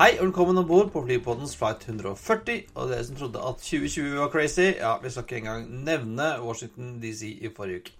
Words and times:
Hei 0.00 0.14
og 0.16 0.30
velkommen 0.30 0.56
om 0.56 0.64
bord 0.64 0.86
på 0.94 1.02
flypodens 1.04 1.50
flight 1.60 1.82
140. 1.84 2.70
Og 2.72 2.86
dere 2.88 3.04
som 3.04 3.16
trodde 3.18 3.40
at 3.44 3.58
2020 3.60 4.14
var 4.16 4.30
crazy, 4.32 4.70
ja, 4.78 4.94
vi 5.02 5.10
skal 5.12 5.26
ikke 5.26 5.36
engang 5.42 5.66
nevne 5.84 6.28
Washington 6.40 6.94
DC 7.02 7.28
i 7.28 7.50
forrige 7.52 7.82
uke. 7.82 7.92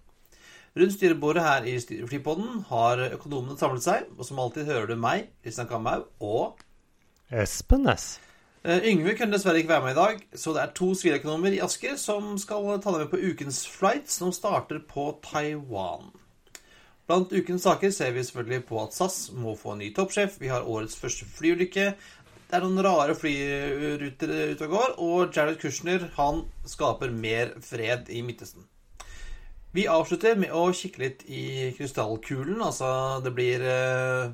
Rundt 0.81 0.95
styrebordet 0.95 1.45
her 1.45 1.69
i 1.69 1.75
flypodden 2.09 2.63
har 2.71 3.03
økonomene 3.11 3.59
samlet 3.61 3.85
seg, 3.85 4.09
og 4.17 4.25
som 4.25 4.41
alltid 4.41 4.71
hører 4.71 4.89
du 4.89 4.97
meg, 4.97 5.29
Kristian 5.45 5.69
Kamhaug, 5.69 6.09
og 6.25 6.65
Espen 7.29 7.85
S. 7.93 8.15
Eh, 8.65 8.81
Yngve 8.95 9.19
kunne 9.19 9.37
dessverre 9.37 9.61
ikke 9.61 9.75
være 9.75 9.91
med 9.91 9.93
i 9.93 10.01
dag, 10.01 10.25
så 10.33 10.57
det 10.57 10.65
er 10.65 10.75
to 10.81 10.95
siviløkonomer 10.95 11.59
i 11.59 11.61
Asker 11.69 12.01
som 12.01 12.33
skal 12.41 12.81
ta 12.81 12.97
deg 12.97 13.05
med 13.05 13.12
på 13.12 13.21
ukens 13.29 13.67
flight, 13.69 14.09
som 14.09 14.33
starter 14.33 14.81
på 14.89 15.11
Taiwan. 15.29 16.15
Blant 17.10 17.32
ukens 17.34 17.64
saker 17.66 17.91
ser 17.91 18.12
vi 18.14 18.23
selvfølgelig 18.23 18.62
på 18.69 18.77
at 18.84 18.92
SAS 18.95 19.14
må 19.34 19.56
få 19.59 19.73
en 19.73 19.80
ny 19.82 19.88
toppsjef. 19.91 20.37
Vi 20.38 20.46
har 20.46 20.62
årets 20.62 20.95
første 20.95 21.27
flyulykke. 21.27 21.88
Det 22.46 22.55
er 22.55 22.62
noen 22.62 22.84
rare 22.86 23.17
flyruter 23.19 24.30
ute 24.52 24.69
og 24.69 24.77
går, 24.77 24.94
og 25.02 25.34
Jared 25.34 25.58
Kushner 25.58 26.06
han 26.14 26.44
skaper 26.70 27.11
mer 27.11 27.50
fred 27.67 28.06
i 28.14 28.22
Midtøsten. 28.22 28.62
Vi 29.75 29.89
avslutter 29.91 30.39
med 30.39 30.55
å 30.55 30.69
kikke 30.70 31.02
litt 31.02 31.27
i 31.27 31.42
krystallkulen. 31.75 32.62
Altså, 32.62 32.94
det 33.27 33.34
blir 33.34 33.67
eh, 33.67 34.30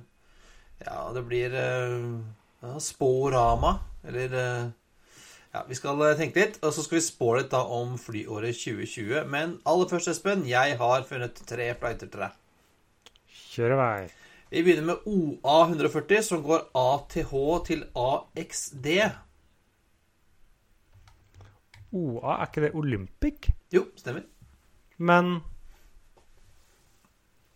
Ja, 0.85 1.01
det 1.17 1.27
blir 1.33 1.57
eh, 1.57 2.09
ja, 2.61 2.77
Sporama, 2.77 3.79
eller 4.05 4.41
eh, 4.45 4.65
ja, 5.57 5.65
Vi 5.65 5.81
skal 5.81 6.11
tenke 6.21 6.45
litt, 6.45 6.61
og 6.61 6.77
så 6.77 6.85
skal 6.85 7.01
vi 7.01 7.07
spå 7.09 7.37
litt 7.39 7.55
da 7.57 7.65
om 7.65 7.97
flyåret 7.97 8.61
2020. 8.61 9.23
Men 9.33 9.63
aller 9.65 9.89
først, 9.89 10.13
Espen, 10.13 10.45
jeg 10.45 10.77
har 10.77 11.09
funnet 11.09 11.47
tre 11.49 11.73
flighter 11.73 12.13
til 12.13 12.29
deg. 12.29 12.43
Kjør 13.57 13.73
i 13.73 13.77
vei. 13.81 14.01
Vi 14.53 14.63
begynner 14.67 14.85
med 14.91 15.07
OA140, 15.09 16.19
som 16.23 16.43
går 16.45 16.67
ATH 16.77 17.31
til 17.65 17.85
AXD. 17.97 18.89
OA, 21.97 22.35
er 22.35 22.51
ikke 22.51 22.65
det 22.67 22.71
Olympic? 22.77 23.49
Jo, 23.73 23.87
stemmer. 23.97 24.27
Men 24.99 25.39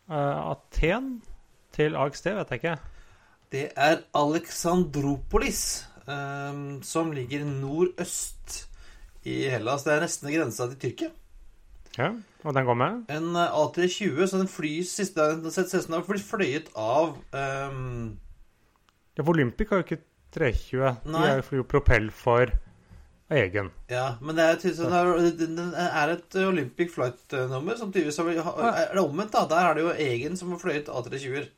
uh, 0.09 0.55
Aten 0.55 1.13
til 1.77 2.01
AXD 2.01 2.33
vet 2.39 2.55
jeg 2.55 2.63
ikke. 2.63 2.75
Det 3.53 3.67
er 3.77 4.01
Alexandropolis, 4.17 5.63
um, 6.07 6.81
som 6.83 7.13
ligger 7.13 7.45
nordøst 7.45 8.65
i 9.29 9.43
Hellas. 9.53 9.85
Det 9.85 9.99
er 9.99 10.05
nesten 10.07 10.33
grensa 10.33 10.71
til 10.71 10.81
Tyrkia. 10.87 11.13
Ja, 11.99 12.15
Og 12.45 12.57
den 12.57 12.67
går 12.67 12.79
med? 12.79 13.03
En 13.13 13.37
eh, 13.37 13.59
A320, 13.61 14.27
så 14.27 14.41
den 14.41 14.51
flys 14.51 14.95
siste 14.97 15.27
Den 15.43 15.53
ser 15.53 15.69
ut 15.69 15.75
som 15.75 15.95
den 15.95 16.01
har 16.01 16.25
fløyet 16.33 16.73
av 16.79 17.15
um... 17.37 18.19
Ja, 19.17 19.25
for 19.25 19.35
Olympic 19.35 19.71
har 19.71 19.83
jo 19.83 19.87
ikke 19.89 20.03
320. 20.33 21.11
Nei. 21.11 21.29
De 21.37 21.45
flyr 21.45 21.61
jo 21.61 21.69
propell 21.69 22.11
for 22.15 22.53
egen. 23.31 23.71
Ja, 23.91 24.15
men 24.23 24.39
det 24.39 24.47
er, 24.47 25.33
den 25.39 25.59
er, 25.75 26.13
et 26.15 26.37
Olympic 26.41 26.93
flight-nummer 26.95 27.77
som 27.79 27.93
tydeligvis 27.93 28.19
har 28.19 28.61
Er 28.71 28.95
det 28.95 29.03
omvendt, 29.03 29.35
da? 29.35 29.45
Der 29.51 29.69
er 29.69 29.75
det 29.77 29.85
jo 29.85 29.95
egen 30.07 30.39
som 30.39 30.55
har 30.55 30.63
fløyet 30.63 30.89
A320-er 30.89 31.51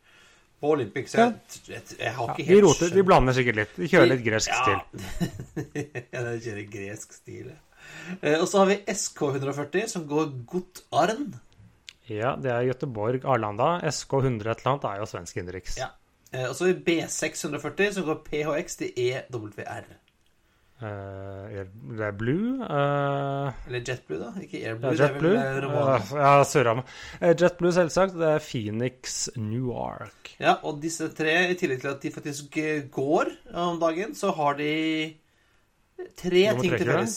på 0.63 0.73
Olympic. 0.77 1.11
Så 1.11 1.21
jeg, 1.21 1.35
jeg, 1.69 1.83
jeg 1.99 2.15
har 2.17 2.33
Ja, 2.33 2.35
ikke 2.35 2.43
de 2.43 2.49
helt 2.49 2.77
skjønt. 2.79 2.97
de 2.97 3.05
blander 3.09 3.37
sikkert 3.39 3.61
litt. 3.63 3.77
De 3.77 3.91
kjører 3.93 4.11
litt 4.15 4.25
gresk 4.27 4.53
ja. 4.53 4.63
stil. 4.63 4.81
ja, 6.15 6.25
de 6.29 6.39
kjører 6.45 6.67
gresk 6.77 7.21
stil. 7.21 7.53
ja. 7.53 7.61
Eh, 8.21 8.39
Og 8.41 8.49
så 8.49 8.59
har 8.63 8.67
vi 8.67 8.77
SK140, 8.87 9.87
som 9.89 10.07
går 10.09 10.33
Gottarn. 10.47 11.35
Ja, 12.11 12.35
det 12.37 12.51
er 12.51 12.67
Göteborg-Arlanda. 12.73 13.81
SK 13.91 14.13
100 14.23 14.51
et 14.51 14.59
eller 14.65 14.73
annet 14.75 14.85
er 14.91 14.99
jo 15.03 15.07
svensk 15.07 15.37
innenriks. 15.39 15.79
Ja. 15.79 15.91
Eh, 16.33 16.49
Og 16.49 16.55
så 16.57 16.67
har 16.67 16.73
vi 16.75 16.83
B640, 17.03 17.93
som 17.93 18.05
går 18.05 18.23
PHX 18.27 18.77
til 18.77 18.93
EWR. 18.97 19.85
Uh, 20.83 21.47
det 21.95 22.03
er 22.03 22.11
Blue. 22.19 22.57
uh, 22.59 23.53
Eller 23.69 23.85
JetBlue, 23.87 24.19
da. 24.19 24.33
Ikke 24.43 24.59
Ja, 24.59 24.73
Airblue. 24.73 24.97
JetBlue. 24.99 25.37
Vel 25.39 25.67
eh, 25.69 25.77
Uh, 26.11 26.17
ja, 26.19 26.33
surra 26.43 26.73
meg. 26.75 26.89
Eh, 27.21 27.35
JetBlue, 27.39 27.71
selvsagt. 27.77 28.17
Det 28.19 28.27
er 28.33 28.43
Phoenix 28.43 29.29
Newark. 29.37 30.33
Ja, 30.41 30.57
og 30.67 30.81
disse 30.83 31.07
tre, 31.15 31.37
i 31.53 31.55
tillegg 31.55 31.85
til 31.85 31.93
at 31.93 32.03
de 32.03 32.11
faktisk 32.11 32.57
eh, 32.59 32.83
går 32.91 33.31
om 33.55 33.79
dagen, 33.79 34.17
så 34.19 34.33
har 34.35 34.59
de 34.59 35.15
tre 36.19 36.49
Nummer 36.49 36.63
ting 36.67 36.75
til 36.75 36.87
felles. 36.91 37.17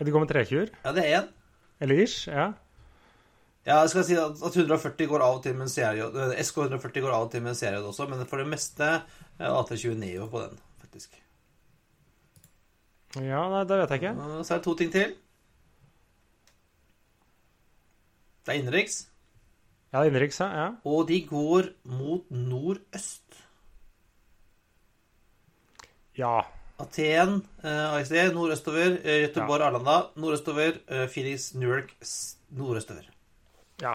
Ja, 0.00 0.04
De 0.08 0.10
går 0.14 0.24
med 0.24 0.30
trekjur. 0.32 0.70
Ja, 0.84 0.92
det 0.96 1.04
er 1.06 1.20
én. 1.20 1.28
Eller 1.84 2.00
ish. 2.02 2.26
Ja. 2.28 2.48
Ja, 3.66 3.82
jeg 3.84 3.90
skal 3.92 4.04
si 4.08 4.14
at 4.16 4.40
at 4.40 4.56
140 4.56 5.06
går 5.10 5.20
av 5.22 5.36
og 5.38 5.42
til 5.44 5.52
med 5.54 5.66
en 5.68 5.72
CRJ. 5.72 6.00
eh, 6.08 6.38
SK140 6.40 7.02
går 7.04 7.12
av 7.12 7.26
og 7.26 7.30
til 7.34 7.42
med 7.44 7.52
en 7.52 7.58
CRJ 7.58 7.82
også, 7.90 8.06
men 8.08 8.24
for 8.26 8.40
det 8.40 8.48
meste 8.48 8.86
er 8.88 9.50
A320 9.52 9.98
Neo 10.00 10.26
på 10.32 10.40
den, 10.46 10.56
faktisk. 10.80 11.18
ja, 13.20 13.42
nei, 13.52 13.64
det 13.68 13.76
vet 13.82 13.90
jeg 13.92 14.00
ikke. 14.00 14.14
Så 14.44 14.54
er 14.54 14.58
det 14.58 14.64
to 14.64 14.74
ting 14.80 14.90
til. 14.92 15.12
Det 18.46 18.54
er 18.54 18.60
innenriks, 18.62 19.06
Ja, 19.92 20.04
innenriks, 20.06 20.38
ja. 20.40 20.46
ja. 20.54 20.66
og 20.86 21.08
de 21.08 21.20
går 21.26 21.68
mot 21.84 22.24
nordøst. 22.30 23.40
Ja. 26.16 26.40
Aten, 26.80 27.40
eh, 27.62 27.94
AXD, 27.94 28.16
nordøstover. 28.34 28.98
Eh, 29.04 29.18
Göteborg, 29.26 29.62
Arlanda, 29.68 29.96
nordøstover. 30.16 30.78
Eh, 30.88 31.06
Phoenix, 31.12 31.52
Newark, 31.54 31.94
nordøstover. 32.56 33.08
ja. 33.82 33.94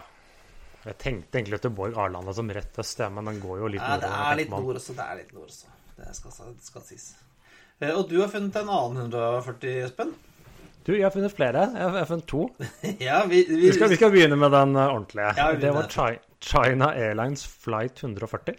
Jeg 0.86 0.98
tenkte 1.02 1.38
egentlig 1.40 1.56
Göteborg 1.58 1.96
Arlanda 1.98 2.32
som 2.32 2.50
rett 2.54 2.76
øst, 2.78 3.00
ja, 3.02 3.08
men 3.10 3.24
den 3.26 3.40
går 3.42 3.58
jo 3.58 3.66
litt 3.72 3.82
Ja, 3.82 3.96
det 3.98 4.06
er 4.06 4.36
litt 4.38 4.50
nord 4.54 4.76
også. 4.78 4.94
Det 4.94 5.02
er 5.02 5.16
litt 5.18 5.32
nord 5.34 5.48
også. 5.48 5.66
Det 5.96 6.12
skal, 6.14 6.52
skal 6.62 6.84
sies. 6.86 7.06
Eh, 7.80 7.90
Og 7.90 8.04
du 8.08 8.20
har 8.20 8.28
funnet 8.30 8.54
en 8.60 8.70
annen 8.70 9.00
140, 9.10 9.80
Espen? 9.88 10.12
Du, 10.86 10.92
jeg 10.94 11.02
har 11.02 11.10
funnet 11.10 11.34
flere. 11.34 11.64
Jeg 11.74 11.90
har, 11.90 12.06
funnet 12.06 12.28
to. 12.30 12.44
ja, 13.08 13.24
vi, 13.26 13.42
vi, 13.48 13.56
Vi 13.64 13.72
skal, 13.74 13.90
vi 13.90 13.98
skal 13.98 14.12
begynne 14.14 14.38
med 14.38 14.54
den 14.54 14.76
ordentlige. 14.78 15.32
Ja, 15.40 15.48
det 15.58 15.74
var 15.74 15.90
China 16.38 16.92
Airlines 16.94 17.42
Flight 17.46 18.04
140. 18.04 18.54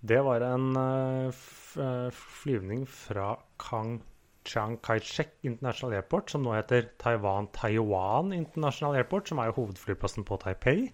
Det 0.00 0.20
var 0.22 0.46
en 0.52 0.70
eh, 0.76 1.40
flyvning 1.72 2.86
fra 2.88 3.34
Kang 3.60 4.00
Chiang 4.44 4.78
Kai-shek 4.82 5.34
International 5.44 5.94
Airport, 5.98 6.30
som 6.32 6.44
nå 6.44 6.54
heter 6.56 6.88
Taiwan 7.00 7.50
Taiwan 7.54 8.32
International 8.34 8.96
Airport, 8.98 9.28
som 9.28 9.40
er 9.40 9.50
jo 9.50 9.58
hovedflyplassen 9.60 10.26
på 10.28 10.38
Taipei. 10.40 10.88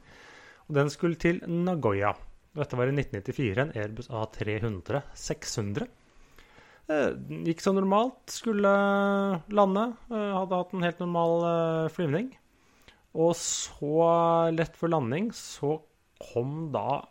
Og 0.67 0.75
den 0.79 0.91
skulle 0.91 1.19
til 1.21 1.39
Nagoya. 1.47 2.13
Dette 2.57 2.79
var 2.79 2.91
i 2.91 2.97
1994, 2.97 3.63
en 3.63 3.75
Airbus 3.77 4.09
A300 4.11 5.03
600. 5.15 5.87
Eh, 6.87 7.11
gikk 7.47 7.63
som 7.63 7.77
normalt, 7.79 8.23
skulle 8.31 8.73
lande. 9.51 9.87
eh, 10.11 10.33
hadde 10.39 10.61
hatt 10.61 10.75
en 10.75 10.87
helt 10.87 11.03
normal 11.03 11.47
eh, 11.51 11.91
flyvning. 11.95 12.31
Og 13.17 13.35
så 13.39 14.51
lett 14.53 14.77
før 14.77 14.93
landing 14.97 15.31
så 15.35 15.79
kom 16.21 16.71
da 16.75 17.05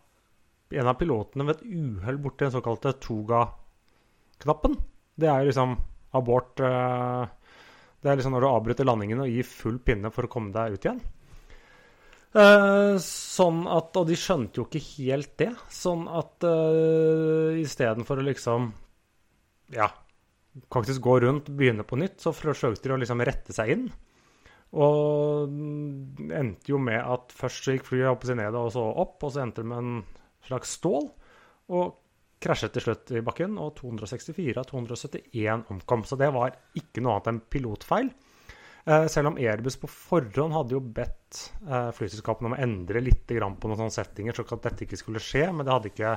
en 0.74 0.90
av 0.90 0.98
pilotene 1.00 1.46
ved 1.46 1.60
et 1.60 1.66
uhell 1.70 2.18
borti 2.22 2.46
den 2.46 2.54
såkalte 2.56 2.96
toga-knappen. 3.04 4.78
Det 5.16 5.30
er 5.30 5.44
jo 5.44 5.52
liksom 5.52 5.76
abort 6.16 6.60
eh, 6.64 7.26
Det 8.02 8.12
er 8.12 8.18
liksom 8.20 8.36
når 8.36 8.44
du 8.44 8.50
avbryter 8.50 8.88
landingen 8.88 9.24
og 9.24 9.32
gir 9.32 9.48
full 9.48 9.78
pinne 9.84 10.12
for 10.14 10.28
å 10.28 10.32
komme 10.32 10.54
deg 10.56 10.76
ut 10.76 10.88
igjen. 10.88 11.04
Eh, 12.36 12.96
sånn 13.00 13.62
at 13.72 13.96
Og 13.96 14.10
de 14.10 14.18
skjønte 14.20 14.60
jo 14.60 14.66
ikke 14.68 14.84
helt 14.98 15.36
det. 15.40 15.52
Sånn 15.72 16.04
at 16.12 16.44
uh, 16.44 17.56
istedenfor 17.62 18.20
å 18.20 18.26
liksom 18.28 18.74
Ja, 19.76 19.88
faktisk 20.72 21.02
gå 21.04 21.20
rundt, 21.24 21.48
begynne 21.50 21.86
på 21.88 21.98
nytt, 22.00 22.20
så 22.22 22.36
forsøkte 22.36 22.90
de 22.90 22.98
å 22.98 23.00
liksom 23.02 23.24
rette 23.26 23.56
seg 23.56 23.72
inn. 23.74 23.88
Og 24.76 25.50
mm, 25.50 26.30
endte 26.36 26.74
jo 26.74 26.78
med 26.82 27.00
at 27.00 27.34
først 27.36 27.66
så 27.66 27.76
gikk 27.76 27.88
flyet 27.88 28.12
opp 28.12 28.28
og 28.28 28.38
ned 28.38 28.58
og 28.60 28.70
så 28.76 28.84
opp, 28.84 29.18
og 29.24 29.34
så 29.34 29.42
endte 29.46 29.64
det 29.64 29.72
med 29.72 29.82
en 29.82 29.98
slags 30.50 30.76
stål. 30.80 31.10
Og 31.76 31.96
krasjet 32.46 32.76
til 32.76 32.86
slutt 32.86 33.12
i 33.16 33.24
bakken, 33.26 33.58
og 33.62 33.74
264 33.80 34.62
av 34.62 34.70
271 34.70 35.72
omkom. 35.74 36.06
Så 36.06 36.18
det 36.20 36.30
var 36.36 36.56
ikke 36.78 37.04
noe 37.04 37.18
annet 37.18 37.32
enn 37.32 37.44
pilotfeil. 37.52 38.12
Eh, 38.86 39.08
selv 39.10 39.32
om 39.32 39.38
Airbus 39.42 39.80
på 39.82 39.90
forhånd 39.90 40.54
hadde 40.54 40.76
jo 40.76 40.82
bedt 40.94 41.40
eh, 41.66 41.90
flyselskapene 41.98 42.52
om 42.52 42.58
å 42.58 42.62
endre 42.62 43.02
litt 43.02 43.24
på 43.26 43.40
noen 43.42 43.80
sånne 43.80 43.96
settinger, 43.96 44.38
så 44.38 44.46
at 44.46 44.68
dette 44.68 44.86
ikke 44.86 45.00
skulle 45.02 45.24
skje, 45.24 45.48
men 45.50 45.66
det 45.66 45.74
hadde 45.74 45.90
ikke 45.90 46.12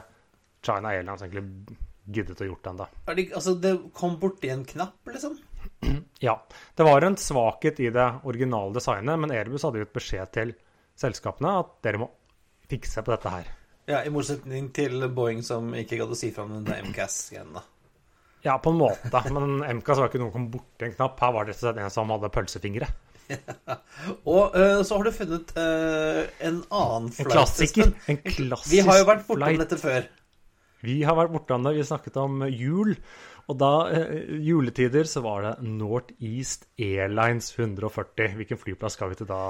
China 0.67 0.93
Airlines 0.93 1.25
egentlig 1.25 1.79
giddet 2.09 2.43
å 2.45 2.49
gjort 2.51 2.69
ennå. 2.69 2.89
Det, 3.09 3.25
altså, 3.37 3.55
det 3.57 3.73
kom 3.97 4.19
borti 4.21 4.53
en 4.53 4.67
knapp, 4.69 5.01
liksom? 5.09 5.39
Ja. 6.19 6.35
Det 6.75 6.83
var 6.83 7.05
en 7.07 7.17
svakhet 7.17 7.79
i 7.81 7.93
det 7.95 8.07
originale 8.27 8.75
designet, 8.75 9.21
men 9.23 9.33
Airbus 9.33 9.65
hadde 9.65 9.85
gitt 9.85 9.95
beskjed 9.95 10.33
til 10.35 10.53
selskapene 10.99 11.53
at 11.61 11.77
dere 11.87 12.03
må 12.03 12.09
fikse 12.69 13.05
på 13.07 13.15
dette 13.15 13.33
her. 13.33 13.53
Ja, 13.89 14.03
I 14.05 14.13
motsetning 14.13 14.69
til 14.77 15.01
Boeing, 15.17 15.41
som 15.45 15.71
ikke 15.73 15.97
gadd 16.03 16.11
å 16.13 16.17
si 16.19 16.29
fra 16.35 16.45
om 16.45 16.59
den 16.61 16.91
MCAS-genen. 16.91 17.63
Ja, 18.45 18.59
på 18.63 18.71
en 18.71 18.79
måte, 18.79 19.23
men 19.33 19.63
MCAS 19.81 19.99
var 19.99 20.11
ikke 20.11 20.21
noen 20.21 20.29
som 20.31 20.37
kom 20.37 20.51
borti 20.53 20.87
en 20.87 20.93
knapp. 20.95 21.17
Her 21.25 21.33
var 21.35 21.47
det 21.47 21.55
rett 21.55 21.63
og 21.63 21.67
slett 21.67 21.81
en 21.83 21.95
som 21.95 22.13
hadde 22.13 22.31
pølsefingre. 22.35 22.89
Og 24.35 24.55
uh, 24.55 24.83
så 24.85 24.99
har 24.99 25.09
du 25.09 25.11
funnet 25.17 25.55
uh, 25.57 26.21
en 26.51 26.61
annen 26.69 27.09
flight. 27.17 27.25
En 27.27 27.33
klassiker. 27.33 27.91
En 28.13 28.21
klassisk 28.21 28.75
Vi 28.75 28.85
har 28.85 29.01
jo 29.01 29.09
vært 29.09 29.27
bortom 29.29 29.57
om 29.57 29.65
dette 29.65 29.81
før. 29.81 30.07
Vi 30.85 31.01
har 31.09 31.19
vært 31.19 31.35
borte 31.35 31.57
om 31.57 31.67
det. 31.67 31.75
Vi 31.81 31.89
snakket 31.89 32.21
om 32.23 32.47
jul. 32.53 32.95
Og 33.49 33.57
da, 33.57 33.73
uh, 33.89 34.39
juletider, 34.45 35.09
så 35.09 35.25
var 35.25 35.49
det 35.49 35.57
Northeast 35.65 36.69
Airlines 36.77 37.51
140. 37.57 38.37
Hvilken 38.37 38.61
flyplass 38.61 39.01
skal 39.01 39.17
vi 39.17 39.23
til 39.23 39.33
da? 39.33 39.43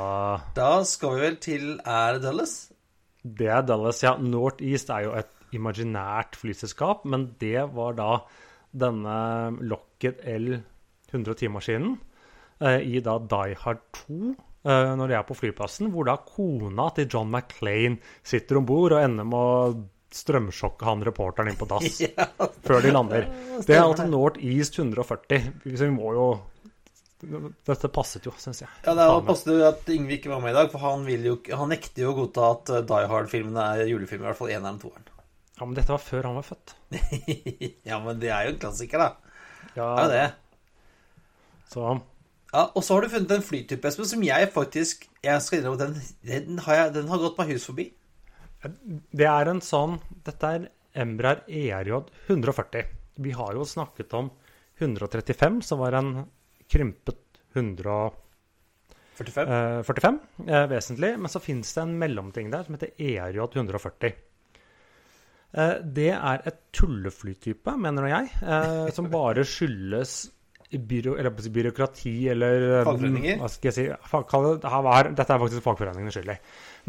Da 0.57 0.73
skal 0.87 1.19
vi 1.19 1.27
vel 1.27 1.41
til 1.43 1.71
Er 1.83 2.17
det 2.17 2.27
Dulles? 2.31 2.61
Det 3.39 3.51
er 3.53 3.65
Dallas, 3.67 4.03
ja. 4.05 4.15
Northeast 4.17 4.91
er 4.95 5.07
jo 5.07 5.15
et 5.19 5.33
imaginært 5.57 6.37
flyselskap, 6.39 7.07
men 7.09 7.31
det 7.41 7.63
var 7.75 7.97
da 7.99 8.11
denne 8.79 9.17
Lockheed 9.65 10.21
L110-maskinen 10.29 11.95
eh, 12.61 12.83
i 12.85 13.01
da 13.05 13.17
Die 13.33 13.57
Hard 13.63 13.81
2 14.05 14.19
eh, 14.69 14.91
når 14.99 15.09
de 15.09 15.17
er 15.17 15.29
på 15.29 15.37
flyplassen, 15.39 15.89
hvor 15.95 16.09
da 16.09 16.19
kona 16.21 16.91
til 16.97 17.09
John 17.09 17.33
McClain 17.33 17.97
sitter 18.23 18.61
om 18.61 18.69
bord 18.69 18.97
og 18.97 19.05
ender 19.05 19.29
med 19.29 19.39
å 19.39 19.87
strømsjokke 20.15 20.87
han 20.89 21.05
reporteren 21.05 21.51
inn 21.51 21.59
på 21.61 21.69
dass 21.69 21.99
Ja, 22.05 22.29
før 22.65 22.85
de 22.85 22.93
lander. 22.93 23.27
Det 23.65 23.77
er 23.77 23.85
altså 23.85 24.07
Northeast 24.09 24.79
140. 24.81 25.51
Så 25.75 25.85
vi 25.85 25.93
må 25.93 26.15
jo 26.17 26.29
Dette 27.19 27.89
passet 27.91 28.27
jo, 28.29 28.33
syns 28.39 28.61
jeg. 28.63 28.71
ja 28.85 28.93
det 28.95 29.07
passet 29.27 29.51
jo 29.51 29.63
at 29.67 29.89
Yngve 29.91 30.19
ikke 30.19 30.31
var 30.31 30.43
med 30.45 30.53
i 30.53 30.59
dag, 30.59 30.69
for 30.71 30.83
han, 30.85 31.07
jo, 31.11 31.35
han 31.51 31.73
nekter 31.73 32.05
jo 32.05 32.13
å 32.13 32.19
godta 32.21 32.51
at 32.53 32.71
eh, 32.71 32.85
Die 32.87 33.09
Hard-filmene 33.11 33.65
er 33.75 33.91
julefilmer, 33.91 34.29
i 34.29 34.31
hvert 34.31 34.39
fall 34.39 34.53
eneren 34.55 34.79
og 34.79 34.85
toeren. 34.85 35.09
Ja, 35.59 35.65
Men 35.67 35.75
dette 35.75 35.91
var 35.91 36.05
før 36.05 36.29
han 36.29 36.39
var 36.39 36.47
født. 36.47 36.77
ja, 37.91 37.99
men 38.05 38.23
det 38.23 38.31
er 38.31 38.47
jo 38.47 38.55
en 38.55 38.61
klassiker, 38.63 39.03
da. 39.03 39.35
Ja, 39.75 39.89
Det 39.99 40.05
er 40.05 40.15
det. 40.15 40.29
Så 41.69 41.83
Ja, 42.53 42.63
Og 42.73 42.81
så 42.87 42.95
har 42.95 43.03
du 43.05 43.11
funnet 43.13 43.35
en 43.35 43.45
flytype, 43.45 43.91
Espen, 43.91 44.07
som 44.09 44.23
jeg 44.25 44.49
faktisk 44.55 45.03
Jeg 45.25 45.43
skal 45.45 45.59
innrømme 45.59 45.83
den, 45.83 45.99
den, 46.25 46.63
har 46.65 46.79
jeg, 46.79 46.95
den 46.95 47.11
har 47.11 47.21
gått 47.21 47.37
meg 47.43 47.51
hus 47.53 47.67
forbi. 47.69 47.91
Det 48.63 49.27
er 49.29 49.51
en 49.51 49.61
sånn 49.63 49.99
Dette 50.27 50.55
er 50.55 50.71
Embraer 50.99 51.43
ERJ 51.47 51.99
140. 52.31 52.89
Vi 53.23 53.35
har 53.37 53.59
jo 53.59 53.67
snakket 53.69 54.15
om 54.17 54.31
135, 54.79 55.61
som 55.67 55.83
var 55.83 55.99
en 55.99 56.13
krympet 56.71 57.19
145 57.57 59.85
45. 59.85 60.19
eh, 60.47 60.67
vesentlig. 60.71 61.13
Men 61.19 61.29
så 61.33 61.41
fins 61.43 61.75
det 61.75 61.83
en 61.83 61.99
mellomting 61.99 62.51
der 62.53 62.67
som 62.67 62.77
heter 62.77 62.93
ERJ 62.97 63.41
140. 63.57 64.13
Eh, 65.57 65.77
det 65.83 66.11
er 66.13 66.43
et 66.47 66.59
tulleflytype, 66.77 67.77
mener 67.81 68.09
jeg, 68.11 68.29
eh, 68.43 68.91
som 68.95 69.09
bare 69.11 69.45
skyldes 69.49 70.27
byrå, 70.69 71.15
eller 71.17 71.33
byråkrati 71.33 72.29
eller 72.29 72.81
eh, 72.81 72.85
Fagforeninger? 72.85 73.39
Hva 73.41 73.49
skal 73.49 73.71
jeg 73.71 73.77
si? 73.79 73.87
Fag, 74.11 74.35
her 74.69 75.09
dette 75.17 75.33
er 75.33 75.41
faktisk 75.41 75.65
fagforeningene 75.65 76.13
skyld 76.13 76.35
i. 76.35 76.37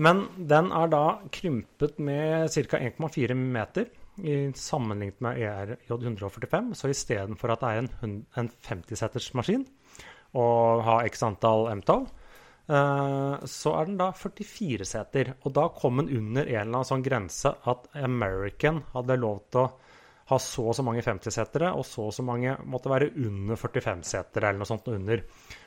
Men 0.04 0.26
den 0.52 0.68
er 0.76 0.92
da 0.92 1.04
krympet 1.32 2.02
med 2.04 2.52
ca. 2.52 2.82
1,4 2.84 3.38
meter 3.40 3.88
sammenlignet 4.58 5.22
med 5.24 5.42
ERJ 5.42 5.76
145. 5.90 6.72
Så 6.78 6.92
istedenfor 6.92 7.54
at 7.54 7.64
det 7.64 7.74
er 7.74 7.84
en, 7.84 8.16
en 8.38 8.52
50-seters 8.68 9.34
maskin 9.38 9.66
og 10.38 10.84
har 10.86 11.08
x 11.10 11.24
antall 11.26 11.68
MTOW, 11.80 12.06
eh, 12.70 13.46
så 13.50 13.76
er 13.80 13.90
den 13.90 14.00
da 14.00 14.12
44 14.14 14.88
seter. 14.88 15.34
Og 15.44 15.54
da 15.58 15.68
kom 15.74 16.02
den 16.02 16.12
under 16.20 16.46
en 16.46 16.56
eller 16.62 16.68
annen 16.70 16.90
sånn 16.92 17.06
grense 17.06 17.54
at 17.70 17.90
American 17.98 18.84
hadde 18.94 19.20
lov 19.22 19.46
til 19.50 19.66
å 19.66 19.70
ha 20.30 20.38
så 20.38 20.68
og 20.70 20.76
så 20.78 20.84
mange 20.86 21.02
50-setere, 21.02 21.72
og 21.74 21.82
så 21.90 22.04
og 22.06 22.14
så 22.14 22.22
mange 22.26 22.54
måtte 22.70 22.92
være 22.92 23.10
under 23.18 23.58
45-setere, 23.58 24.52
eller 24.52 24.62
noe 24.62 24.70
sånt 24.70 24.92
under. 24.94 25.24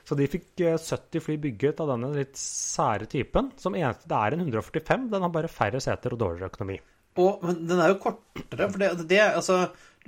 Så 0.07 0.15
de 0.19 0.31
fikk 0.31 0.63
eh, 0.63 0.79
70 0.79 1.27
fly 1.27 1.39
bygget 1.43 1.83
av 1.83 1.91
denne 1.97 2.13
litt 2.15 2.39
sære 2.39 3.11
typen. 3.11 3.51
Som 3.59 3.75
eneste, 3.79 4.07
det 4.11 4.21
er 4.21 4.37
en 4.37 4.47
145, 4.47 5.11
den 5.11 5.27
har 5.27 5.35
bare 5.35 5.51
færre 5.51 5.83
seter 5.83 6.15
og 6.15 6.23
dårligere 6.23 6.55
økonomi. 6.55 6.79
Og, 7.21 7.43
men 7.45 7.65
den 7.69 7.81
er 7.85 7.91
jo 7.93 7.99
kortere, 8.01 8.69
for 8.73 8.79
det, 8.81 8.93
det 9.11 9.19
altså 9.27 9.57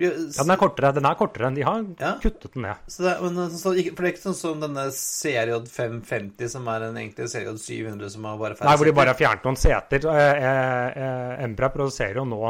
Ja, 0.00 0.08
den 0.40 0.50
er 0.50 0.58
kortere, 0.58 0.88
den 0.96 1.04
er 1.06 1.14
kortere 1.14 1.46
enn 1.50 1.54
de 1.54 1.62
har 1.62 1.82
Ja. 2.00 2.14
kuttet 2.22 2.54
den 2.56 2.64
ned. 2.64 2.80
Så 2.90 3.04
det, 3.04 3.12
men, 3.22 3.36
så, 3.52 3.70
for 3.70 3.76
det 3.76 4.08
er 4.08 4.12
ikke 4.14 4.22
sånn 4.24 4.34
som 4.38 4.62
denne 4.62 4.86
CRJ 4.90 5.68
550, 5.70 6.48
som 6.50 6.66
er 6.72 6.86
en 6.88 6.96
egentlig 6.98 7.28
CRJ 7.30 7.52
700, 7.62 8.08
som 8.16 8.24
har 8.26 8.40
bare 8.40 8.56
færre 8.58 8.70
Nei, 8.72 8.76
hvor 8.80 8.88
de 8.90 8.94
bare 8.96 9.12
har 9.12 9.20
fjernet 9.20 9.46
noen 9.46 9.60
seter. 9.60 10.08
Eh, 10.10 10.48
eh, 10.48 10.98
eh, 11.04 11.44
Embra 11.44 11.68
produserer 11.76 12.18
jo 12.18 12.24
nå 12.26 12.40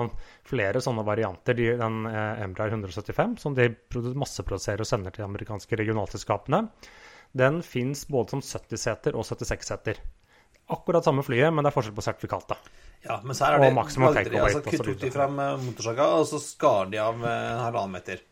flere 0.48 0.80
sånne 0.86 1.04
varianter. 1.04 1.58
De, 1.58 1.68
den 1.82 1.98
eh, 2.08 2.42
Embra 2.46 2.70
175, 2.70 3.36
som 3.44 3.58
de 3.58 3.68
produ- 3.92 4.14
masseproduserer 4.24 4.80
og 4.86 4.88
sender 4.88 5.12
til 5.12 5.26
de 5.26 5.28
amerikanske 5.28 5.76
regionalselskapene, 5.82 6.62
den 7.34 7.60
fins 7.66 8.06
både 8.08 8.38
som 8.38 8.40
70-seter 8.46 9.18
og 9.18 9.26
76-seter. 9.28 10.00
Akkurat 10.72 11.04
samme 11.04 11.20
flyet, 11.26 11.52
men 11.52 11.60
det 11.66 11.74
er 11.74 11.76
forskjell 11.76 11.96
på 11.98 12.04
sertifikatet. 12.06 12.72
Ja, 13.04 13.18
men 13.20 13.36
så 13.36 13.44
her 13.44 13.58
er 13.58 13.66
det 13.66 13.74
maximum 13.76 14.14
takeaway 14.16 14.54
altså, 14.56 14.72
frem 14.80 15.12
fram 15.12 15.40
eh, 15.42 15.56
motorsaga, 15.66 16.06
og 16.20 16.24
så 16.30 16.40
skar 16.40 16.88
de 16.92 17.00
av 17.02 17.20
eh, 17.20 17.50
en 17.52 17.60
halvannen 17.66 17.92
meter. 17.98 18.22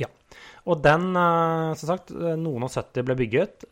Ja. 0.00 0.08
Og 0.68 0.82
den, 0.84 1.08
eh, 1.16 1.72
som 1.80 1.92
sagt, 1.94 2.12
eh, 2.12 2.36
noen 2.36 2.66
og 2.68 2.72
70 2.74 3.06
ble 3.08 3.16
bygget. 3.22 3.66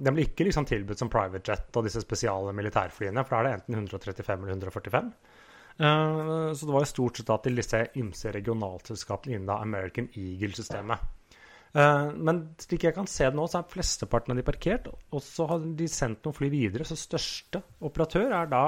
Den 0.00 0.16
ble 0.16 0.24
ikke 0.24 0.46
liksom 0.46 0.64
tilbudt 0.64 1.02
som 1.02 1.10
private 1.12 1.42
jet 1.44 1.76
og 1.76 1.84
disse 1.84 2.00
spesiale 2.00 2.54
militærflyene, 2.56 3.24
for 3.26 3.36
da 3.36 3.40
er 3.40 3.48
det 3.48 3.56
enten 3.58 3.80
135 3.82 4.46
eller 4.46 4.54
145. 4.54 5.10
Eh, 5.80 6.52
Så 6.54 6.66
det 6.68 6.76
var 6.76 6.84
jo 6.86 6.92
stort 6.92 7.18
sett 7.18 7.28
da 7.32 7.38
til 7.42 7.58
disse 7.58 7.82
ymse 8.00 8.32
regionalselskapene 8.32 9.34
innen 9.34 9.56
American 9.56 10.08
Eagle-systemet. 10.14 11.16
Men 11.70 12.38
slik 12.58 12.82
jeg 12.82 12.94
kan 12.96 13.06
se 13.06 13.28
det 13.28 13.36
nå, 13.38 13.44
så 13.46 13.60
er 13.60 13.68
flesteparten 13.70 14.32
av 14.32 14.40
de 14.40 14.42
parkert, 14.42 14.88
og 14.90 15.20
så 15.22 15.44
har 15.46 15.60
de 15.62 15.86
sendt 15.86 16.24
noen 16.26 16.34
fly 16.34 16.48
videre. 16.50 16.82
Så 16.82 16.96
største 16.98 17.60
operatør 17.86 18.32
er 18.34 18.48
da 18.50 18.62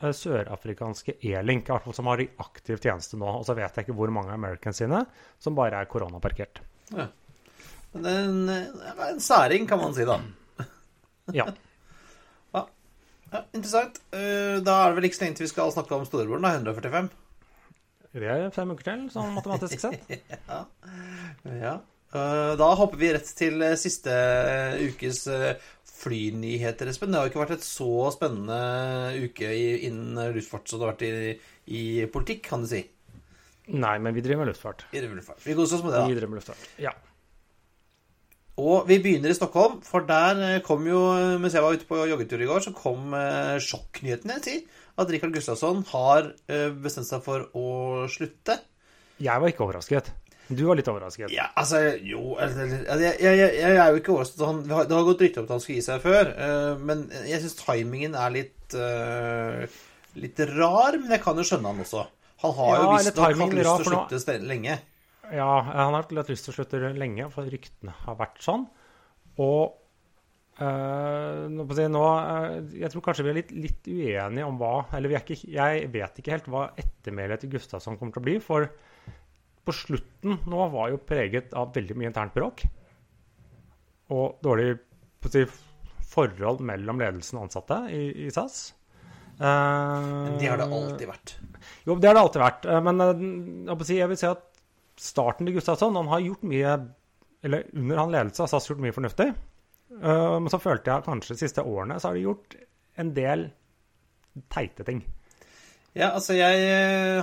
sørafrikanske 0.00 1.16
E-Link, 1.24 1.70
som 1.96 2.10
har 2.10 2.20
i 2.20 2.28
aktiv 2.42 2.80
tjeneste 2.82 3.16
nå. 3.16 3.28
Og 3.40 3.46
så 3.48 3.56
vet 3.56 3.76
jeg 3.76 3.86
ikke 3.86 3.96
hvor 3.96 4.12
mange 4.12 4.34
Americans 4.34 4.82
sine 4.82 5.04
som 5.40 5.56
bare 5.56 5.80
er 5.80 5.88
koronaparkert. 5.90 6.60
Ja. 6.92 7.08
Men 7.94 8.10
en, 8.12 8.48
eh, 8.52 9.06
en 9.10 9.20
særing, 9.20 9.68
kan 9.68 9.80
man 9.80 9.94
si, 9.96 10.04
da. 10.08 10.20
Ja. 11.34 11.48
Ja, 13.32 13.42
interessant. 13.52 13.98
Eh, 14.14 14.60
Da 14.62 14.76
er 14.84 14.92
det 14.92 14.96
vel 15.00 15.08
ikke 15.08 15.18
så 15.18 15.24
lenge 15.24 15.40
til 15.40 15.46
vi 15.48 15.50
skal 15.50 15.72
snakke 15.74 15.96
om 15.96 16.06
storebroren, 16.06 16.44
da. 16.46 16.54
145. 16.60 17.10
Det 18.16 18.30
er 18.32 18.46
fem 18.54 18.70
uker 18.72 18.86
til, 18.86 19.04
sånn 19.12 19.34
matematisk 19.36 19.82
sett. 19.82 20.06
Ja. 20.48 20.62
ja. 21.50 21.74
Da 22.56 22.68
hopper 22.78 22.96
vi 23.00 23.10
rett 23.12 23.28
til 23.36 23.60
eh, 23.66 23.74
siste 23.76 24.12
eh, 24.14 24.78
ukes 24.88 25.26
eh, 25.28 25.58
flynyheter, 25.96 26.90
Espen. 26.90 27.12
Det 27.12 27.20
har 27.20 27.28
jo 27.28 27.32
ikke 27.32 27.42
vært 27.44 27.56
et 27.56 27.66
så 27.66 28.10
spennende 28.14 28.58
uke 29.26 29.50
innen 29.88 30.20
luftfart 30.36 30.68
som 30.68 30.80
det 30.80 30.86
har 30.86 30.94
vært 30.94 31.06
i, 31.08 31.34
i 31.72 31.82
politikk, 32.12 32.44
kan 32.50 32.64
du 32.64 32.70
si. 32.70 32.84
Nei, 33.74 33.96
men 33.98 34.14
vi 34.14 34.22
driver 34.22 34.44
med 34.44 34.52
luftfart. 34.52 34.86
I 34.94 35.02
luftfart. 35.02 35.42
Vi 35.42 35.56
koser 35.58 35.78
oss 35.78 35.84
med 35.86 35.94
det, 35.94 36.00
da. 36.00 36.08
Vi 36.10 36.18
driver 36.18 36.34
med 36.34 36.40
luftfart. 36.42 36.66
Ja. 36.82 36.94
Og 38.56 38.86
vi 38.88 38.96
begynner 39.04 39.32
i 39.32 39.36
Stockholm, 39.36 39.80
for 39.84 40.06
der 40.08 40.38
eh, 40.46 40.62
kom 40.64 40.86
jo 40.88 41.00
Mens 41.42 41.52
jeg 41.52 41.64
var 41.64 41.76
ute 41.76 41.88
på 41.88 41.98
joggetur 42.08 42.40
i 42.40 42.48
går, 42.48 42.62
så 42.64 42.72
kom 42.76 43.12
eh, 43.16 43.56
sjokknyheten, 43.60 44.32
jeg 44.38 44.44
sier. 44.46 44.84
At 44.96 45.10
Rikard 45.12 45.34
Gustavsson 45.34 45.82
har 45.90 46.30
eh, 46.48 46.70
bestemt 46.72 47.08
seg 47.08 47.24
for 47.26 47.50
å 47.52 48.06
slutte. 48.08 48.56
Jeg 49.20 49.42
var 49.42 49.52
ikke 49.52 49.66
overrasket. 49.66 50.08
Du 50.48 50.62
var 50.68 50.76
litt 50.78 50.86
overrasket. 50.90 51.32
Ja, 51.34 51.48
altså 51.58 51.80
Jo 52.06 52.36
jeg, 52.38 52.52
jeg, 52.94 53.16
jeg, 53.18 53.54
jeg 53.58 53.76
er 53.82 53.90
jo 53.90 54.00
ikke 54.00 54.12
overrasket. 54.14 54.42
Han, 54.46 54.60
det 54.62 54.74
har- 54.76 55.06
gått 55.08 55.24
rykter 55.24 55.40
om 55.42 55.48
at 55.48 55.54
han 55.56 55.62
skulle 55.64 55.78
gi 55.80 55.86
seg 55.88 56.04
før. 56.04 56.30
eh, 56.46 56.82
men 56.90 57.06
jeg 57.26 57.40
syns 57.42 57.56
timingen 57.62 58.14
er 58.14 58.30
litt 58.34 58.76
eh, 58.78 59.66
Litt 60.16 60.38
rar. 60.54 60.96
Men 61.00 61.10
jeg 61.16 61.22
kan 61.24 61.36
jo 61.36 61.46
skjønne 61.48 61.72
han 61.72 61.82
også. 61.82 62.04
Han 62.44 62.54
har 62.60 62.70
Ja, 62.76 62.82
jo 62.82 62.92
visst 62.92 63.10
visstnok 63.10 63.40
hatt 63.40 63.56
lyst 63.58 63.66
til 63.82 64.20
å 64.20 64.20
slutte 64.20 64.38
lenge. 64.46 64.78
Ja, 65.32 65.50
han 65.66 65.90
har 65.92 66.02
hatt 66.04 66.30
lyst 66.30 66.46
til 66.46 66.52
å 66.54 66.56
slutte 66.60 66.80
lenge, 66.94 67.26
for 67.34 67.50
ryktene 67.50 67.92
har 68.04 68.16
vært 68.22 68.38
sånn. 68.44 68.68
Og 69.42 69.74
Uh, 70.56 71.50
nå, 71.52 71.66
Jeg 72.72 72.88
tror 72.88 73.02
kanskje 73.04 73.24
vi 73.26 73.28
er 73.28 73.36
litt, 73.36 73.50
litt 73.52 73.88
uenige 73.92 74.46
om 74.48 74.56
hva 74.56 74.86
Eller 74.96 75.10
vi 75.12 75.16
er 75.18 75.20
ikke, 75.20 75.50
jeg 75.52 75.90
vet 75.92 76.20
ikke 76.22 76.32
helt 76.32 76.46
hva 76.48 76.62
ettermælet 76.80 77.42
til 77.42 77.50
Gustavsson 77.52 77.98
kommer 78.00 78.14
til 78.16 78.22
å 78.22 78.24
bli. 78.24 78.36
For 78.40 78.64
på 79.66 79.74
slutten 79.74 80.38
nå 80.46 80.66
var 80.72 80.92
jo 80.92 81.00
preget 81.02 81.52
av 81.58 81.72
veldig 81.74 81.96
mye 81.98 82.10
internt 82.12 82.34
bråk. 82.36 82.62
Og 84.14 84.38
dårlig 84.46 84.76
si, 85.32 85.42
forhold 86.12 86.60
mellom 86.66 87.00
ledelsen 87.02 87.40
og 87.40 87.48
ansatte 87.48 87.80
i, 87.90 88.02
i 88.26 88.30
SAS. 88.30 88.60
Men 89.36 90.36
det 90.40 90.48
har 90.48 90.60
det 90.62 90.68
alltid 90.72 91.08
vært. 91.10 91.32
Jo, 91.84 91.96
det 92.00 92.08
har 92.08 92.14
det 92.16 92.22
alltid 92.22 92.40
vært. 92.44 92.68
Eh, 92.72 92.80
Men 92.86 93.02
eh, 93.04 93.24
jeg 93.98 94.08
vil 94.08 94.16
si- 94.22 94.30
at 94.30 94.46
starten 94.96 95.44
til 95.44 95.58
Gustavsson 95.58 95.92
Han 95.98 96.08
har 96.08 96.22
gjort 96.24 96.46
mye 96.48 96.70
Eller 97.44 97.66
under 97.76 97.98
han 98.00 98.14
ledelse 98.14 98.40
har 98.40 98.48
SAS 98.48 98.70
gjort 98.70 98.80
mye 98.80 98.94
fornuftig. 98.96 99.26
Eh, 99.92 100.38
Men 100.40 100.48
så 100.48 100.60
følte 100.62 100.88
jeg 100.94 101.04
kanskje 101.04 101.34
de 101.36 101.42
siste 101.42 101.62
årene 101.66 101.98
så 102.00 102.08
har 102.08 102.14
de 102.16 102.24
gjort 102.24 102.56
en 102.96 103.12
del 103.18 103.44
teite 104.52 104.84
ting. 104.88 105.02
Ja, 105.96 106.10
altså 106.12 106.34
jeg 106.36 106.64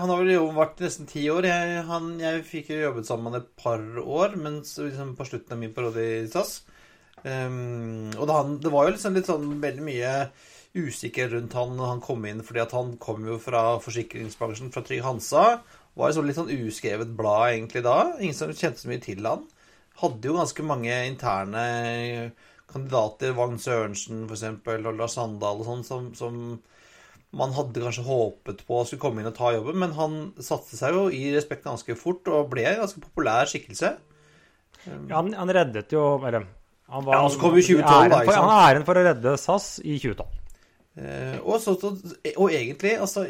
Han 0.02 0.10
har 0.10 0.24
vel 0.24 0.48
vært 0.56 0.80
nesten 0.82 1.06
ti 1.06 1.28
år. 1.30 1.46
Jeg, 1.46 1.84
han, 1.86 2.16
jeg 2.18 2.46
fikk 2.48 2.72
jo 2.74 2.80
jobbet 2.88 3.06
sammen 3.06 3.28
med 3.28 3.36
han 3.36 3.44
et 3.44 3.52
par 3.62 3.84
år, 4.02 4.34
mens 4.42 4.72
liksom 4.82 5.12
på 5.20 5.28
slutten 5.30 5.54
av 5.54 5.60
min 5.62 5.76
periode 5.76 6.02
i 6.02 6.24
SAS. 6.32 6.64
Um, 7.22 8.10
og 8.18 8.26
det, 8.26 8.34
han, 8.34 8.58
det 8.64 8.72
var 8.74 8.88
jo 8.88 8.96
liksom 8.96 9.14
litt 9.20 9.30
sånn 9.30 9.46
veldig 9.62 9.86
mye 9.86 10.16
usikker 10.74 11.30
rundt 11.36 11.54
han 11.54 11.78
når 11.78 11.92
han 11.92 12.02
kom 12.04 12.26
inn, 12.26 12.42
fordi 12.44 12.64
at 12.64 12.74
han 12.74 12.96
kom 12.98 13.30
jo 13.30 13.38
fra 13.40 13.62
forsikringsbransjen, 13.84 14.74
fra 14.74 14.82
Trygg 14.88 15.06
Hansa. 15.06 15.46
Var 15.94 16.10
jo 16.10 16.18
sånn 16.18 16.32
litt 16.32 16.42
sånn 16.42 16.52
uskrevet 16.58 17.14
blad 17.14 17.54
egentlig 17.54 17.86
da. 17.86 17.98
Ingen 18.18 18.40
som 18.40 18.58
kjente 18.58 18.82
så 18.82 18.90
mye 18.90 19.06
til 19.06 19.22
han. 19.30 19.46
Hadde 20.02 20.32
jo 20.32 20.40
ganske 20.42 20.66
mange 20.66 20.98
interne 21.12 21.64
kandidater, 22.74 23.38
Vagn 23.38 23.62
Sørensen 23.62 24.26
f.eks., 24.26 24.48
og 24.66 24.96
Lars 24.98 25.22
Sandal 25.22 25.62
og 25.62 25.70
sånn, 25.70 25.86
som, 25.86 26.10
som 26.18 26.40
man 27.34 27.54
hadde 27.56 27.82
kanskje 27.82 28.06
håpet 28.06 28.64
på 28.68 28.82
skulle 28.86 29.02
komme 29.02 29.24
inn 29.24 29.30
og 29.30 29.38
ta 29.38 29.52
jobben, 29.56 29.80
men 29.82 29.96
han 29.98 30.18
satte 30.44 30.78
seg 30.78 30.96
jo 30.96 31.08
i 31.14 31.26
respekt 31.34 31.66
ganske 31.66 31.96
fort 31.98 32.30
og 32.30 32.52
ble 32.52 32.68
en 32.70 32.84
ganske 32.84 33.02
populær 33.02 33.50
skikkelse. 33.50 33.94
Ja, 34.84 34.98
han, 35.16 35.32
han 35.38 35.54
reddet 35.56 35.94
jo 35.96 36.04
eller, 36.20 36.46
han 36.92 37.06
var, 37.08 37.16
Ja, 37.16 37.24
og 37.26 37.32
så 37.34 37.40
kom 37.42 37.56
jo 37.58 37.64
2012 37.64 37.88
da, 37.88 38.00
æren 38.04 38.18
for, 38.18 38.34
sant? 38.34 38.42
Han 38.44 38.52
har 38.54 38.66
æren 38.70 38.88
for 38.90 39.00
å 39.00 39.06
redde 39.08 39.38
SAS 39.42 39.70
i 39.82 39.96
2012. 40.04 40.42
Eh, 40.94 41.38
og, 41.42 41.56
så, 41.64 41.74
og 42.36 42.54
egentlig, 42.54 42.98
altså 43.02 43.26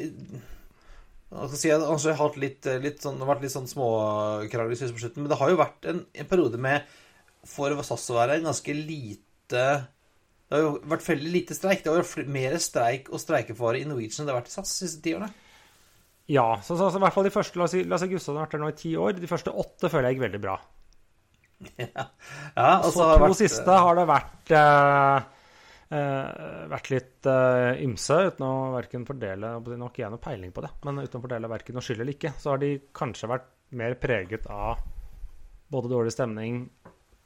jeg 1.33 1.57
si 1.57 1.71
at 1.73 1.81
altså, 1.81 2.11
har 2.11 2.19
hatt 2.19 2.35
litt, 2.41 2.67
litt 2.83 2.99
sånn, 3.01 3.17
har 3.21 3.31
vært 3.31 3.45
litt 3.45 3.53
sånn 3.53 3.69
småkrangler 3.69 4.75
på 4.77 5.01
slutten, 5.01 5.23
men 5.23 5.31
det 5.31 5.39
har 5.39 5.49
jo 5.49 5.59
vært 5.61 5.87
en, 5.89 6.03
en 6.13 6.29
periode 6.29 6.59
med 6.61 6.85
For 7.47 7.73
SAS 7.83 8.05
å 8.13 8.19
være 8.19 8.37
en 8.37 8.49
ganske 8.51 8.75
lite 8.77 9.63
Det 10.53 10.59
har 10.59 10.67
jo 10.67 10.73
vært 10.85 11.07
veldig 11.07 11.29
lite 11.33 11.55
streik. 11.57 11.79
Det 11.81 11.89
har 11.89 12.03
vært 12.03 12.27
mer 12.29 12.59
streik 12.61 13.07
og 13.09 13.17
streikefare 13.17 13.79
i 13.81 13.87
Norwegian 13.89 14.21
enn 14.21 14.27
det 14.29 14.35
har 14.35 14.43
vært 14.43 14.51
i 14.51 14.53
SAS 14.53 14.69
de 14.69 14.85
siste 14.85 15.01
ti 15.01 15.15
årene. 15.17 15.31
Ja, 16.29 16.45
så, 16.61 16.77
så, 16.77 16.91
så 16.93 16.99
i 16.99 17.03
hvert 17.03 17.15
fall 17.15 17.25
de 17.25 17.31
første 17.33 17.57
La 17.57 17.65
oss 17.65 17.73
si 17.73 17.81
Gustavsen 17.81 18.37
har 18.37 18.45
vært 18.45 18.53
der 18.53 18.61
nå 18.61 18.69
i 18.69 18.75
ti 18.77 18.91
år. 18.93 19.17
De 19.17 19.29
første 19.31 19.53
åtte 19.63 19.89
føler 19.89 20.11
jeg 20.11 20.19
gikk 20.19 20.25
veldig 20.27 20.41
bra. 20.45 20.59
Ja, 21.79 22.69
og 22.83 22.91
Så 22.93 23.01
har 23.01 23.17
to 23.17 23.25
vært, 23.25 23.39
siste 23.39 23.79
har 23.81 23.97
det 23.97 24.05
vært 24.11 24.53
eh, 24.59 25.25
eh, 25.97 26.63
vært 26.69 26.89
litt 26.93 27.29
eh, 27.33 27.81
ymse, 27.87 28.17
uten 28.29 28.45
å 28.45 28.53
verken 28.75 29.05
fordele 29.07 29.55
har 29.57 29.87
ikke 29.87 30.03
jeg 30.03 30.13
noe 30.13 30.21
peiling 30.21 30.53
på 30.53 30.67
det, 30.67 30.69
men 30.85 31.01
uten 31.01 31.17
å 31.17 31.23
fordele 31.23 31.49
verken 31.49 31.79
noe 31.79 31.85
skyld 31.87 32.03
eller 32.03 32.13
ikke, 32.13 32.33
så 32.37 32.53
har 32.53 32.61
de 32.61 32.75
kanskje 32.93 33.31
vært 33.31 33.49
mer 33.79 33.97
preget 33.97 34.45
av 34.53 34.83
både 35.73 35.89
dårlig 35.95 36.13
stemning 36.13 36.65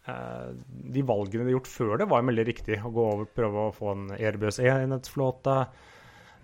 De 0.07 1.03
valgene 1.03 1.43
de 1.43 1.51
har 1.51 1.57
gjort 1.57 1.69
før 1.71 1.93
det, 1.99 2.07
var 2.07 2.21
jo 2.21 2.29
veldig 2.31 2.47
riktig. 2.47 2.79
Å 2.79 2.93
gå 2.93 3.05
over, 3.11 3.29
prøve 3.29 3.67
å 3.67 3.75
få 3.75 3.93
en 3.93 4.09
Airbus 4.17 4.59
E-enhetsflåte. 4.63 5.59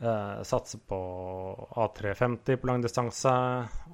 Uh, 0.03 0.41
satse 0.43 0.81
på 0.83 0.97
A350 1.79 2.57
på 2.59 2.67
lang 2.67 2.81
distanse 2.83 3.31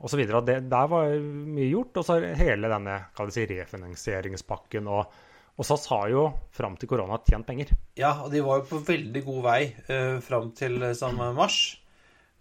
osv. 0.02 0.24
Der 0.26 0.88
var 0.90 1.12
mye 1.22 1.68
gjort. 1.68 2.00
Og 2.02 2.08
så 2.08 2.18
hele 2.40 2.72
denne 2.72 2.96
si, 3.30 3.46
refinansieringspakken. 3.52 4.90
Og, 4.90 5.20
og 5.60 5.68
SAS 5.68 5.86
har 5.92 6.08
jo 6.14 6.24
fram 6.56 6.80
til 6.80 6.90
korona 6.90 7.20
tjent 7.28 7.46
penger. 7.46 7.76
Ja, 8.00 8.16
og 8.24 8.34
de 8.34 8.42
var 8.46 8.64
jo 8.64 8.70
på 8.72 8.82
veldig 8.90 9.24
god 9.28 9.46
vei 9.52 9.62
uh, 9.92 10.18
fram 10.26 10.50
til 10.58 10.82
samme 10.98 11.30
mars. 11.38 11.62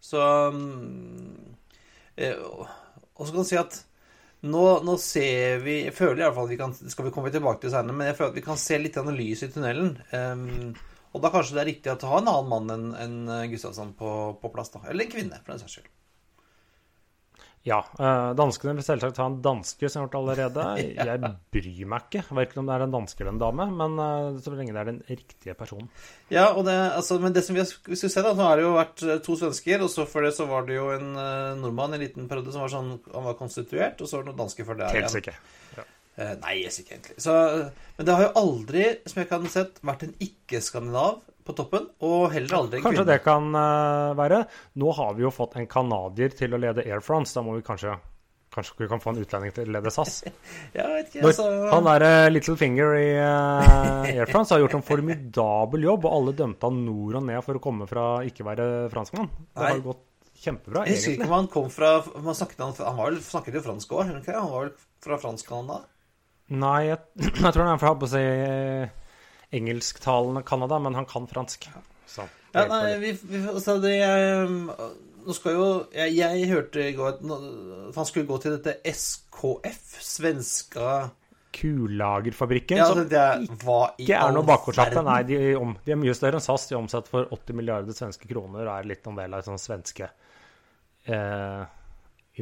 Så 0.01 0.23
um, 0.55 1.37
uh, 2.17 2.73
Og 3.19 3.27
så 3.27 3.33
kan 3.33 3.43
du 3.43 3.49
si 3.51 3.61
at 3.61 3.83
nå, 4.47 4.65
nå 4.87 4.95
ser 5.03 5.59
vi 5.65 5.81
Jeg 5.87 5.95
føler 5.97 6.21
i 6.21 6.25
hvert 6.27 6.37
fall 6.37 6.47
at 6.47 6.53
vi 6.53 6.61
kan 6.61 6.75
skal 6.79 7.09
vi 7.09 7.15
komme 7.15 7.33
tilbake 7.35 7.65
til 7.65 7.73
senere, 7.75 7.97
men 7.97 8.11
jeg 8.11 8.19
føler 8.19 8.35
at 8.35 8.39
vi 8.39 8.47
kan 8.47 8.61
se 8.61 8.79
litt 8.79 8.99
lys 9.19 9.43
i 9.43 9.51
tunnelen. 9.55 9.97
Um, 10.13 10.75
og 11.17 11.25
da 11.25 11.33
kanskje 11.35 11.57
det 11.57 11.63
er 11.63 11.71
riktig 11.73 11.95
å 11.95 12.13
ha 12.13 12.21
en 12.21 12.31
annen 12.31 12.51
mann 12.53 12.75
enn 12.75 12.91
en 13.03 13.51
Gustavsson 13.51 13.95
på, 13.99 14.11
på 14.39 14.53
plass. 14.55 14.71
da 14.75 14.85
Eller 14.87 15.07
en 15.07 15.15
kvinne, 15.17 15.41
for 15.43 15.55
den 15.55 15.63
saks 15.65 15.79
skyld. 15.79 15.91
Ja. 17.69 17.79
eh, 18.01 18.31
danskene 18.39 18.73
vil 18.79 18.87
selvsagt 18.87 19.21
ha 19.21 19.27
en 19.29 19.37
danske 19.45 19.91
som 19.93 20.01
har 20.01 20.07
gjort 20.09 20.15
det 20.17 20.21
allerede. 20.23 20.65
Jeg 21.11 21.31
bryr 21.55 21.91
meg 21.93 22.07
ikke 22.09 22.37
verken 22.39 22.63
om 22.63 22.71
det 22.71 22.77
er 22.79 22.85
en 22.87 22.95
danske 22.97 23.23
eller 23.23 23.35
en 23.35 23.43
dame, 23.43 23.67
men 23.79 24.01
eh, 24.05 24.41
så 24.45 24.55
lenge 24.57 24.73
det 24.75 24.81
er 24.83 24.91
den 24.91 25.03
riktige 25.11 25.55
personen. 25.59 25.91
Ja, 26.33 26.47
og 26.55 26.65
det, 26.69 26.75
altså, 26.97 27.21
men 27.23 27.37
det 27.37 27.45
som 27.47 27.59
vi, 27.59 27.67
skulle 27.69 28.01
se, 28.01 28.25
da, 28.25 28.33
så 28.33 28.49
har 28.49 28.57
det 28.59 28.67
jo 28.67 28.73
vært 28.79 29.05
eh, 29.05 29.21
to 29.29 29.37
svensker, 29.43 29.85
og 29.85 29.93
så 29.93 30.09
før 30.09 30.29
det 30.29 30.35
så 30.39 30.49
var 30.51 30.67
det 30.69 30.81
jo 30.81 30.89
en 30.97 31.13
nordmann 31.61 31.95
i 31.95 32.01
en 32.01 32.05
liten 32.07 32.29
periode 32.31 32.55
som 32.55 32.65
var 32.65 32.73
sånn 32.73 32.91
Han 33.13 33.29
var 33.29 33.39
konstituert, 33.39 34.01
og 34.01 34.09
så 34.11 34.19
var 34.19 34.27
det 34.27 34.33
noen 34.33 34.43
dansker 34.47 34.67
før 34.69 34.81
det 34.81 34.91
Helt 34.97 35.05
igjen. 35.05 35.17
sikker. 35.21 35.41
Ja. 35.79 35.87
Nei, 36.19 36.57
jeg 36.59 36.73
er 36.73 36.79
ikke 36.83 36.95
egentlig. 36.97 37.21
Så, 37.23 37.35
men 37.95 38.07
det 38.09 38.15
har 38.17 38.25
jo 38.25 38.31
aldri, 38.41 38.87
som 39.07 39.21
jeg 39.23 39.29
kan 39.31 39.45
ha 39.47 39.51
sett, 39.53 39.77
vært 39.87 40.09
en 40.09 40.17
ikke-skandinav 40.25 41.21
på 41.49 41.57
toppen, 41.57 41.89
og 42.05 42.29
heller 42.35 42.61
aldri 42.61 42.79
en 42.79 42.85
Kanskje 42.85 43.03
kvinne. 43.03 43.17
det 43.17 43.25
kan 43.25 43.49
eh, 43.63 44.13
være. 44.19 44.45
Nå 44.83 44.93
har 45.01 45.17
vi 45.17 45.25
jo 45.25 45.33
fått 45.35 45.57
en 45.59 45.69
canadier 45.71 46.37
til 46.37 46.55
å 46.55 46.61
lede 46.61 46.85
Air 46.85 47.03
France. 47.05 47.35
Da 47.37 47.45
må 47.47 47.57
vi 47.59 47.67
kanskje 47.67 47.97
Kanskje 48.49 48.79
vi 48.79 48.87
kan 48.89 49.01
få 49.01 49.13
en 49.13 49.19
utlending 49.21 49.53
til 49.53 49.69
å 49.69 49.73
lede 49.77 49.91
SAS. 49.93 50.23
Jeg 50.77 50.89
vet 50.89 51.11
ikke, 51.11 51.21
Når, 51.21 51.35
altså, 51.35 51.49
han 51.69 51.85
der 51.85 52.05
eh, 52.07 52.29
Little 52.33 52.55
Finger 52.57 52.95
i 52.97 53.11
uh, 53.21 54.09
Air 54.09 54.31
France 54.31 54.55
har 54.55 54.63
gjort 54.63 54.79
en 54.79 54.85
formidabel 54.89 55.85
jobb, 55.85 56.07
og 56.09 56.15
alle 56.17 56.35
dømte 56.39 56.71
han 56.71 56.79
nord 56.87 57.19
og 57.21 57.27
ned 57.29 57.45
for 57.45 57.61
å 57.61 57.63
komme 57.63 57.89
fra 57.91 58.07
ikke 58.27 58.47
være 58.49 58.69
franskmann. 58.95 59.29
Det 59.53 59.69
har 59.69 59.85
gått 59.85 60.01
kjempebra, 60.39 60.87
Jeg 60.89 60.97
husker 60.97 61.13
ikke 61.13 61.21
egentlig. 61.21 61.29
om 61.29 61.37
han 61.37 61.51
kom 61.53 61.69
fra 61.75 61.93
man 62.25 62.39
snakket, 62.41 62.65
Han, 62.65 62.75
han 62.89 62.99
var 63.03 63.21
snakket 63.29 63.61
jo 63.61 63.65
fransk 63.69 63.95
òg, 63.95 64.03
han? 64.09 64.27
Han 64.33 64.51
var 64.55 64.65
vel 64.65 64.75
fra 65.05 65.21
fransk-Canada? 65.27 65.79
Nei, 66.65 66.79
jeg, 66.89 66.99
jeg 67.45 67.53
tror 67.53 67.65
han 67.67 67.75
er 67.75 67.83
fra 67.85 67.95
på 68.01 68.09
å 68.09 68.13
si, 68.15 68.25
engelsktalende 69.55 70.43
Canada, 70.47 70.79
men 70.83 70.95
han 70.99 71.07
kan 71.09 71.29
fransk. 71.31 71.69
Så, 72.07 72.29
Ja, 72.55 72.65
nei, 72.65 72.97
vi, 73.03 73.13
vi, 73.29 73.43
altså 73.51 73.75
det 73.83 73.99
um, 74.49 74.71
Nå 75.29 75.35
skal 75.37 75.59
jo 75.59 75.65
Jeg, 75.93 76.15
jeg 76.17 76.47
hørte 76.49 76.87
i 76.89 76.95
går 76.97 77.19
at 77.19 77.19
han 77.93 78.09
skulle 78.09 78.25
gå 78.25 78.39
til 78.41 78.55
dette 78.57 78.79
SKF, 78.89 79.99
svenska 80.01 81.11
Kullagerfabrikken, 81.59 82.79
Ja, 82.81 82.89
det, 82.95 83.09
det 83.09 83.59
var 83.65 83.95
ikke 83.99 84.17
er 84.17 84.35
noe 84.37 84.57
all 84.57 85.05
Nei, 85.05 85.21
de, 85.29 85.39
om, 85.59 85.73
de 85.85 85.95
er 85.95 86.01
mye 86.01 86.15
større 86.15 86.39
enn 86.39 86.45
SAS. 86.45 86.69
De 86.69 86.77
er 86.77 86.81
omsatt 86.81 87.09
for 87.11 87.29
80 87.35 87.57
milliarder 87.57 87.97
svenske 87.97 88.29
kroner 88.31 88.67
og 88.67 88.73
er 88.75 88.89
litt 88.91 89.09
en 89.09 89.17
del 89.19 89.33
av 89.33 89.41
det 89.41 89.49
sånn 89.49 89.63
svenske 89.63 90.11
eh, 91.09 91.63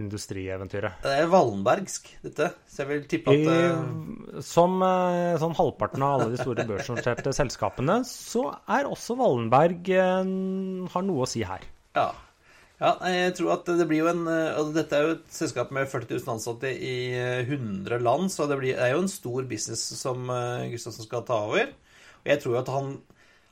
industrieventyret. 0.01 1.01
Det 1.05 1.13
er 1.21 1.31
Wallenbergsk, 1.31 2.09
dette. 2.25 2.51
Så 2.69 2.83
jeg 2.83 2.91
vil 2.91 3.09
tippe 3.11 3.33
at 3.35 3.49
eh, 3.53 3.81
I, 4.37 4.45
som 4.45 4.77
eh, 4.85 5.39
sånn 5.41 5.57
halvparten 5.59 6.05
av 6.05 6.17
alle 6.17 6.29
de 6.35 6.41
store 6.41 6.67
børsnoterte 6.69 7.33
selskapene, 7.37 7.99
så 8.09 8.49
er 8.77 8.89
også 8.91 9.17
Wallenberg 9.21 9.91
eh, 9.95 10.31
har 10.93 11.07
noe 11.07 11.27
å 11.27 11.31
si 11.31 11.45
her. 11.47 11.65
Ja. 11.97 12.09
ja. 12.83 12.93
Jeg 13.13 13.35
tror 13.41 13.57
at 13.57 13.73
det 13.81 13.89
blir 13.89 14.05
jo 14.05 14.13
en 14.13 14.27
eh, 14.31 14.53
altså 14.53 14.77
Dette 14.77 14.99
er 14.99 15.07
jo 15.07 15.17
et 15.17 15.27
selskap 15.41 15.75
med 15.75 15.91
40 15.93 16.13
000 16.19 16.35
ansatte 16.37 16.73
i 16.73 16.97
eh, 17.17 17.43
100 17.49 18.03
land, 18.05 18.31
så 18.35 18.49
det, 18.51 18.61
blir, 18.63 18.77
det 18.77 18.87
er 18.87 18.97
jo 18.97 19.05
en 19.05 19.13
stor 19.13 19.49
business 19.49 19.85
som 20.01 20.31
eh, 20.33 20.69
Gustavsen 20.75 21.09
skal 21.09 21.27
ta 21.29 21.43
over. 21.49 21.75
Og 22.23 22.33
jeg 22.33 22.43
tror 22.43 22.57
jo 22.57 22.63
at 22.65 22.73
han 22.75 22.97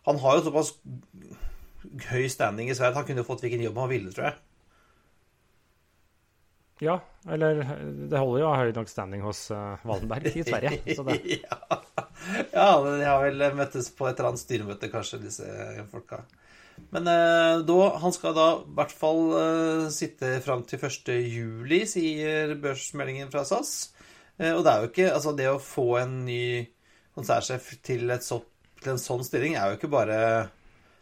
Han 0.04 0.18
har 0.20 0.34
jo 0.36 0.42
såpass 0.44 0.74
høy 2.10 2.26
standing 2.28 2.68
i 2.68 2.74
Sverige 2.76 2.92
at 2.92 2.98
han 2.98 3.06
kunne 3.08 3.24
fått 3.24 3.40
hvilken 3.44 3.62
jobb 3.64 3.78
han 3.80 3.88
ville, 3.88 4.12
tror 4.12 4.26
jeg. 4.28 4.36
Ja, 6.84 6.98
eller 7.30 7.62
det 7.64 8.20
holder 8.20 8.42
jo 8.42 8.52
høy 8.52 8.72
nok 8.76 8.90
standing 8.92 9.24
hos 9.24 9.46
uh, 9.54 9.80
Wallenberg 9.88 10.30
i 10.34 10.46
Sverige. 10.46 10.80
Ja. 12.24 12.38
ja, 12.54 12.68
de 12.80 13.04
har 13.04 13.20
vel 13.20 13.42
møttes 13.58 13.90
på 13.92 14.06
et 14.08 14.16
eller 14.16 14.30
annet 14.30 14.40
styremøte, 14.40 14.88
kanskje, 14.92 15.18
disse 15.26 15.48
folka. 15.90 16.22
Men 16.94 17.06
eh, 17.06 17.58
da, 17.66 17.78
han 18.02 18.14
skal 18.14 18.34
da 18.36 18.46
i 18.60 18.74
hvert 18.76 18.94
fall 18.94 19.22
eh, 19.38 19.86
sitte 19.94 20.38
fram 20.44 20.64
til 20.68 20.82
1. 20.82 21.10
juli, 21.30 21.82
sier 21.90 22.54
børsmeldingen 22.62 23.30
fra 23.32 23.44
SAS. 23.48 23.74
Eh, 24.38 24.52
og 24.52 24.64
det 24.64 24.72
er 24.72 24.82
jo 24.82 24.90
ikke 24.90 25.10
Altså, 25.12 25.34
det 25.38 25.50
å 25.50 25.62
få 25.62 25.88
en 26.02 26.20
ny 26.26 26.44
konsernsjef 27.14 27.76
til, 27.86 28.10
til 28.10 28.94
en 28.94 29.02
sånn 29.02 29.26
stilling 29.26 29.54
er 29.54 29.70
jo 29.70 29.78
ikke 29.78 29.92
bare 29.92 30.16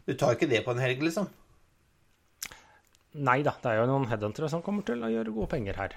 Du 0.05 0.13
tar 0.19 0.37
ikke 0.37 0.51
det 0.51 0.61
på 0.67 0.75
en 0.75 0.83
helg, 0.83 1.01
liksom. 1.07 1.31
Nei 3.15 3.43
da, 3.45 3.53
det 3.61 3.71
er 3.71 3.83
jo 3.83 3.89
noen 3.91 4.09
headhuntere 4.11 4.49
som 4.49 4.63
kommer 4.65 4.85
til 4.89 5.03
å 5.05 5.11
gjøre 5.13 5.35
gode 5.35 5.51
penger 5.53 5.79
her. 5.79 5.97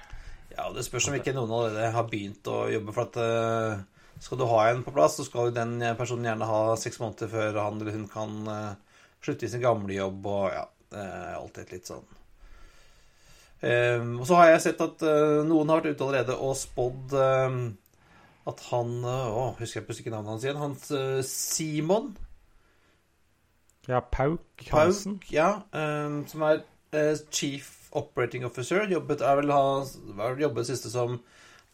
Ja, 0.55 0.69
det 0.71 0.85
spørs 0.87 1.09
om 1.09 1.17
ikke 1.17 1.33
noen 1.35 1.51
allerede 1.51 1.91
har 1.95 2.07
begynt 2.09 2.47
å 2.47 2.65
jobbe. 2.71 2.93
For 2.95 3.09
at 3.09 3.17
eh, 3.19 4.19
skal 4.23 4.39
du 4.39 4.45
ha 4.47 4.59
en 4.69 4.83
på 4.85 4.93
plass, 4.95 5.17
så 5.19 5.25
skal 5.27 5.49
jo 5.49 5.55
den 5.55 5.77
personen 5.99 6.29
gjerne 6.29 6.49
ha 6.49 6.59
seks 6.79 7.01
måneder 7.01 7.31
før 7.31 7.61
han 7.63 7.79
eller 7.81 7.97
hun 7.97 8.05
kan 8.11 8.35
eh, 8.51 8.99
slutte 9.25 9.47
i 9.47 9.51
sin 9.51 9.63
gamle 9.63 9.97
jobb 9.97 10.29
og 10.31 10.45
ja, 10.53 10.67
alltid 11.39 11.73
litt 11.75 11.89
sånn. 11.89 12.05
Eh, 13.65 14.03
og 14.15 14.23
så 14.27 14.37
har 14.39 14.53
jeg 14.53 14.67
sett 14.67 14.85
at 14.85 15.03
noen 15.47 15.71
har 15.71 15.81
vært 15.81 15.95
ute 15.95 16.07
allerede 16.07 16.37
og 16.37 16.55
spådd 16.59 17.17
at 18.45 18.59
han 18.67 18.89
Å, 19.09 19.55
husker 19.57 19.79
jeg 19.79 19.87
plutselig 19.87 20.05
ikke 20.05 20.13
navnet 20.13 20.35
hans 20.35 20.43
igjen. 20.45 20.59
Hans 20.61 20.91
Simon 21.25 22.11
Ja, 23.89 24.03
Pauk 24.05 24.67
Hansen. 24.69 25.17
Pauk, 25.17 25.31
ja, 25.33 25.49
som 26.29 26.45
er 26.45 26.61
Chief 27.31 27.71
Operating 27.95 28.45
Officer. 28.45 28.83
Jobbet, 28.91 29.23
er 29.23 29.39
vel, 29.39 29.51
har 29.51 30.41
jobbet 30.41 30.67
siste 30.67 30.91
som 30.91 31.19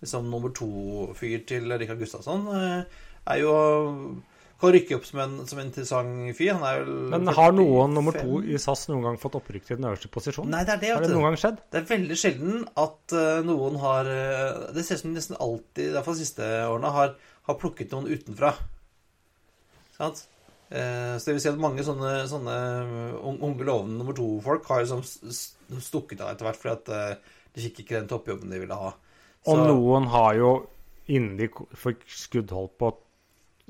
liksom, 0.02 0.28
nummer 0.30 0.54
to-fyr 0.56 1.46
til 1.50 1.72
Rikard 1.72 2.02
Gustavsson. 2.02 2.46
Eh, 2.58 3.08
er 3.32 3.42
jo 3.42 3.56
Kan 4.62 4.76
rykke 4.76 4.94
opp 4.94 5.06
som 5.08 5.20
en, 5.24 5.32
som 5.50 5.58
en 5.58 5.72
interessant 5.72 6.36
fyr. 6.38 6.52
Han 6.54 6.66
er 6.68 6.84
vel 6.84 6.98
Men 7.10 7.32
har 7.34 7.54
noen 7.58 7.96
nummer 7.98 8.14
to 8.14 8.44
i 8.46 8.60
SAS 8.62 8.84
noen 8.92 9.08
gang 9.08 9.16
fått 9.18 9.40
opprykk 9.40 9.66
til 9.66 9.80
den 9.80 9.88
øverste 9.90 10.12
posisjonen? 10.14 10.54
Nei, 10.54 10.62
det 10.68 10.76
er 10.76 10.84
det, 10.84 10.92
Har 10.94 11.02
det 11.02 11.16
noen 11.16 11.32
gang 11.32 11.40
skjedd? 11.42 11.64
Det 11.74 11.80
er 11.80 11.88
veldig 11.90 12.18
sjelden 12.22 12.68
at 12.84 13.16
eh, 13.18 13.40
noen 13.48 13.80
har 13.82 14.10
eh, 14.12 14.68
Det 14.76 14.86
ser 14.86 15.00
ut 15.00 15.02
som 15.02 15.10
de 15.10 15.18
nesten 15.18 15.40
alltid, 15.42 15.88
i 15.88 15.96
hvert 15.96 16.06
fall 16.06 16.20
de 16.20 16.28
siste 16.28 16.52
årene, 16.68 16.94
har, 16.94 17.16
har 17.50 17.58
plukket 17.64 17.96
noen 17.96 18.12
utenfra. 18.14 18.54
Sant? 19.98 20.28
Eh, 20.72 21.14
så 21.20 21.28
det 21.28 21.36
vil 21.36 21.44
si 21.44 21.52
at 21.52 21.60
mange 21.60 21.84
sånne, 21.84 22.12
sånne 22.32 22.58
unge, 23.20 23.66
lovende 23.68 24.00
nummer 24.00 24.16
to-folk 24.16 24.68
har 24.72 24.86
liksom 24.86 25.04
stukket 25.84 26.24
av 26.24 26.32
etter 26.32 26.48
hvert 26.48 26.62
fordi 26.62 26.76
at 26.78 26.92
eh, 26.96 27.40
de 27.52 27.66
fikk 27.66 27.82
ikke 27.84 27.98
den 27.98 28.12
toppjobben 28.12 28.54
de 28.54 28.62
ville 28.62 28.78
ha. 28.80 28.94
Og 29.52 29.64
noen 29.68 30.08
har 30.14 30.36
jo 30.38 30.52
innen 31.12 31.36
de 31.40 31.50
fikk 31.76 32.06
skuddhold 32.08 32.72
på 32.80 32.92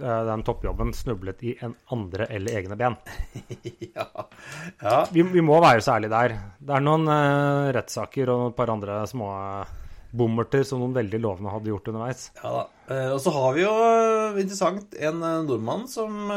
eh, 0.02 0.24
den 0.28 0.44
toppjobben, 0.46 0.94
snublet 0.94 1.42
i 1.48 1.56
en 1.66 1.74
andre 1.96 2.28
eller 2.30 2.60
egne 2.62 2.78
ben. 2.78 2.98
ja. 3.96 4.08
ja. 4.84 4.98
Vi, 5.12 5.26
vi 5.34 5.46
må 5.46 5.58
være 5.64 5.82
så 5.82 5.96
ærlige 5.96 6.14
der. 6.14 6.36
Det 6.60 6.76
er 6.78 6.86
noen 6.86 7.08
uh, 7.10 7.72
rettssaker 7.74 8.34
og 8.34 8.52
et 8.52 8.60
par 8.60 8.74
andre 8.74 9.02
små 9.10 9.32
eh, 9.40 9.78
bommerter 10.12 10.64
som 10.68 10.82
noen 10.82 10.96
veldig 10.96 11.20
lovende 11.24 11.54
hadde 11.54 11.72
gjort 11.72 11.90
underveis. 11.92 12.28
Ja 12.42 12.52
da. 12.58 12.64
Eh, 12.92 13.10
og 13.16 13.20
så 13.24 13.34
har 13.36 13.56
vi 13.56 13.64
jo 13.64 13.74
eh, 13.88 14.40
interessant 14.44 14.96
en 15.00 15.24
eh, 15.24 15.42
nordmann 15.48 15.88
som 15.92 16.32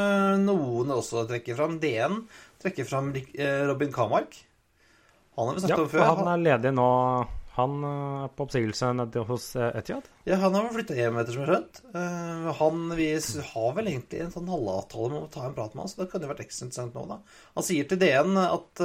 noen 0.45 0.93
også 0.95 1.27
trekker 1.31 1.59
fram. 1.59 1.79
DN 1.83 2.21
trekker 2.63 2.87
fram 2.89 3.13
Robin 3.69 3.93
Kamark. 3.93 4.37
Han 5.35 5.49
har 5.51 5.57
vi 5.57 5.65
Ja, 5.65 5.67
snakket 5.67 5.87
om 5.87 5.89
før. 5.93 6.05
Ja, 6.05 6.13
han 6.21 6.31
er 6.37 6.45
ledig 6.45 6.71
nå. 6.77 6.91
Han 7.55 7.75
er 7.87 8.31
på 8.35 8.49
oppsigelse 8.49 8.89
nede 8.99 9.21
hos 9.29 9.45
Etiad? 9.55 10.09
Ja, 10.27 10.41
han 10.43 10.57
har 10.57 10.73
flytta 10.75 10.97
hjem, 10.99 11.21
etter 11.21 11.37
som 11.37 11.45
jeg 11.45 11.51
har 11.51 11.61
skjønt. 11.61 12.57
Han 12.59 12.81
vi 12.99 13.07
har 13.51 13.77
vel 13.77 13.91
egentlig 13.93 14.25
en 14.25 14.33
sånn 14.35 14.51
halvavtale 14.51 15.13
med 15.13 15.21
å 15.21 15.31
ta 15.31 15.45
en 15.47 15.55
prat 15.55 15.77
med 15.77 15.85
han, 15.85 15.93
så 15.93 16.01
det 16.01 16.09
kunne 16.11 16.31
vært 16.33 16.43
ekstra 16.43 16.67
interessant 16.67 16.99
nå, 16.99 17.05
da. 17.13 17.21
Han 17.55 17.67
sier 17.69 17.87
til 17.87 18.01
DN 18.03 18.41
at 18.43 18.83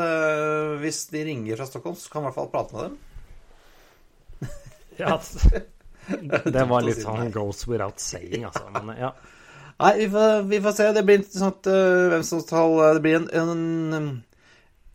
hvis 0.84 1.02
de 1.16 1.24
ringer 1.32 1.58
fra 1.58 1.70
Stockholm, 1.72 1.98
så 1.98 2.14
kan 2.14 2.22
han 2.22 2.28
i 2.28 2.30
hvert 2.30 2.38
fall 2.44 2.54
prate 2.54 2.78
med 2.78 2.86
dem. 2.92 3.00
Ja, 6.10 6.40
det 6.42 6.64
var 6.66 6.82
litt 6.82 7.04
sånn 7.04 7.28
goes 7.30 7.68
without 7.70 8.02
saying, 8.02 8.48
altså. 8.48 8.64
Men 8.74 8.96
ja. 8.98 9.12
Nei, 9.80 9.92
vi 10.00 10.08
får, 10.10 10.32
vi 10.50 10.60
får 10.64 10.74
se. 10.74 10.88
Det 10.96 11.04
blir 11.06 11.20
interessant 11.20 11.70
uh, 11.70 12.08
hvem 12.10 12.24
som 12.26 12.42
skal 12.42 12.74
Det 12.98 13.04
blir 13.04 13.20
en, 13.20 13.28
en 13.30 13.94
um, 13.94 14.08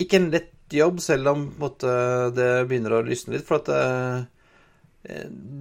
Ikke 0.03 0.19
en 0.19 0.27
lett 0.33 0.51
jobb, 0.75 0.99
selv 1.01 1.31
om 1.31 1.45
måte, 1.61 1.89
det 2.35 2.49
begynner 2.69 2.99
å 2.99 3.05
lysne 3.07 3.37
litt. 3.37 3.47
For 3.47 3.61
at 3.61 3.71
eh, 3.71 4.25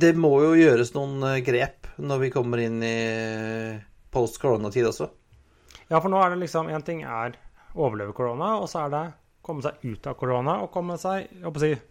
det 0.03 0.13
må 0.17 0.31
jo 0.43 0.53
gjøres 0.57 0.93
noen 0.95 1.23
eh, 1.27 1.41
grep 1.45 1.91
når 2.01 2.21
vi 2.23 2.31
kommer 2.33 2.63
inn 2.63 2.79
i 2.83 2.97
post 4.13 4.39
koronatid 4.41 4.87
også. 4.89 5.09
Ja, 5.89 5.99
for 5.99 6.09
nå 6.09 6.21
er 6.23 6.33
det 6.33 6.43
liksom 6.45 6.71
Én 6.71 6.85
ting 6.85 7.03
er 7.03 7.35
overleve 7.73 8.15
korona, 8.15 8.55
og 8.61 8.69
så 8.71 8.85
er 8.85 8.93
det 8.93 9.03
komme 9.43 9.65
seg 9.65 9.81
ut 9.83 10.07
av 10.07 10.15
korona 10.17 10.61
og 10.63 10.71
komme 10.71 10.95
seg 11.01 11.25
jeg 11.25 11.43
håper 11.43 11.59
å 11.59 11.65
si, 11.65 11.73
eh, 11.75 11.81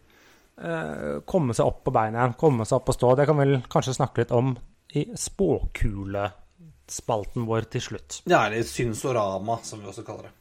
komme 1.27 1.55
seg 1.57 1.67
opp 1.67 1.85
på 1.87 1.95
beina 1.95 2.19
igjen. 2.21 2.39
Komme 2.39 2.65
seg 2.69 2.77
opp 2.79 2.89
og 2.93 2.97
stå. 2.97 3.09
Det 3.19 3.29
kan 3.29 3.41
vel 3.41 3.55
kanskje 3.73 3.97
snakke 3.97 4.21
litt 4.23 4.35
om 4.37 4.49
i 4.93 5.03
spåkulespalten 5.19 7.43
vår 7.49 7.63
til 7.73 7.83
slutt. 7.89 8.11
Ja, 8.29 8.39
eller 8.47 8.63
synsorama, 8.69 9.55
som 9.67 9.79
vi 9.83 9.87
også 9.91 10.05
kaller 10.07 10.25
det. 10.29 10.35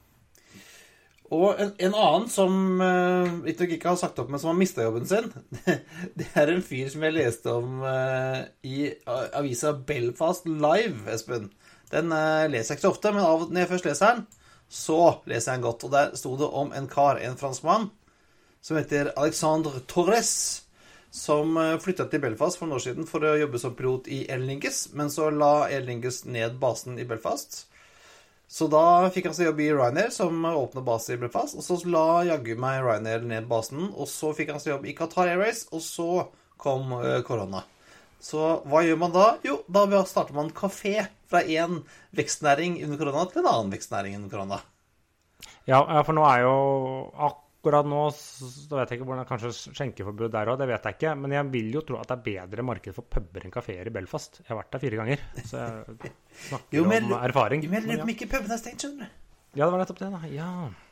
Og 1.32 1.56
en, 1.64 1.70
en 1.80 1.94
annen 1.96 2.28
som 2.28 2.82
uh, 2.84 3.48
ikke 3.48 3.80
har 3.86 3.96
sagt 4.00 4.20
opp, 4.20 4.30
men 4.32 4.40
som 4.42 4.50
har 4.52 4.58
mista 4.60 4.84
jobben 4.84 5.08
sin, 5.08 5.32
det 6.20 6.28
er 6.36 6.48
en 6.52 6.66
fyr 6.66 6.90
som 6.92 7.04
jeg 7.08 7.16
leste 7.16 7.54
om 7.56 7.84
eh, 7.88 8.42
i 8.68 8.92
uh, 9.08 9.32
avisa 9.40 9.72
Belfast 9.72 10.44
Live, 10.50 11.08
Espen. 11.14 11.48
Den 11.92 12.12
eh, 12.16 12.50
leser 12.52 12.74
jeg 12.74 12.80
ikke 12.80 12.88
så 12.88 12.94
ofte, 12.94 13.14
men 13.16 13.24
av, 13.24 13.48
når 13.48 13.64
jeg 13.64 13.72
først 13.72 13.88
leser 13.88 14.12
den, 14.12 14.22
så 14.72 15.00
leser 15.28 15.52
jeg 15.52 15.60
den 15.60 15.68
godt. 15.70 15.86
Og 15.88 15.92
der 15.96 16.06
sto 16.20 16.36
det 16.40 16.50
om 16.64 16.70
en 16.76 16.88
kar, 16.92 17.16
en 17.24 17.40
franskmann, 17.40 17.90
som 18.62 18.78
heter 18.78 19.12
Alexandre 19.16 19.82
Torres, 19.90 20.64
som 21.12 21.58
uh, 21.58 21.76
flytta 21.82 22.06
til 22.08 22.22
Belfast 22.24 22.60
for 22.60 22.70
noen 22.70 22.78
år 22.78 22.86
siden 22.86 23.10
for 23.10 23.26
å 23.26 23.36
jobbe 23.36 23.60
som 23.60 23.76
pilot 23.76 24.08
i 24.08 24.24
Air 24.32 24.44
Lingus, 24.46 24.86
men 24.96 25.12
så 25.12 25.28
la 25.34 25.68
Air 25.68 25.84
Lingus 25.88 26.24
ned 26.30 26.56
basen 26.62 27.00
i 27.02 27.08
Belfast. 27.08 27.66
Så 28.52 28.68
da 28.68 29.08
fikk 29.16 29.30
han 29.30 29.36
seg 29.36 29.48
jobb 29.48 29.62
i 29.64 29.70
Ryanair, 29.72 30.10
som 30.12 30.44
åpna 30.46 30.82
base 30.84 31.14
i 31.16 31.20
Belfast. 31.20 31.56
Og 31.56 31.64
så 31.64 31.78
la 31.88 32.22
jaggu 32.28 32.58
meg 32.60 32.82
Ryanair 32.84 33.24
ned 33.24 33.46
basen, 33.48 33.86
og 33.96 34.10
så 34.12 34.34
fikk 34.36 34.52
han 34.52 34.60
seg 34.60 34.74
jobb 34.74 34.90
i 34.92 34.96
Qatar 34.98 35.32
Airways, 35.32 35.70
og 35.72 35.80
så 35.86 36.08
kom 36.60 36.92
eh, 37.00 37.22
korona. 37.24 37.64
Så 38.22 38.60
hva 38.68 38.84
gjør 38.84 39.00
man 39.02 39.16
da? 39.16 39.30
Jo, 39.48 39.62
da 39.72 40.04
starter 40.04 40.36
man 40.36 40.52
kafé 40.54 41.08
fra 41.32 41.42
én 41.42 41.80
vekstnæring 42.12 42.76
under 42.84 43.00
korona 43.00 43.24
til 43.32 43.42
en 43.42 43.50
annen 43.54 43.72
vekstnæring 43.72 44.20
under 44.20 44.36
korona. 44.36 44.60
Ja, 45.66 45.80
for 46.04 46.14
nå 46.18 46.28
er 46.28 46.44
jo 46.44 46.54
Akkurat 47.62 47.86
nå 47.86 47.98
så 48.18 48.74
vet 48.74 48.90
jeg 48.90 48.98
ikke 48.98 49.06
hvordan 49.06 49.28
kanskje 49.30 49.52
skjenkeforbud 49.78 50.32
der 50.34 50.50
òg, 50.50 50.56
det 50.58 50.66
vet 50.72 50.86
jeg 50.88 50.96
ikke. 50.98 51.12
Men 51.22 51.32
jeg 51.36 51.46
vil 51.54 51.68
jo 51.76 51.82
tro 51.86 52.00
at 52.02 52.10
det 52.10 52.16
er 52.18 52.24
bedre 52.48 52.64
marked 52.66 52.96
for 52.96 53.06
puber 53.06 53.44
enn 53.46 53.54
kafeer 53.54 53.86
i 53.86 53.94
Belfast. 53.94 54.40
Jeg 54.42 54.48
har 54.50 54.58
vært 54.64 54.72
der 54.74 54.82
fire 54.82 54.98
ganger, 54.98 55.22
så 55.46 55.60
jeg 55.62 56.14
snakker 56.48 56.74
Jo, 56.80 56.86
men- 56.90 57.06
om 57.06 57.14
erfaring. 57.22 57.62
Jo, 57.62 57.70
men 57.70 57.86
lurer 57.86 58.02
på 58.02 58.08
om 58.08 58.14
ikke 58.16 58.30
pubene 58.32 58.56
er 58.58 58.62
stengt, 58.64 58.82
skjønner 58.82 59.06
du. 59.06 59.20
ja, 59.60 59.66
det 59.68 59.72
var 59.76 59.84
nettopp 59.84 60.00
det, 60.02 60.10
da. 60.16 60.22
Ja. 60.34 60.48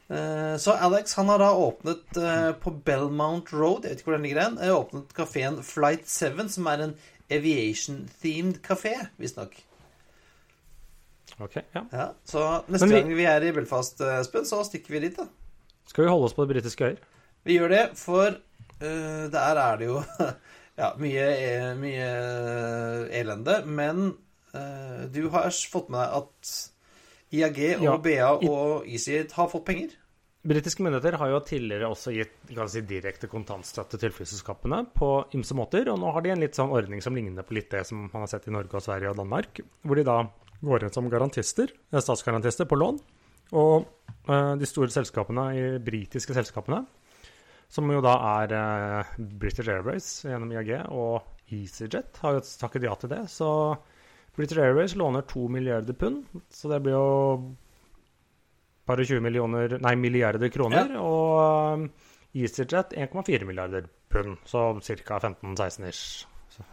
Uh, 0.10 0.58
Så 0.62 0.74
Alex 0.78 1.14
han 1.18 1.28
har 1.34 1.42
da 1.42 1.50
åpnet 1.58 2.18
uh, 2.22 2.52
på 2.62 2.72
Belmont 2.86 3.50
Road, 3.54 3.84
jeg 3.86 3.96
vet 3.96 4.00
ikke 4.04 4.12
hvor 4.12 4.18
den 4.20 4.28
ligger 4.30 4.42
hen, 4.46 4.60
eh, 4.62 4.70
åpnet 4.74 5.12
kafeen 5.18 5.58
Flight 5.66 6.06
7, 6.10 6.46
som 6.54 6.68
er 6.70 6.86
en 6.86 6.94
aviation-themed 7.34 8.62
kafé, 8.66 8.94
visstnok. 9.18 9.58
Ok, 11.40 11.56
ja. 11.74 11.84
Ja, 11.94 12.08
så 12.26 12.64
neste 12.68 12.88
vi- 12.90 13.02
gang 13.02 13.16
vi 13.16 13.26
er 13.26 13.42
i 13.48 13.52
Belfast, 13.58 14.02
Espen, 14.02 14.46
så 14.46 14.62
stikker 14.66 14.90
vi 14.98 15.00
dit, 15.08 15.18
da. 15.18 15.26
Skal 15.90 16.06
vi 16.06 16.12
holde 16.14 16.30
oss 16.30 16.38
på 16.38 16.46
det 16.46 16.54
britiske 16.54 16.92
øyer? 16.92 17.00
Vi 17.48 17.58
gjør 17.58 17.74
det, 17.74 17.84
for 17.98 18.34
uh, 18.34 19.26
der 19.34 19.62
er 19.64 19.80
det 19.80 19.88
jo 19.90 20.02
ja, 20.82 20.92
mye, 21.02 21.30
eh, 21.36 21.70
mye 21.80 22.10
elende. 23.22 23.62
Men 23.66 24.04
uh, 24.54 25.08
du 25.10 25.26
har 25.34 25.50
fått 25.72 25.90
med 25.90 26.04
deg 26.04 26.20
at 26.22 26.54
IAG 27.30 27.60
og 27.80 27.88
Ja, 27.88 27.98
BA 28.02 28.30
og 28.50 28.88
EasyAid 28.90 29.34
har 29.38 29.50
fått 29.52 29.68
penger? 29.70 29.98
Britiske 30.50 30.84
myndigheter 30.86 31.18
har 31.20 31.30
jo 31.34 31.40
tidligere 31.44 31.90
også 31.92 32.14
gitt 32.16 32.36
si, 32.72 32.82
direkte 32.88 33.28
kontantstøtte 33.28 34.00
til 34.00 34.14
flyselskapene 34.16 34.86
på 34.96 35.10
ymse 35.36 35.58
måter, 35.58 35.90
og 35.92 36.00
nå 36.00 36.14
har 36.16 36.24
de 36.24 36.32
en 36.32 36.40
litt 36.40 36.56
sånn 36.56 36.72
ordning 36.72 37.04
som 37.04 37.18
ligner 37.18 37.44
på 37.44 37.58
litt 37.58 37.68
det 37.74 37.84
som 37.90 38.06
man 38.06 38.24
har 38.24 38.32
sett 38.32 38.48
i 38.48 38.54
Norge 38.56 38.80
og 38.80 38.86
Sverige 38.86 39.12
og 39.12 39.20
Danmark, 39.20 39.60
hvor 39.84 40.00
de 40.00 40.06
da 40.08 40.22
går 40.64 40.86
inn 40.86 40.96
som 40.96 41.10
garantister, 41.12 41.74
eh, 41.92 42.00
statsgarantister 42.00 42.70
på 42.72 42.80
lån. 42.80 43.02
Og 43.58 43.86
uh, 44.30 44.56
de 44.60 44.70
store 44.70 44.94
selskapene, 44.94 45.50
de 45.56 45.84
britiske 45.84 46.36
selskapene, 46.38 46.84
som 47.70 47.90
jo 47.94 48.02
da 48.02 48.16
er 48.42 48.54
uh, 48.58 49.16
British 49.18 49.70
Airways 49.70 50.10
gjennom 50.26 50.52
IAG 50.54 50.74
og 50.90 51.54
EasyJet, 51.54 52.22
har 52.24 52.38
jo 52.38 52.44
takket 52.62 52.86
ja 52.86 52.96
til 53.00 53.14
det. 53.14 53.24
Så 53.32 53.50
British 54.38 54.62
Airways 54.62 54.96
låner 54.96 55.26
to 55.30 55.48
milliarder 55.52 55.98
pund, 55.98 56.24
så 56.50 56.70
det 56.72 56.82
blir 56.86 56.98
jo 56.98 57.10
bare 58.90 59.06
20 59.06 59.22
millioner, 59.22 59.78
nei, 59.82 59.96
milliarder 60.00 60.50
kroner. 60.54 60.96
Og 61.02 61.78
um, 61.78 61.88
EasyJet 62.38 62.98
1,4 62.98 63.46
milliarder 63.50 63.90
pund, 64.10 64.38
så 64.50 64.72
ca. 64.82 65.20
15-16 65.20 65.90
ish. 65.90 66.26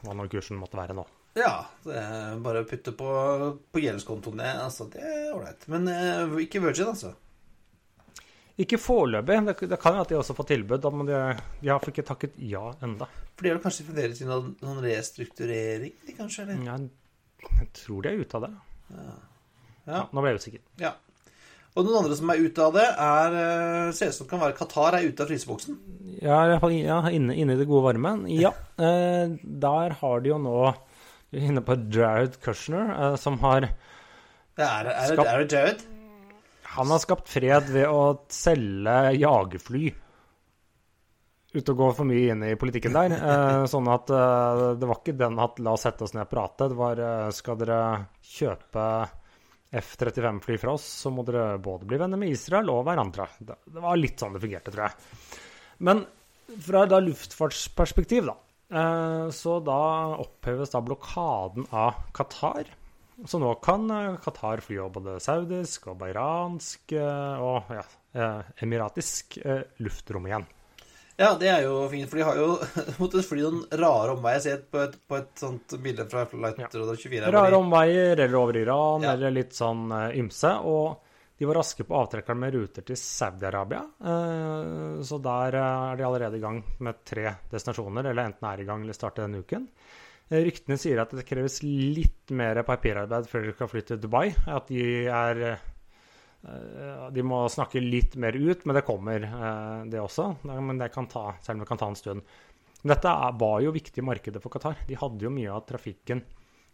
Hva 0.02 0.16
nå 0.16 0.26
kursen 0.32 0.58
måtte 0.60 0.78
være 0.78 0.96
nå. 0.96 1.04
Ja, 1.36 1.66
det 1.84 2.02
bare 2.44 2.62
å 2.64 2.66
putte 2.68 2.94
på, 2.96 3.06
på 3.72 3.82
gjeldskontoen. 3.82 4.40
det, 4.40 4.52
Altså, 4.64 4.88
det 4.92 5.04
er 5.04 5.34
ålreit. 5.34 5.66
Men 5.72 5.88
eh, 5.92 6.36
ikke 6.46 6.62
Virgin, 6.64 6.94
altså. 6.94 7.12
Ikke 8.56 8.78
foreløpig. 8.80 9.42
Det, 9.44 9.56
det 9.68 9.78
kan 9.82 9.98
jo 9.98 10.04
at 10.06 10.12
de 10.12 10.16
også 10.16 10.36
får 10.38 10.48
tilbud, 10.54 10.86
men 10.96 11.10
de, 11.10 11.22
de 11.60 11.68
har 11.68 11.90
ikke 11.92 12.06
takket 12.08 12.38
ja 12.40 12.70
enda. 12.84 13.08
For 13.36 13.44
de 13.44 13.52
har 13.52 13.60
kanskje 13.60 13.84
fundert 13.90 14.22
i 14.22 14.28
noen 14.28 14.54
noen 14.64 14.80
restrukturering, 14.84 15.92
de 16.06 16.14
kanskje? 16.16 16.46
eller? 16.46 16.62
Jeg, 16.64 17.50
jeg 17.50 17.68
tror 17.82 18.06
de 18.06 18.14
er 18.14 18.22
ute 18.22 18.40
av 18.40 18.46
det. 18.46 18.54
Ja. 19.86 20.06
Nå 20.08 20.22
ble 20.24 20.32
jeg 20.32 20.40
usikker. 20.40 20.64
ja. 20.82 20.96
Og 21.76 21.84
noen 21.84 21.98
andre 22.00 22.16
som 22.16 22.30
er 22.32 22.40
ute 22.40 22.64
av 22.64 22.72
det, 22.72 22.86
er 22.88 23.34
eh, 23.36 23.90
ser 23.92 24.08
ut 24.08 24.16
som 24.16 24.24
det 24.24 24.30
kan 24.30 24.40
være 24.40 24.54
Qatar 24.56 24.94
er 24.96 25.10
ute 25.10 25.20
av 25.20 25.28
fryseboksen. 25.28 25.74
Ja, 26.22 26.38
i 26.40 26.54
hvert 26.54 26.62
fall 26.62 26.72
ja, 26.72 27.02
inne, 27.12 27.36
inne 27.36 27.52
i 27.52 27.58
det 27.60 27.66
gode 27.68 27.84
varme. 27.90 28.14
Ja, 28.32 28.54
eh, 28.80 29.34
der 29.44 29.96
har 30.00 30.24
de 30.24 30.32
jo 30.32 30.38
nå 30.40 30.54
de 31.36 31.42
er 31.42 31.50
inne 31.52 31.62
på 31.64 31.76
Jared 31.92 32.38
Kushner, 32.40 32.88
eh, 32.96 33.16
som 33.20 33.36
har 33.44 33.68
Ja, 34.56 34.70
er, 34.80 34.88
det- 34.88 34.96
er, 34.96 35.20
er 35.36 35.46
Jared? 35.52 35.82
Han 36.76 36.88
har 36.92 37.00
skapt 37.00 37.28
fred 37.28 37.68
ved 37.72 37.86
å 37.88 38.02
selge 38.32 38.96
jagerfly 39.20 39.86
Ute 41.56 41.72
og 41.72 41.78
gå 41.78 41.86
for 41.96 42.04
mye 42.08 42.32
inn 42.34 42.42
i 42.44 42.56
politikken 42.60 42.92
der. 42.92 43.14
Eh, 43.26 43.62
sånn 43.70 43.86
at 43.88 44.10
eh, 44.12 44.62
det 44.76 44.88
var 44.90 44.98
ikke 45.00 45.14
den 45.16 45.38
at 45.40 45.60
la 45.64 45.72
oss 45.76 45.86
sette 45.86 46.04
oss 46.04 46.12
ned 46.12 46.26
og 46.26 46.32
prate. 46.34 46.66
Det 46.72 46.76
var 46.76 47.00
eh, 47.00 47.30
skal 47.32 47.56
dere 47.62 47.78
kjøpe 48.20 48.84
F-35-fly 49.76 50.58
fra 50.60 50.74
oss, 50.76 50.84
så 51.04 51.12
må 51.14 51.24
dere 51.26 51.56
både 51.62 51.88
bli 51.88 52.00
venner 52.00 52.20
med 52.20 52.32
Israel 52.34 52.68
og 52.74 52.82
hverandre. 52.88 53.28
Det, 53.40 53.56
det 53.72 53.84
var 53.84 53.96
litt 53.96 54.20
sånn 54.20 54.36
det 54.36 54.42
fungerte, 54.44 54.74
tror 54.74 54.84
jeg. 54.88 55.40
Men 55.88 56.04
fra 56.66 56.84
da 56.90 57.00
luftfartsperspektiv, 57.02 58.28
da, 58.28 58.36
så 59.30 59.60
da 59.62 59.78
oppheves 60.18 60.72
da 60.74 60.80
blokaden 60.82 61.66
av 61.70 61.94
Qatar. 62.16 62.66
Så 63.24 63.38
nå 63.40 63.54
kan 63.64 63.86
eh, 63.90 64.16
Qatar 64.20 64.60
fly 64.60 64.76
over 64.82 64.98
både 64.98 65.14
saudisk 65.24 65.86
og 65.88 65.96
bayransk 66.02 66.92
eh, 66.98 67.38
og 67.40 67.70
ja, 67.72 67.84
eh, 68.12 68.42
emiratisk 68.66 69.38
eh, 69.40 69.62
luftrom 69.80 70.26
igjen. 70.28 70.44
Ja, 71.16 71.30
det 71.40 71.48
er 71.48 71.62
jo 71.64 71.78
fint, 71.88 72.10
for 72.10 72.20
de 72.20 72.26
har 72.28 72.36
jo 72.36 72.48
måttet 73.00 73.24
fly 73.24 73.40
noen 73.40 73.62
rare 73.80 74.12
omveier. 74.18 74.36
Jeg 74.36 74.44
ser 74.44 74.66
på 74.68 74.82
et, 74.84 74.98
på 75.08 75.16
et 75.16 75.30
sånt 75.40 75.78
bilde 75.80 76.04
fra 76.10 76.26
Flight 76.28 76.60
Ja. 76.60 76.68
24. 76.68 77.22
her, 77.24 77.32
Rare 77.32 77.56
omveier, 77.56 78.12
eller 78.18 78.36
over 78.36 78.58
Iran, 78.60 79.06
Ja. 79.06 79.14
eller 79.16 79.32
litt 79.32 79.56
sånn 79.56 79.86
eh, 79.96 80.10
ymse. 80.20 80.52
Og 80.68 80.98
de 81.38 81.44
var 81.44 81.54
raske 81.54 81.84
på 81.84 81.96
avtrekkeren 81.96 82.38
med 82.40 82.54
ruter 82.54 82.84
til 82.86 82.96
Saudi-Arabia. 82.96 83.82
Eh, 84.00 85.02
så 85.04 85.18
der 85.20 85.58
eh, 85.58 85.84
er 85.90 85.98
de 85.98 86.06
allerede 86.08 86.38
i 86.38 86.42
gang 86.42 86.62
med 86.80 87.02
tre 87.04 87.34
destinasjoner, 87.52 88.08
eller 88.08 88.30
enten 88.30 88.48
er 88.48 88.62
i 88.62 88.68
gang 88.68 88.84
eller 88.84 88.96
starter 88.96 89.26
denne 89.26 89.42
uken. 89.44 89.66
Eh, 90.30 90.40
ryktene 90.46 90.80
sier 90.80 91.02
at 91.02 91.12
det 91.12 91.26
kreves 91.28 91.60
litt 91.66 92.32
mer 92.32 92.62
papirarbeid 92.64 93.28
før 93.28 93.50
de 93.50 93.56
kan 93.58 93.72
flytte 93.72 93.94
til 93.94 94.06
Dubai. 94.06 94.30
At 94.48 94.72
de 94.72 94.84
er 95.06 95.46
De 96.46 97.22
må 97.26 97.40
snakke 97.50 97.80
litt 97.82 98.12
mer 98.22 98.36
ut, 98.38 98.60
men 98.68 98.76
det 98.76 98.84
kommer, 98.86 99.24
det 99.90 99.98
også. 99.98 100.28
Men 100.46 100.78
det 100.78 100.92
kan 100.94 101.08
ta, 101.10 101.32
selv 101.42 101.56
om 101.56 101.64
det 101.64 101.66
kan 101.66 101.80
ta 101.80 101.88
en 101.90 101.96
stund. 101.98 102.36
Dette 102.86 103.14
var 103.40 103.64
jo 103.64 103.72
viktig 103.74 104.04
markedet 104.04 104.38
for 104.44 104.52
Qatar. 104.54 104.84
De 104.86 104.94
hadde 105.00 105.26
jo 105.26 105.32
mye 105.32 105.50
av 105.50 105.64
trafikken 105.66 106.20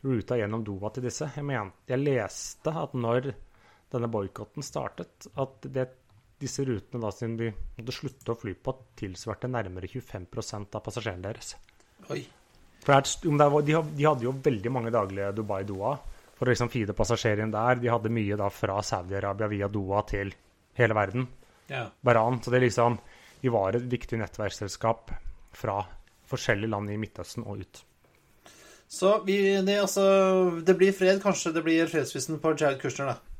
ruta 0.04 0.36
gjennom 0.36 0.66
Doha 0.66 0.90
til 0.92 1.06
disse. 1.06 1.30
Jeg, 1.32 1.46
mente, 1.46 1.86
jeg 1.88 2.02
leste 2.02 2.74
at 2.82 2.92
når 2.92 3.30
denne 3.92 4.10
boikotten 4.12 4.64
startet, 4.64 5.28
at 5.38 5.68
det, 5.72 5.88
disse 6.42 6.64
rutene, 6.66 7.02
da, 7.02 7.10
siden 7.14 7.36
de 7.38 7.50
måtte 7.52 7.94
slutte 7.94 8.34
å 8.34 8.38
fly 8.38 8.54
på, 8.58 8.74
tilsvarte 8.98 9.50
nærmere 9.50 9.90
25 9.90 10.26
av 10.64 10.80
passasjerene 10.80 11.26
deres. 11.28 11.54
Oi. 12.10 12.24
For 12.82 12.98
de, 13.62 13.76
de 13.94 14.06
hadde 14.08 14.26
jo 14.26 14.34
veldig 14.42 14.72
mange 14.74 14.90
daglige 14.94 15.30
Dubai-Doha 15.38 15.92
for 16.34 16.48
å 16.48 16.50
liksom 16.50 16.72
feede 16.72 16.96
passasjerer 16.98 17.44
inn 17.44 17.54
der. 17.54 17.78
De 17.78 17.90
hadde 17.92 18.10
mye 18.10 18.38
da 18.38 18.48
fra 18.50 18.80
Saudi-Arabia 18.82 19.46
via 19.52 19.68
Doha 19.70 20.02
til 20.10 20.32
hele 20.78 20.96
verden. 20.98 21.28
Ja. 21.70 21.86
Baran. 22.02 22.40
Så 22.42 22.50
det 22.50 22.64
liksom 22.64 22.98
De 23.42 23.50
var 23.50 23.74
et 23.74 23.86
viktig 23.90 24.18
nettverksselskap 24.20 25.10
fra 25.58 25.80
forskjellige 26.30 26.70
land 26.70 26.90
i 26.90 26.98
Midtøsten 26.98 27.42
og 27.42 27.64
ut. 27.64 27.80
Så 28.86 29.16
vi, 29.26 29.38
det, 29.66 29.80
altså, 29.82 30.04
det 30.62 30.76
blir 30.78 30.92
fred. 30.94 31.18
Kanskje 31.22 31.50
det 31.56 31.64
blir 31.66 31.90
fredsvisen 31.90 32.38
på 32.38 32.52
Jared 32.54 32.78
Kushner, 32.78 33.14
da. 33.14 33.31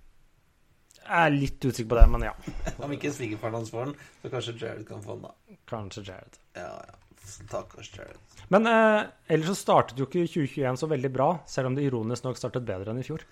Jeg 1.02 1.26
er 1.26 1.34
litt 1.34 1.64
usikker 1.66 1.90
på 1.92 1.98
det, 1.98 2.04
men 2.14 2.24
ja. 2.28 2.32
Om 2.86 2.92
ikke 2.96 3.10
svigerfaren 3.14 3.56
hans 3.58 3.70
får 3.74 3.88
den, 3.90 3.94
så 4.22 4.30
kanskje 4.32 4.54
Jared 4.60 4.84
kan 4.88 5.02
få 5.04 5.16
den, 5.18 5.28
da. 5.28 5.56
Kanskje 5.70 6.04
Jared. 6.08 6.38
Ja, 6.58 6.68
ja. 6.88 6.98
Stakkars 7.22 7.92
Jared. 7.94 8.18
Men 8.50 8.66
eh, 8.66 9.04
ellers 9.30 9.52
så 9.52 9.54
startet 9.60 10.00
jo 10.00 10.08
ikke 10.08 10.24
2021 10.26 10.80
så 10.80 10.88
veldig 10.90 11.10
bra, 11.14 11.28
selv 11.46 11.70
om 11.70 11.76
det 11.78 11.84
ironisk 11.86 12.26
nok 12.26 12.40
startet 12.40 12.66
bedre 12.66 12.94
enn 12.94 13.02
i 13.02 13.06
fjor. 13.06 13.24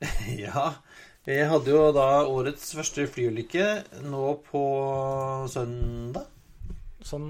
Ja. 0.38 0.68
Vi 1.28 1.34
hadde 1.44 1.72
jo 1.74 1.88
da 1.92 2.04
årets 2.30 2.70
første 2.78 3.04
flyulykke 3.10 3.64
nå 4.08 4.28
på 4.46 4.62
søndag. 5.50 6.28
Sånn 7.04 7.26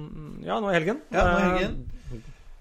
Ja, 0.47 0.61
nå 0.63 0.71
i 0.71 0.77
helgen. 0.77 1.01
Ja, 1.13 1.25
nå 1.25 1.39
i 1.39 1.47
helgen. 1.47 1.79
Eh, 1.81 1.95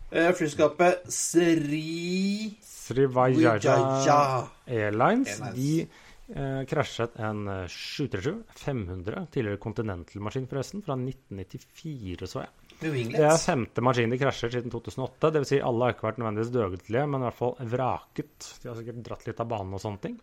Eh, 0.07 0.29
Flyskapet 0.31 1.01
Sri 1.11 2.55
Srivajaja 2.63 3.73
Airlines, 3.75 4.47
Airlines. 4.65 5.41
de 5.53 5.87
eh, 6.33 6.61
krasjet 6.69 7.17
en 7.23 7.43
eh, 7.47 7.65
737 7.71 8.43
500, 8.63 9.27
tidligere 9.33 9.61
Continental-maskin 9.63 10.47
forresten, 10.49 10.83
fra 10.85 10.97
1994, 10.99 12.29
så 12.31 12.43
jeg. 12.43 12.55
Det 12.77 13.23
er 13.25 13.39
femte 13.41 13.81
maskin 13.81 14.11
de 14.13 14.19
krasjer 14.21 14.53
siden 14.53 14.73
2008. 14.73 15.31
Dvs. 15.33 15.49
Si 15.49 15.61
alle 15.65 15.87
har 15.87 15.95
ikke 15.95 16.07
vært 16.09 16.19
nødvendigvis 16.21 16.53
dødelige, 16.53 17.05
men 17.09 17.23
i 17.23 17.27
hvert 17.27 17.39
fall 17.39 17.55
vraket. 17.73 18.49
De 18.61 18.69
har 18.69 18.77
sikkert 18.77 18.99
dratt 19.07 19.25
litt 19.25 19.41
av 19.41 19.49
banen 19.49 19.77
og 19.77 19.81
sånne 19.81 20.03
ting. 20.03 20.19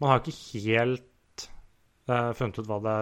Man 0.00 0.10
har 0.10 0.22
ikke 0.22 0.62
helt 0.64 1.44
eh, 2.08 2.32
funnet 2.38 2.62
ut 2.62 2.70
hva 2.70 2.80
det 2.86 2.96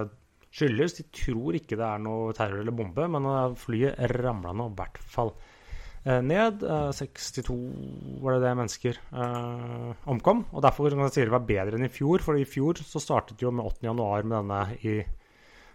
skyldes. 0.51 0.97
De 0.99 1.07
tror 1.15 1.59
ikke 1.59 1.79
det 1.79 1.87
er 1.87 2.03
noe 2.03 2.35
terror 2.37 2.65
eller 2.65 2.77
bombe, 2.77 3.07
men 3.15 3.31
eh, 3.31 3.57
flyet 3.63 4.03
ramla 4.19 4.55
nå 4.57 4.71
i 4.73 4.77
hvert 4.81 5.01
fall 5.15 5.33
eh, 5.37 5.50
ned. 6.05 6.63
Eh, 6.65 6.91
62 6.97 7.57
var 8.23 8.37
det 8.37 8.43
det 8.47 8.53
mennesker 8.57 9.01
eh, 9.13 10.05
omkom. 10.11 10.45
Og 10.55 10.65
derfor 10.65 10.91
kan 10.91 11.05
jeg 11.07 11.17
si 11.17 11.25
det 11.27 11.35
var 11.35 11.49
bedre 11.49 11.79
enn 11.79 11.89
i 11.89 11.93
fjor, 11.93 12.25
for 12.25 12.41
i 12.41 12.49
fjor 12.49 12.81
så 12.81 13.03
startet 13.03 13.43
jo 13.43 13.53
med 13.53 13.67
8. 13.69 13.85
januar 13.91 14.25
med 14.25 14.39
denne 14.39 14.61
i 14.81 14.99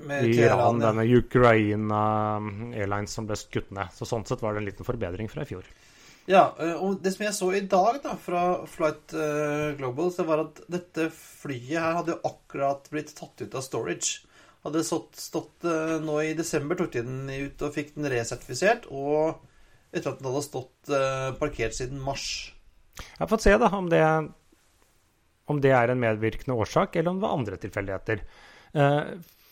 Med 0.06 0.28
Iran, 0.28 0.82
ja. 0.82 0.90
denne 0.90 1.06
Ukraine 1.08 1.88
um, 1.88 2.74
Airlines 2.76 3.14
som 3.16 3.30
ble 3.30 3.38
skutt 3.40 3.70
ned. 3.72 3.94
Så 3.96 4.08
sånn 4.10 4.26
sett 4.28 4.42
var 4.44 4.56
det 4.56 4.64
en 4.64 4.70
liten 4.72 4.88
forbedring 4.88 5.30
fra 5.32 5.46
i 5.46 5.52
fjor. 5.54 5.70
Ja, 6.26 6.56
eh, 6.60 6.74
og 6.74 7.02
det 7.06 7.14
som 7.14 7.26
jeg 7.28 7.38
så 7.38 7.52
i 7.54 7.66
dag 7.70 8.00
da, 8.04 8.16
fra 8.18 8.44
Flight 8.70 9.14
eh, 9.14 9.76
Global, 9.78 10.10
så 10.14 10.26
var 10.26 10.48
at 10.48 10.64
dette 10.72 11.12
flyet 11.14 11.78
her 11.78 12.00
hadde 12.00 12.16
jo 12.16 12.32
akkurat 12.32 12.90
blitt 12.90 13.14
tatt 13.18 13.46
ut 13.46 13.54
av 13.54 13.66
storage. 13.66 14.26
Hadde 14.66 14.82
stått, 14.86 15.14
stått 15.22 15.68
eh, 15.70 16.00
nå 16.02 16.18
i 16.26 16.34
desember, 16.38 16.80
tok 16.80 16.96
de 16.96 17.04
den 17.06 17.30
ut 17.30 17.62
og 17.62 17.76
fikk 17.78 17.94
den 17.94 18.10
resertifisert. 18.10 18.90
Og 18.90 19.38
etter 19.96 20.12
at 20.14 20.20
den 20.22 20.28
hadde 20.30 20.44
stått 20.46 20.92
eh, 20.94 21.30
parkert 21.40 21.76
siden 21.78 22.02
mars. 22.04 22.26
Jeg 23.00 23.20
har 23.24 23.32
fått 23.32 23.44
se 23.46 23.56
da 23.60 23.70
om 23.76 23.88
det, 23.92 24.02
om 25.52 25.62
det 25.62 25.72
er 25.76 25.92
en 25.94 26.00
medvirkende 26.02 26.56
årsak, 26.58 26.96
eller 26.96 27.12
om 27.12 27.20
det 27.20 27.26
var 27.28 27.38
andre 27.38 27.58
tilfeldigheter. 27.62 28.22
Eh, 28.76 29.02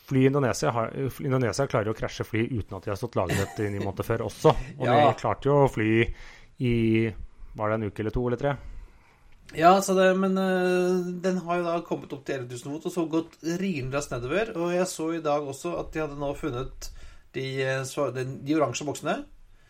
fly 0.07 0.23
i 0.25 0.29
Indonesia, 0.31 0.71
har, 0.75 0.91
Indonesia 1.23 1.67
klarer 1.71 1.87
jo 1.91 1.95
å 1.95 1.99
krasje 1.99 2.25
fly 2.27 2.45
uten 2.51 2.75
at 2.77 2.83
de 2.87 2.91
har 2.93 2.99
stått 2.99 3.15
lagret 3.19 3.59
i 3.63 3.69
ni 3.71 3.79
måneder 3.83 4.07
før 4.07 4.25
også. 4.27 4.51
Og 4.79 4.85
Ja. 4.87 4.99
de 5.07 5.19
klarte 5.19 5.47
jo 5.51 5.61
å 5.65 5.71
fly 5.71 5.89
i 6.63 6.75
Var 7.55 7.69
det 7.69 7.75
en 7.75 7.83
uke 7.91 7.99
eller 8.01 8.11
to 8.15 8.23
eller 8.27 8.37
tre? 8.41 8.55
Ja, 9.53 9.75
så 9.85 9.93
det, 9.93 10.07
men 10.17 10.37
eh, 10.39 11.11
den 11.21 11.37
har 11.45 11.59
jo 11.59 11.65
da 11.67 11.75
kommet 11.85 12.13
opp 12.15 12.23
til 12.25 12.39
11 12.39 12.63
000 12.65 12.73
fot 12.79 12.87
og 12.89 12.93
så 12.95 13.03
gått 13.11 13.35
rimelig 13.43 13.93
raskt 13.93 14.15
nedover. 14.15 14.49
Og 14.57 14.71
jeg 14.73 14.87
så 14.89 15.09
i 15.13 15.21
dag 15.21 15.45
også 15.45 15.75
at 15.77 15.91
de 15.93 16.01
hadde 16.01 16.17
nå 16.17 16.31
funnet 16.39 16.87
de, 17.35 17.43
de 18.47 18.55
oransje 18.57 18.87
boksene. 18.87 19.19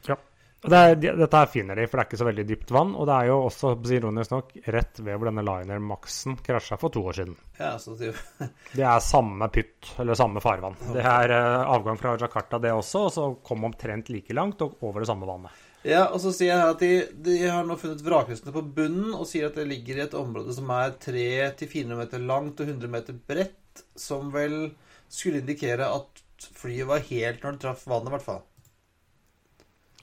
Og 0.07 0.15
Det 0.63 0.79
er, 0.79 0.93
dette 0.95 1.39
her 1.41 1.49
finner 1.51 1.75
de, 1.75 1.85
for 1.89 1.99
det 1.99 2.03
er 2.03 2.07
ikke 2.07 2.19
så 2.21 2.27
veldig 2.29 2.45
dypt 2.47 2.71
vann. 2.71 2.93
Og 2.95 3.07
det 3.09 3.17
er 3.17 3.29
jo 3.29 3.39
også, 3.49 3.73
ironisk 3.91 4.31
nok, 4.31 4.53
rett 4.75 5.01
ved 5.03 5.17
hvor 5.17 5.27
denne 5.27 5.43
Liner 5.43 5.83
Maxen 5.83 6.37
krasja 6.45 6.77
for 6.79 6.93
to 6.93 7.03
år 7.09 7.19
siden. 7.19 7.35
Ja, 7.59 7.73
så 7.81 7.97
det, 7.99 8.13
Det 8.77 8.85
er 8.87 9.03
samme 9.03 9.49
pytt, 9.51 9.91
eller 9.99 10.17
samme 10.19 10.43
farvann. 10.43 10.79
Det 10.95 11.03
er 11.03 11.35
eh, 11.35 11.73
avgang 11.75 11.99
fra 11.99 12.15
Jakarta, 12.19 12.61
det 12.63 12.71
også, 12.71 13.03
og 13.09 13.13
så 13.15 13.27
kom 13.43 13.67
omtrent 13.67 14.11
like 14.13 14.35
langt 14.35 14.63
og 14.63 14.79
over 14.87 15.03
det 15.03 15.11
samme 15.11 15.27
vannet. 15.27 15.61
Ja, 15.83 16.05
og 16.15 16.21
så 16.23 16.31
sier 16.31 16.53
jeg 16.53 16.61
her 16.61 16.71
at 16.71 16.79
de, 16.79 16.91
de 17.25 17.37
har 17.43 17.65
nå 17.67 17.75
funnet 17.79 18.05
vrakrestene 18.05 18.55
på 18.55 18.63
bunnen, 18.77 19.11
og 19.17 19.27
sier 19.27 19.49
at 19.49 19.59
det 19.59 19.67
ligger 19.67 19.99
i 19.99 20.05
et 20.05 20.15
område 20.15 20.55
som 20.55 20.71
er 20.71 20.95
300-400 21.03 21.99
meter 21.99 22.23
langt 22.23 22.63
og 22.63 22.71
100 22.71 22.93
meter 22.93 23.19
bredt, 23.19 23.83
som 23.99 24.31
vel 24.31 24.71
skulle 25.11 25.43
indikere 25.43 25.91
at 25.91 26.23
flyet 26.55 26.87
var 26.87 27.03
helt 27.09 27.43
når 27.43 27.57
det 27.57 27.65
traff 27.65 27.83
vannet, 27.89 28.07
i 28.07 28.15
hvert 28.15 28.27
fall. 28.31 28.43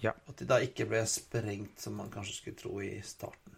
Ja. 0.01 0.15
At 0.29 0.41
de 0.41 0.49
da 0.49 0.61
ikke 0.65 0.87
ble 0.89 1.03
sprengt, 1.09 1.77
som 1.83 1.99
man 2.01 2.11
kanskje 2.13 2.39
skulle 2.39 2.61
tro 2.61 2.79
i 2.85 2.95
starten. 3.05 3.57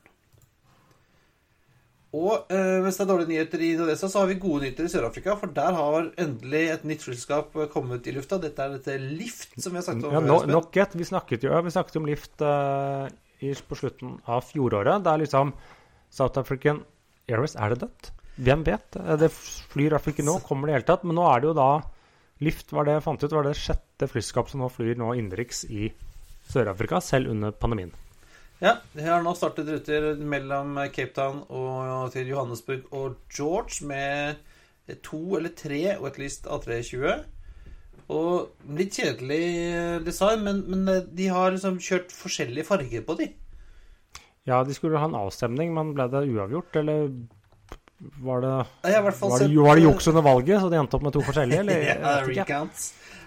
Og 2.13 2.51
eh, 2.53 2.79
hvis 2.85 2.99
det 2.99 3.05
er 3.07 3.09
dårlige 3.09 3.31
nyheter 3.31 3.63
i 3.65 3.71
Indonesia, 3.73 4.09
så 4.11 4.21
har 4.21 4.29
vi 4.29 4.35
gode 4.41 4.67
nyheter 4.67 4.85
i 4.85 4.91
Sør-Afrika. 4.93 5.37
For 5.41 5.53
der 5.57 5.77
har 5.79 6.11
endelig 6.21 6.65
et 6.75 6.83
nytt 6.85 7.07
flyselskap 7.07 7.57
kommet 7.73 8.09
i 8.11 8.13
lufta. 8.13 8.37
Dette 8.43 8.67
er 8.67 8.75
dette 8.75 8.97
Lift, 9.01 9.55
som 9.57 9.73
vi 9.73 9.81
har 9.81 9.87
sagt 9.87 10.05
om 10.05 10.13
Ja, 10.13 10.21
no, 10.21 10.43
nok 10.51 10.77
et. 10.83 10.97
Vi 10.99 11.09
snakket 11.09 11.47
jo 11.47 11.63
vi 11.65 11.73
snakket 11.73 11.97
om 12.03 12.11
Lift 12.11 12.45
eh, 12.45 13.07
i, 13.41 13.55
på 13.57 13.81
slutten 13.81 14.19
av 14.29 14.45
fjoråret. 14.45 15.01
Det 15.07 15.15
er 15.15 15.25
liksom 15.25 15.55
South 16.13 16.43
African 16.43 16.83
Airways, 17.31 17.57
er 17.57 17.73
det 17.73 17.87
dødt? 17.87 18.13
Hvem 18.45 18.69
vet? 18.69 19.01
Eh, 19.01 19.17
Det 19.25 19.33
flyr 19.33 19.89
i 19.89 19.95
hvert 19.95 20.05
fall 20.05 20.17
ikke 20.19 20.29
nå, 20.29 20.37
kommer 20.45 20.69
det 20.69 20.75
i 20.75 20.81
hele 20.83 20.91
tatt. 20.93 21.09
Men 21.09 21.17
nå 21.17 21.25
er 21.33 21.41
det 21.41 21.53
jo 21.53 21.57
da 21.63 21.73
Lift 22.43 22.73
var 22.75 22.85
det 22.85 22.99
jeg 22.99 23.05
fant 23.05 23.23
ut, 23.23 23.33
var 23.33 23.47
det 23.47 23.57
sjette 23.57 24.09
flyskap 24.11 24.49
som 24.51 24.61
nå 24.65 24.69
flyr 24.73 24.99
nå 24.99 25.13
innenriks 25.15 25.63
i 25.71 25.93
Sør-Afrika, 26.51 27.01
selv 27.01 27.31
under 27.31 27.53
pandemien. 27.53 27.93
Ja, 28.63 28.77
det 28.95 29.03
har 29.09 29.23
nå 29.25 29.33
startet 29.35 29.67
ruter 29.67 30.13
mellom 30.23 30.77
Cape 30.95 31.13
Town 31.17 31.41
og 31.51 32.13
til 32.15 32.29
Johannesburg 32.31 32.85
og 32.95 33.17
George 33.35 33.83
med 33.91 34.37
to 35.03 35.37
eller 35.39 35.51
tre 35.59 35.97
og 35.97 36.07
et 36.13 36.19
list 36.23 36.47
A320. 36.47 37.25
Og 38.13 38.51
litt 38.77 38.95
kjedelig 38.99 40.05
design, 40.07 40.43
men, 40.45 40.63
men 40.69 41.07
de 41.17 41.29
har 41.33 41.55
liksom 41.55 41.79
kjørt 41.83 42.13
forskjellige 42.15 42.67
farger 42.69 43.03
på 43.07 43.17
de. 43.23 43.31
Ja, 44.47 44.63
de 44.67 44.75
skulle 44.75 44.99
ha 44.99 45.07
en 45.09 45.15
avstemning, 45.19 45.71
men 45.75 45.95
ble 45.97 46.09
det 46.13 46.25
uavgjort, 46.29 46.77
eller 46.83 47.13
var 48.23 48.41
det 48.43 48.55
Jeg 48.83 48.97
har 48.97 48.99
i 48.99 49.05
hvert 49.07 49.15
fall 49.19 49.31
var 49.31 49.39
det, 49.39 49.47
sett- 49.47 49.63
var 49.63 49.79
det 49.79 49.85
juks 49.87 50.09
under 50.11 50.25
valget, 50.27 50.59
så 50.61 50.71
de 50.73 50.79
endte 50.83 50.99
opp 50.99 51.05
med 51.07 51.15
to 51.15 51.23
forskjellige, 51.23 51.61
eller? 51.63 51.85
ja, 51.89 51.95
Jeg 51.95 52.27
vet 52.27 52.43
ikke. 52.43 52.61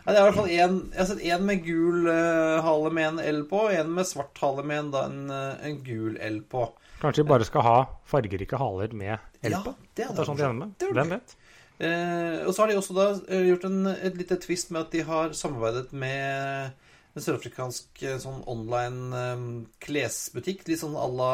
Ja, 0.06 0.12
det 0.14 0.18
er 0.20 0.22
i 0.22 0.26
hvert 0.28 0.38
fall 0.38 0.52
en, 0.54 0.76
Jeg 0.94 1.00
har 1.02 1.08
sett 1.10 1.24
én 1.26 1.46
med 1.48 1.64
gul 1.66 2.06
uh, 2.06 2.62
hale 2.62 2.92
med 2.94 3.08
en 3.08 3.22
L 3.26 3.40
på, 3.50 3.64
og 3.66 3.74
en 3.74 3.90
med 3.96 4.06
svart 4.06 4.38
hale 4.38 4.62
med 4.64 4.84
en, 4.84 4.92
da, 4.94 5.06
en, 5.10 5.24
eh, 5.34 5.66
en 5.66 5.80
gul 5.86 6.20
L 6.22 6.38
på. 6.52 6.68
Kanskje 7.02 7.24
vi 7.24 7.30
bare 7.32 7.48
skal 7.48 7.66
ha 7.66 7.76
fargerike 8.08 8.60
haler 8.62 8.94
med 8.94 9.18
L 9.42 9.56
Ja, 9.56 9.64
på? 9.66 9.74
det 9.98 10.06
er, 10.06 10.14
det 10.14 10.22
er 10.22 10.30
sånn 10.30 10.38
de 10.38 10.46
ender 10.46 10.60
med? 10.62 10.76
Det 10.80 10.92
var 10.92 11.00
Hvem 11.02 11.14
vet? 11.18 11.36
Uh, 11.76 12.38
og 12.46 12.54
så 12.54 12.62
har 12.62 12.72
de 12.72 12.78
også 12.80 12.96
da 12.96 13.06
gjort 13.50 13.66
en, 13.68 13.80
et 13.98 14.16
lite 14.22 14.38
twist 14.46 14.70
med 14.72 14.86
at 14.86 14.94
de 14.94 15.02
har 15.10 15.34
samarbeidet 15.36 15.90
med 15.92 16.70
en 17.16 17.24
sørafrikansk 17.24 18.04
sånn 18.22 18.42
online 18.52 19.26
um, 19.36 19.48
klesbutikk, 19.84 20.68
litt 20.68 20.82
sånn 20.82 20.98
à 21.00 21.08
la 21.10 21.34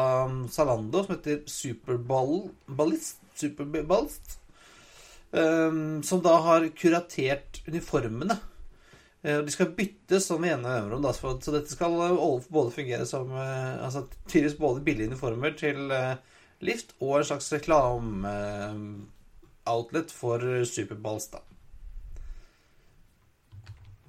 Zalando, 0.54 1.02
som 1.04 1.16
heter 1.16 1.42
Superball 1.50 2.48
Ballist. 2.70 3.20
Superballist. 3.38 4.38
um, 5.32 6.02
som 6.06 6.22
da 6.22 6.36
har 6.44 6.68
kuratert 6.78 7.62
uniformene. 7.66 8.38
Eh, 9.22 9.38
de 9.38 9.52
skal 9.54 9.70
byttes 9.76 10.24
sånn 10.26 10.40
med 10.42 10.50
ene 10.56 10.66
mellomrom, 10.66 11.04
så 11.14 11.50
dette 11.54 11.70
skal 11.70 11.92
eh, 12.08 12.18
både 12.50 12.74
fungere 12.74 13.06
som 13.06 13.30
eh, 13.30 13.78
Altså 13.78 14.10
tydeligvis 14.26 14.58
både 14.58 14.82
billige 14.82 15.06
uniformer 15.12 15.54
til 15.58 15.92
Lift 16.62 16.94
og 16.98 17.18
en 17.20 17.24
slags 17.26 17.52
reklameoutlet 17.54 20.10
for 20.14 20.64
Superballs, 20.66 21.28
da. 21.32 21.38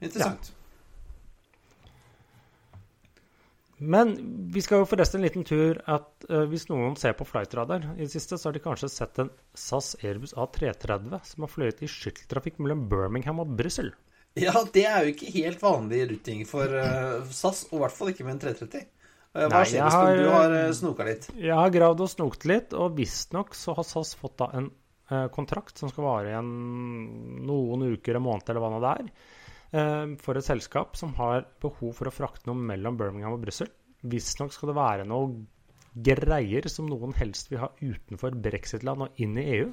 Interessant. 0.04 0.54
Men 3.84 4.13
vi 4.54 4.62
skal 4.62 4.78
jo 4.84 4.88
forresten 4.88 5.19
en 5.19 5.26
liten 5.26 5.43
tur 5.47 5.80
at 5.89 6.26
uh, 6.30 6.43
hvis 6.47 6.69
noen 6.69 6.95
ser 6.99 7.13
på 7.17 7.26
Flightradar 7.28 7.82
i 7.97 8.06
det 8.06 8.13
siste, 8.13 8.38
så 8.38 8.47
har 8.47 8.54
de 8.56 8.62
kanskje 8.63 8.93
sett 8.93 9.19
en 9.19 9.32
SAS 9.58 9.95
Airbus 10.04 10.34
A330 10.38 11.19
som 11.32 11.43
har 11.43 11.52
fløyet 11.52 11.84
i 11.84 11.91
skytteltrafikk 11.91 12.56
mellom 12.62 12.82
Birmingham 12.91 13.41
og 13.43 13.49
Brussel. 13.58 13.89
Ja. 14.39 14.54
det 14.74 14.86
er 14.89 15.06
jo 15.06 15.12
ikke 15.13 15.32
helt 15.36 15.62
vanlig 15.62 16.00
ruting 16.10 16.43
for 16.50 16.65
uh, 16.74 17.22
SAS, 17.30 17.65
og 17.72 17.78
i 17.78 17.82
hvert 17.84 17.98
fall 17.98 18.10
ikke 18.13 18.26
med 18.26 18.36
en 18.38 18.43
330. 18.48 18.86
Eh, 19.34 19.48
hva 19.50 19.63
skjer 19.65 19.82
hvis 19.86 19.93
har- 19.98 20.17
du 20.17 20.30
har 20.30 20.52
uh, 20.54 20.72
snoka 20.78 21.06
litt? 21.08 21.28
Jeg 21.38 21.54
har 21.58 21.69
gravd 21.74 22.02
og 22.06 22.10
snokt 22.12 22.46
litt, 22.50 22.74
og 22.78 22.96
visstnok 22.98 23.54
så 23.58 23.76
har 23.78 23.86
SAS 23.89 24.15
fått 24.17 24.38
da 24.41 24.50
en 24.58 24.67
eh, 25.12 25.28
kontrakt 25.34 25.78
som 25.82 25.89
skal 25.91 26.06
vare 26.08 26.34
i 26.34 26.41
noen 26.41 27.88
uker, 27.93 28.17
en 28.17 28.26
måned 28.26 28.50
eller 28.50 28.62
hva 28.63 28.69
nå 28.74 28.82
det 28.84 28.91
er, 29.00 29.10
eh, 29.78 30.13
for 30.22 30.38
et 30.39 30.46
selskap 30.48 30.98
som 30.98 31.13
har 31.17 31.46
behov 31.62 31.93
for 31.98 32.10
å 32.10 32.13
frakte 32.13 32.50
noe 32.50 32.58
mellom 32.58 32.98
Birmingham 33.00 33.36
og 33.38 33.41
Brussel. 33.46 33.69
Visstnok 34.04 34.54
skal 34.54 34.69
det 34.74 34.78
være 34.78 35.06
noe 35.10 35.34
greier 35.93 36.65
som 36.74 36.88
noen 36.89 37.13
helst 37.19 37.52
vil 37.52 37.62
ha 37.62 37.69
utenfor 37.82 38.34
brexit-land 38.41 39.06
og 39.06 39.22
inn 39.22 39.38
i 39.38 39.46
EU. 39.60 39.67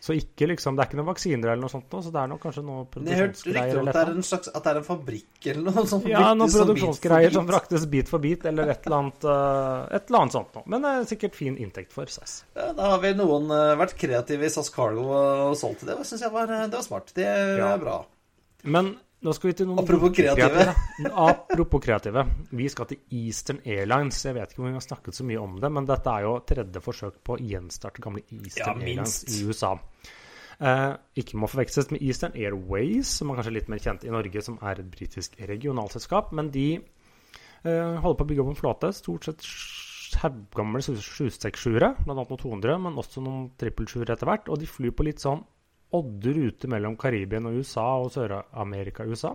Så 0.00 0.14
ikke 0.16 0.46
liksom, 0.48 0.76
det 0.78 0.80
er 0.80 0.88
ikke 0.88 0.96
noen 0.96 1.10
vaksiner 1.10 1.50
eller 1.52 1.60
noe 1.60 1.68
sånt, 1.68 1.90
nå, 1.92 1.98
så 2.00 2.08
det 2.14 2.20
er 2.22 2.28
nok 2.32 2.40
kanskje 2.40 2.62
noe 2.64 2.78
Jeg 2.86 2.90
produksjonsgreier 2.94 3.66
rykter 3.66 3.76
om 3.76 3.82
eller 3.82 3.90
at 3.90 3.96
det 3.98 4.00
et 4.00 4.08
er 4.08 4.16
en 4.16 4.24
slags 4.30 4.48
At 4.48 4.62
det 4.64 4.70
er 4.72 4.78
en 4.80 4.86
fabrikk 4.86 5.48
eller 5.52 5.66
noe 5.76 5.84
sånt? 5.90 6.06
ja, 6.08 6.22
noen 6.40 6.54
produksjonsgreier 6.54 7.34
som 7.36 7.50
fraktes 7.50 7.84
bit 7.92 8.08
for 8.08 8.18
bit, 8.24 8.46
eller 8.48 8.72
et 8.72 8.86
eller 8.88 8.96
annet, 8.96 9.26
eh, 9.28 9.96
et 9.98 10.08
eller 10.08 10.20
annet 10.22 10.36
sånt 10.38 10.56
noe. 10.56 10.64
Men 10.72 10.86
det 10.86 10.94
er 10.94 11.04
sikkert 11.12 11.36
fin 11.36 11.60
inntekt 11.60 11.92
for 11.92 12.08
SAS. 12.08 12.38
Ja, 12.56 12.70
da 12.72 12.94
har 12.94 13.04
vi 13.04 13.12
noen 13.20 13.52
eh, 13.52 13.74
vært 13.76 13.92
kreative 14.00 14.48
i 14.48 14.50
SAS 14.56 14.72
Cargo 14.72 15.04
og 15.12 15.52
solgt 15.60 15.84
til 15.84 15.92
det. 15.92 15.98
Syns 16.08 16.24
jeg 16.24 16.32
var, 16.32 16.48
eh, 16.48 16.64
det 16.72 16.80
var 16.80 16.88
smart. 16.88 17.12
Det 17.14 17.28
Ja. 17.28 17.74
er 17.74 17.78
bra. 17.84 18.00
Men 18.64 18.94
nå 19.20 19.34
skal 19.36 19.50
vi 19.50 19.54
til 19.60 19.66
noen 19.68 19.78
Apropos 19.84 20.16
kreative. 20.16 20.74
Apropos 21.12 21.82
kreative. 21.84 22.24
Vi 22.56 22.68
skal 22.72 22.86
til 22.88 22.98
Eastern 23.12 23.60
Airlines. 23.66 24.22
Jeg 24.24 24.34
vet 24.34 24.52
ikke 24.54 24.62
om 24.64 24.70
vi 24.70 24.72
har 24.78 24.80
snakket 24.84 25.12
så 25.16 25.24
mye 25.28 25.40
om 25.42 25.58
det, 25.60 25.70
men 25.76 25.84
dette 25.88 26.08
er 26.08 26.24
jo 26.24 26.38
tredje 26.48 26.80
forsøk 26.80 27.20
på 27.24 27.36
å 27.36 27.40
gjenstarte 27.40 28.00
gamle 28.00 28.22
Eastern 28.32 28.80
Ja, 28.80 28.86
Airlines 28.86 29.24
i 29.28 29.44
USA. 29.44 29.74
Eh, 30.60 30.94
ikke 31.22 31.38
må 31.40 31.48
forveksles 31.48 31.88
med 31.94 32.02
Eastern 32.04 32.34
Airways, 32.36 33.08
som 33.16 33.30
er 33.30 33.38
kanskje 33.38 33.54
litt 33.56 33.70
mer 33.72 33.80
kjent 33.80 34.02
i 34.04 34.12
Norge, 34.12 34.42
som 34.44 34.58
er 34.60 34.82
et 34.82 34.90
britisk 34.92 35.38
regionalselskap. 35.48 36.34
Men 36.36 36.50
de 36.52 36.66
eh, 36.76 37.94
holder 38.02 38.18
på 38.18 38.26
å 38.26 38.28
bygge 38.28 38.44
opp 38.44 38.52
en 38.52 38.60
flåte. 38.60 38.92
Stort 38.96 39.28
sett 39.30 39.46
haugamle 40.20 40.82
767-ere, 40.84 41.94
bl.a. 42.02 42.16
noen 42.18 42.42
200, 42.42 42.76
men 42.84 43.00
også 43.00 43.24
noen 43.24 43.48
777 43.56 44.04
etter 44.04 44.28
hvert. 44.28 44.52
Og 44.52 44.60
de 44.60 44.68
flyr 44.68 44.92
på 44.96 45.06
litt 45.08 45.24
sånn 45.24 45.40
odde 45.96 46.34
ruter 46.36 46.70
mellom 46.70 46.98
Karibien 47.00 47.48
og 47.48 47.56
USA 47.62 47.86
og 48.02 48.12
Sør-Amerika 48.14 49.06
og 49.06 49.16
USA. 49.16 49.32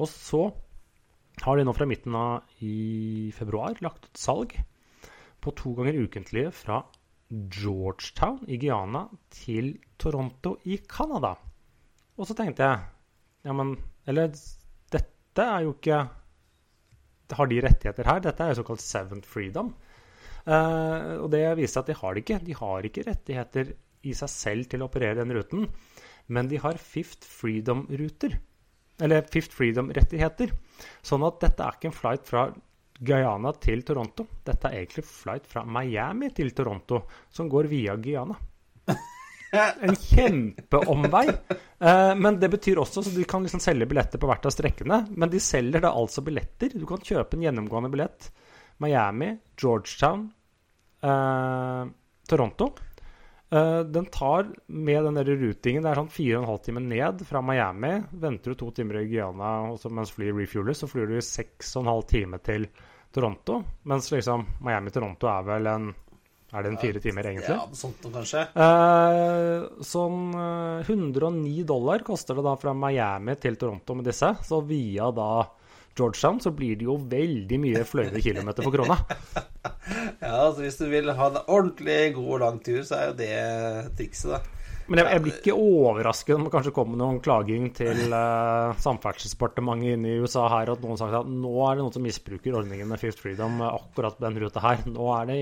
Og 0.00 0.10
så 0.10 0.42
har 1.44 1.56
de 1.56 1.64
nå 1.64 1.72
fra 1.76 1.86
midten 1.88 2.16
av 2.18 2.64
i 2.66 3.30
februar 3.36 3.78
lagt 3.84 4.10
ut 4.10 4.20
salg 4.20 4.56
på 5.40 5.52
to 5.56 5.72
ganger 5.78 6.02
ukentlige 6.02 6.50
fra 6.52 6.82
Georgetown 7.30 8.42
i 8.50 8.58
Guyana 8.58 9.04
til 9.30 9.76
Toronto 10.00 10.56
i 10.66 10.80
Canada. 10.88 11.36
Og 12.18 12.26
så 12.28 12.36
tenkte 12.36 12.66
jeg 12.66 12.80
Ja, 13.46 13.54
men 13.56 13.76
Eller 14.06 14.32
dette 14.92 15.44
er 15.44 15.62
jo 15.64 15.76
ikke 15.76 16.00
Har 17.38 17.46
de 17.46 17.60
rettigheter 17.62 18.08
her? 18.10 18.20
Dette 18.24 18.42
er 18.42 18.50
jo 18.50 18.62
såkalt 18.62 18.82
seventh 18.82 19.28
freedom. 19.28 19.70
Uh, 20.40 21.20
og 21.22 21.28
det 21.30 21.44
viser 21.60 21.80
at 21.80 21.86
de 21.86 21.94
har 21.94 22.14
det 22.16 22.24
ikke. 22.24 22.40
De 22.42 22.56
har 22.58 22.86
ikke 22.88 23.04
rettigheter 23.06 23.74
i 24.02 24.14
seg 24.16 24.32
selv 24.32 24.70
til 24.72 24.82
å 24.82 24.88
operere 24.88 25.20
den 25.20 25.34
ruten, 25.36 25.68
men 26.32 26.48
de 26.50 26.58
har 26.58 26.80
fifth 26.80 27.28
freedom-ruter. 27.28 28.38
Eller 29.04 29.28
fifth 29.30 29.54
freedom-rettigheter. 29.54 30.50
Sånn 31.06 31.22
at 31.28 31.38
dette 31.44 31.62
er 31.62 31.76
ikke 31.76 31.90
en 31.92 31.96
flight 31.96 32.26
fra 32.26 32.48
Guyana 33.00 33.52
til 33.56 33.80
Toronto. 33.86 34.26
Dette 34.44 34.68
er 34.68 34.82
egentlig 34.82 35.06
flight 35.08 35.46
fra 35.48 35.64
Miami 35.64 36.28
til 36.36 36.52
Toronto, 36.56 37.00
som 37.32 37.48
går 37.48 37.70
via 37.70 37.96
Guyana. 37.96 38.36
En 39.50 39.96
kjempeomvei. 39.98 41.24
Eh, 41.82 42.12
men 42.14 42.36
det 42.38 42.52
betyr 42.52 42.78
også 42.78 43.02
så 43.02 43.10
de 43.10 43.24
kan 43.26 43.42
liksom 43.42 43.58
selge 43.64 43.88
billetter 43.90 44.20
på 44.22 44.28
hvert 44.30 44.44
av 44.46 44.52
strekkene. 44.54 45.00
Men 45.10 45.32
de 45.32 45.40
selger 45.42 45.82
da 45.82 45.90
altså 45.90 46.22
billetter. 46.22 46.76
Du 46.78 46.84
kan 46.86 47.02
kjøpe 47.02 47.34
en 47.34 47.42
gjennomgående 47.48 47.90
billett. 47.90 48.28
Miami, 48.84 49.32
Georgetown, 49.58 50.28
eh, 51.02 51.82
Toronto. 52.30 52.68
Eh, 53.50 53.80
den 53.90 54.06
tar 54.06 54.52
med 54.66 55.04
den 55.04 55.18
der 55.18 55.32
rutingen 55.40 55.82
Det 55.82 55.90
er 55.90 55.98
sånn 55.98 56.12
fire 56.14 56.36
og 56.36 56.44
en 56.44 56.50
halv 56.52 56.62
time 56.68 56.84
ned 56.86 57.26
fra 57.26 57.42
Miami. 57.42 57.96
Venter 58.22 58.54
du 58.54 58.60
to 58.60 58.70
timer 58.76 59.00
i 59.00 59.08
Guyana 59.10 59.72
og 59.72 59.82
så 59.82 59.90
mens 59.90 60.14
flyet 60.14 60.38
refueler, 60.38 60.78
så 60.78 60.86
flyr 60.86 61.10
du 61.10 61.18
i 61.18 61.26
seks 61.26 61.74
og 61.74 61.82
en 61.82 61.94
halv 61.96 62.06
time 62.14 62.38
til 62.38 62.70
Toronto. 62.70 62.89
Mens 63.90 64.10
liksom 64.12 64.46
Miami-Toronto 64.62 65.28
er 65.30 65.46
vel 65.48 65.66
en 65.66 65.88
Er 66.50 66.64
det 66.64 66.70
en 66.72 66.80
fire 66.82 67.00
timer, 67.02 67.26
egentlig? 67.30 67.54
Ja, 67.54 67.66
sånt 67.78 68.02
noe, 68.02 68.10
kanskje. 68.16 68.40
Eh, 68.58 69.82
sånn 69.86 70.32
eh, 70.34 70.88
109 70.88 71.62
dollar 71.68 72.02
koster 72.02 72.34
det 72.34 72.42
da 72.42 72.56
fra 72.58 72.74
Miami 72.74 73.36
til 73.38 73.54
Toronto 73.58 73.94
med 73.94 74.08
disse. 74.10 74.32
Så 74.46 74.58
via 74.66 75.12
da 75.14 75.44
Georgetown 75.94 76.40
så 76.42 76.50
blir 76.54 76.74
det 76.80 76.88
jo 76.88 76.96
veldig 77.10 77.58
mye 77.62 77.84
fløyde 77.86 78.22
kilometer 78.22 78.66
for 78.66 78.74
krona. 78.74 78.98
Ja, 80.20 80.46
altså 80.46 80.62
Hvis 80.62 80.78
du 80.78 80.86
vil 80.90 81.10
ha 81.16 81.26
en 81.30 81.38
ordentlig 81.46 82.14
god 82.14 82.28
og 82.34 82.40
lang 82.42 82.58
tur, 82.64 82.82
så 82.86 82.96
er 82.96 83.06
jo 83.10 83.14
det 83.18 83.94
trikset, 83.98 84.34
da. 84.36 84.59
Men 84.90 85.04
jeg, 85.04 85.06
jeg 85.14 85.22
blir 85.22 85.34
ikke 85.38 85.54
overrasket 85.54 86.34
om 86.34 86.46
det 86.46 86.50
kanskje 86.50 86.72
kommer 86.74 86.98
noen 86.98 87.20
klaging 87.22 87.68
til 87.78 88.10
uh, 88.10 88.72
Samferdselsdepartementet 88.84 89.94
inne 89.94 90.10
i 90.10 90.16
USA 90.18 90.48
her, 90.50 90.72
at 90.72 90.82
noen 90.82 90.96
har 90.96 91.02
sagt 91.04 91.18
at 91.20 91.28
nå 91.30 91.52
er 91.62 91.76
det 91.78 91.84
noen 91.84 91.94
som 91.94 92.02
misbruker 92.02 92.56
ordningen 92.58 92.90
med 92.90 92.98
Fifth 92.98 93.22
Freedom 93.22 93.60
eh, 93.62 93.76
akkurat 93.76 94.18
på 94.18 94.24
den 94.26 94.40
ruta 94.42 94.64
her. 94.64 94.82
Nå 94.90 95.06
er 95.14 95.30
det, 95.30 95.38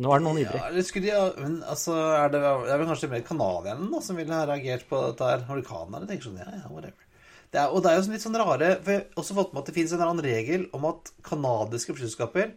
nå 0.00 0.14
er 0.14 0.22
det 0.22 0.26
noen 0.28 0.40
ivrige. 0.40 0.62
Ja, 0.62 0.70
eller 0.72 0.86
skulle 0.88 1.18
de 1.18 1.44
Men 1.44 1.58
altså, 1.68 1.98
er 2.16 2.32
det, 2.32 2.40
er 2.40 2.80
vel 2.80 2.88
kanskje 2.88 3.12
mer 3.12 3.26
canadierne 3.28 4.00
som 4.08 4.22
ville 4.22 4.40
ha 4.40 4.48
reagert 4.48 4.88
på 4.88 5.02
dette 5.04 5.28
her? 5.34 5.44
Amerikanerne 5.44 6.08
tenker 6.08 6.30
sånn 6.30 6.40
Ja, 6.40 6.48
ja, 6.56 6.64
whatever. 6.72 7.04
Det 7.52 7.60
er, 7.60 7.68
og 7.68 7.84
det 7.84 7.92
er 7.92 8.00
jo 8.00 8.08
litt 8.12 8.24
sånn 8.24 8.36
rare 8.36 8.74
For 8.84 8.92
jeg 8.92 9.04
har 9.04 9.20
også 9.20 9.36
fått 9.36 9.52
med 9.54 9.62
at 9.62 9.68
det 9.70 9.76
finnes 9.76 9.92
en 9.92 10.00
eller 10.00 10.10
annen 10.14 10.26
regel 10.26 10.66
om 10.76 10.88
at 10.88 11.12
canadiske 11.24 11.96
flyselskaper 11.96 12.50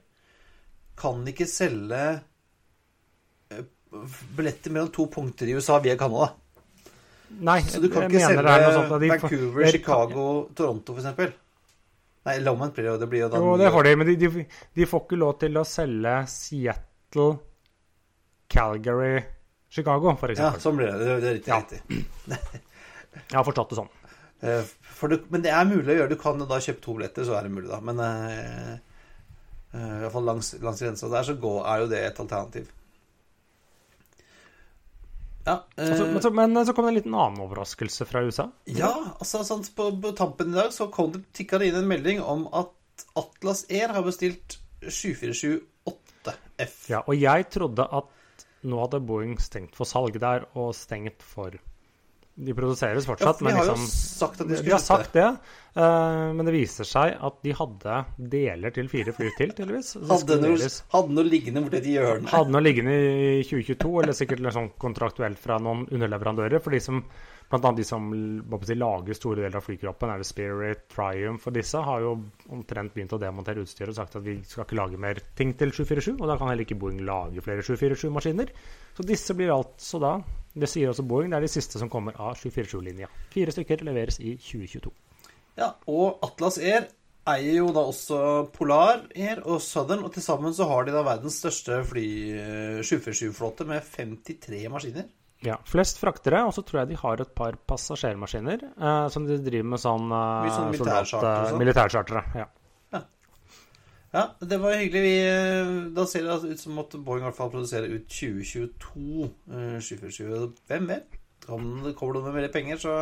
kan 1.00 1.24
ikke 1.28 1.48
selge 1.50 2.02
billetter 4.36 4.72
mellom 4.72 4.92
to 4.94 5.08
punkter 5.12 5.50
i 5.50 5.56
USA 5.58 5.80
via 5.84 5.98
Canada. 6.00 6.32
Nei, 7.40 7.62
Så 7.64 7.80
du 7.80 7.88
kan 7.90 8.10
ikke 8.10 8.20
selge 8.26 8.44
er 8.44 9.00
de 9.00 9.10
Vancouver, 9.10 9.64
jeg- 9.64 9.72
Chicago, 9.72 10.50
Toronto, 10.56 10.96
eksempel. 10.96 11.32
Nei, 12.26 12.38
Lomond 12.40 12.74
blir 12.74 12.86
jo. 12.86 12.98
Det 12.98 13.10
blir 13.10 13.24
jo 13.24 13.30
da 13.30 13.38
Jo, 13.38 13.58
det 13.58 13.72
har 13.72 13.84
de, 13.84 13.96
men 13.96 14.08
de, 14.08 14.16
de, 14.16 14.46
de 14.76 14.86
får 14.86 15.06
ikke 15.06 15.18
lov 15.18 15.40
til 15.40 15.58
å 15.58 15.64
selge 15.66 16.28
Seattle, 16.28 17.40
Calgary, 18.52 19.24
Chicago, 19.70 20.14
for 20.20 20.36
Ja, 20.36 20.52
sånn 20.60 20.78
blir 20.78 20.92
det. 20.92 21.00
Det, 21.00 21.30
er 21.30 21.34
riktig. 21.40 21.48
Ja. 21.48 21.62
riktig. 21.64 22.06
Jeg 23.32 23.38
har 23.40 23.48
forstått 23.48 23.74
det 23.74 23.80
sånn. 23.80 23.90
Eh, 24.42 24.70
det, 25.10 25.20
men 25.30 25.42
det 25.42 25.52
er 25.52 25.66
mulig 25.66 25.94
å 25.94 25.98
gjøre. 26.02 26.14
Du 26.14 26.20
kan 26.20 26.40
da 26.40 26.60
kjøpe 26.62 26.84
to 26.84 26.96
billetter, 26.98 27.26
så 27.28 27.38
er 27.38 27.48
det 27.48 27.56
mulig, 27.56 27.70
da. 27.72 27.80
Men 27.84 28.00
uh, 28.00 28.78
uh, 29.74 29.98
i 29.98 30.04
hvert 30.04 30.14
fall 30.14 30.30
langs, 30.30 30.54
langs 30.62 30.84
grensa 30.84 31.10
der, 31.12 31.26
så 31.28 31.36
gå, 31.42 31.56
er 31.66 31.84
jo 31.84 31.90
det 31.92 32.04
et 32.06 32.22
alternativ. 32.24 32.70
Ja, 35.46 35.56
eh, 35.76 35.90
Altså, 35.90 36.06
men, 36.06 36.22
så, 36.22 36.32
men 36.38 36.66
så 36.66 36.74
kom 36.78 36.86
det 36.86 36.92
en 36.94 37.00
liten 37.00 37.16
annen 37.18 37.42
overraskelse 37.46 38.06
fra 38.10 38.22
USA. 38.28 38.50
ja 38.70 38.92
altså 39.18 39.44
sånn, 39.48 39.64
på, 39.76 39.90
på 40.04 40.14
tampen 40.18 40.54
i 40.54 40.60
dag 40.60 40.74
så 40.76 40.90
kom 40.94 41.12
det, 41.16 41.24
tikka 41.38 41.60
det 41.62 41.72
inn 41.72 41.80
en 41.82 41.90
melding 41.90 42.22
om 42.22 42.48
at 42.54 43.06
Atlas 43.18 43.66
Air 43.70 43.96
har 43.96 44.06
bestilt 44.06 44.60
747-8F. 44.86 46.76
Ja, 46.92 47.02
og 47.02 47.16
jeg 47.18 47.50
trodde 47.54 47.86
at 47.86 48.46
nå 48.62 48.78
hadde 48.84 49.02
Boeing 49.02 49.38
stengt 49.42 49.76
for 49.78 49.90
salg 49.90 50.20
der, 50.22 50.46
og 50.54 50.76
stengt 50.78 51.24
for 51.26 51.58
de 52.36 52.54
produseres 52.56 53.04
Ja, 53.06 53.10
fortsatt. 53.12 53.38
for 53.38 53.46
de 53.46 53.50
men 53.52 53.60
har 53.60 53.66
jo 53.68 53.74
liksom, 53.76 53.88
sagt 53.92 54.42
at 54.42 54.48
de 54.48 54.62
de 54.62 54.72
har 54.72 54.80
sagt 54.84 55.14
det, 55.14 55.28
Uh, 55.72 56.34
men 56.36 56.44
det 56.44 56.52
viser 56.52 56.84
seg 56.84 57.14
at 57.24 57.36
de 57.46 57.54
hadde 57.56 57.94
deler 58.34 58.74
til 58.76 58.90
fire 58.92 59.14
fly 59.16 59.30
til, 59.38 59.54
tydeligvis. 59.56 59.94
Hadde 60.10 60.36
noe, 60.44 60.68
hadde 60.92 61.16
noe 61.16 61.24
liggende 61.24 61.62
borti 61.64 61.78
et 61.80 61.88
hjørne. 61.94 62.28
hadde 62.28 62.52
noe 62.52 62.64
liggende 62.66 62.92
i 62.92 63.46
2022, 63.48 63.92
eller 64.02 64.18
sikkert 64.18 64.44
liksom 64.44 64.68
kontraktuelt 64.84 65.40
fra 65.40 65.62
noen 65.64 65.86
underleverandører. 65.88 66.60
For 66.60 66.76
de 66.76 66.82
som, 66.84 67.00
blant 67.52 67.66
annet 67.68 67.82
de 67.82 67.86
som 67.88 68.08
si, 68.66 68.76
lager 68.80 69.18
store 69.18 69.44
deler 69.44 69.58
av 69.60 69.66
flykroppen, 69.66 70.12
er 70.14 70.22
det 70.22 70.28
Spirit, 70.30 70.86
Triumph 70.92 71.50
og 71.50 71.56
disse, 71.56 71.82
har 71.86 72.06
jo 72.06 72.14
omtrent 72.56 72.96
begynt 72.96 73.16
å 73.18 73.20
demontere 73.22 73.66
utstyret 73.66 73.94
og 73.94 74.00
sagt 74.00 74.18
at 74.20 74.26
vi 74.26 74.38
skal 74.48 74.66
ikke 74.66 74.80
lage 74.80 75.02
mer 75.02 75.20
ting 75.38 75.54
til 75.60 75.74
747, 75.76 76.16
og 76.18 76.32
da 76.32 76.38
kan 76.40 76.52
heller 76.52 76.66
ikke 76.66 76.80
Boeing 76.82 77.04
lage 77.08 77.44
flere 77.46 77.66
747-maskiner. 77.68 78.56
Så 78.98 79.06
disse 79.08 79.36
blir 79.38 79.54
altså 79.56 80.02
da, 80.02 80.16
det 80.56 80.72
sier 80.72 80.92
også 80.92 81.06
Boeing, 81.08 81.32
det 81.32 81.42
er 81.42 81.48
de 81.48 81.54
siste 81.54 81.82
som 81.82 81.92
kommer 81.92 82.18
av 82.18 82.34
747-linja. 82.40 83.12
Fire 83.36 83.54
stykker 83.56 83.86
leveres 83.88 84.22
i 84.24 84.38
2022. 84.40 84.96
Ja, 85.60 85.74
og 85.92 86.24
Atlas 86.26 86.58
Air 86.58 86.88
eier 87.30 87.60
jo 87.60 87.70
da 87.76 87.84
også 87.86 88.20
Polar 88.56 89.04
Air 89.14 89.44
og 89.46 89.62
Southern, 89.62 90.06
og 90.08 90.14
til 90.16 90.24
sammen 90.26 90.56
så 90.58 90.66
har 90.70 90.88
de 90.88 90.96
da 90.96 91.04
verdens 91.06 91.38
største 91.44 91.82
fly, 91.88 92.06
eh, 92.34 92.80
747-flåte 92.82 93.68
med 93.70 93.84
53 93.86 94.64
maskiner. 94.74 95.10
Ja, 95.42 95.56
Flest 95.66 95.98
fraktere, 95.98 96.44
og 96.46 96.54
så 96.54 96.62
tror 96.62 96.84
jeg 96.84 96.92
de 96.92 96.98
har 97.02 97.22
et 97.24 97.32
par 97.36 97.56
passasjermaskiner 97.68 98.62
eh, 98.78 99.06
som 99.10 99.26
de 99.26 99.40
driver 99.42 99.72
med 99.72 99.82
sånn 99.82 100.12
eh, 100.14 100.44
Mye 100.46 100.52
sånn 100.54 100.76
soldat- 100.78 101.14
og 101.18 101.48
sånn. 101.50 101.58
militærchartere. 101.64 102.24
Ja. 102.38 102.48
Ja, 104.12 104.26
det 104.44 104.58
var 104.60 104.74
hyggelig. 104.76 105.02
Vi, 105.06 105.12
eh, 105.24 105.70
da 105.96 106.04
ser 106.06 106.26
det 106.26 106.34
altså 106.34 106.50
ut 106.52 106.60
som 106.60 106.80
at 106.82 106.92
Boeing 107.00 107.24
i 107.24 107.28
hvert 107.30 107.38
fall 107.38 107.52
produserer 107.54 107.94
ut 107.96 108.10
2022 108.12 109.30
eh, 109.56 109.78
747. 109.80 110.50
Hvem 110.68 110.90
vet? 110.90 111.16
Om 111.48 111.70
det 111.86 111.94
kommer 111.96 112.18
noe 112.20 112.26
med 112.28 112.36
mer 112.42 112.50
penger, 112.52 112.76
så 112.82 112.96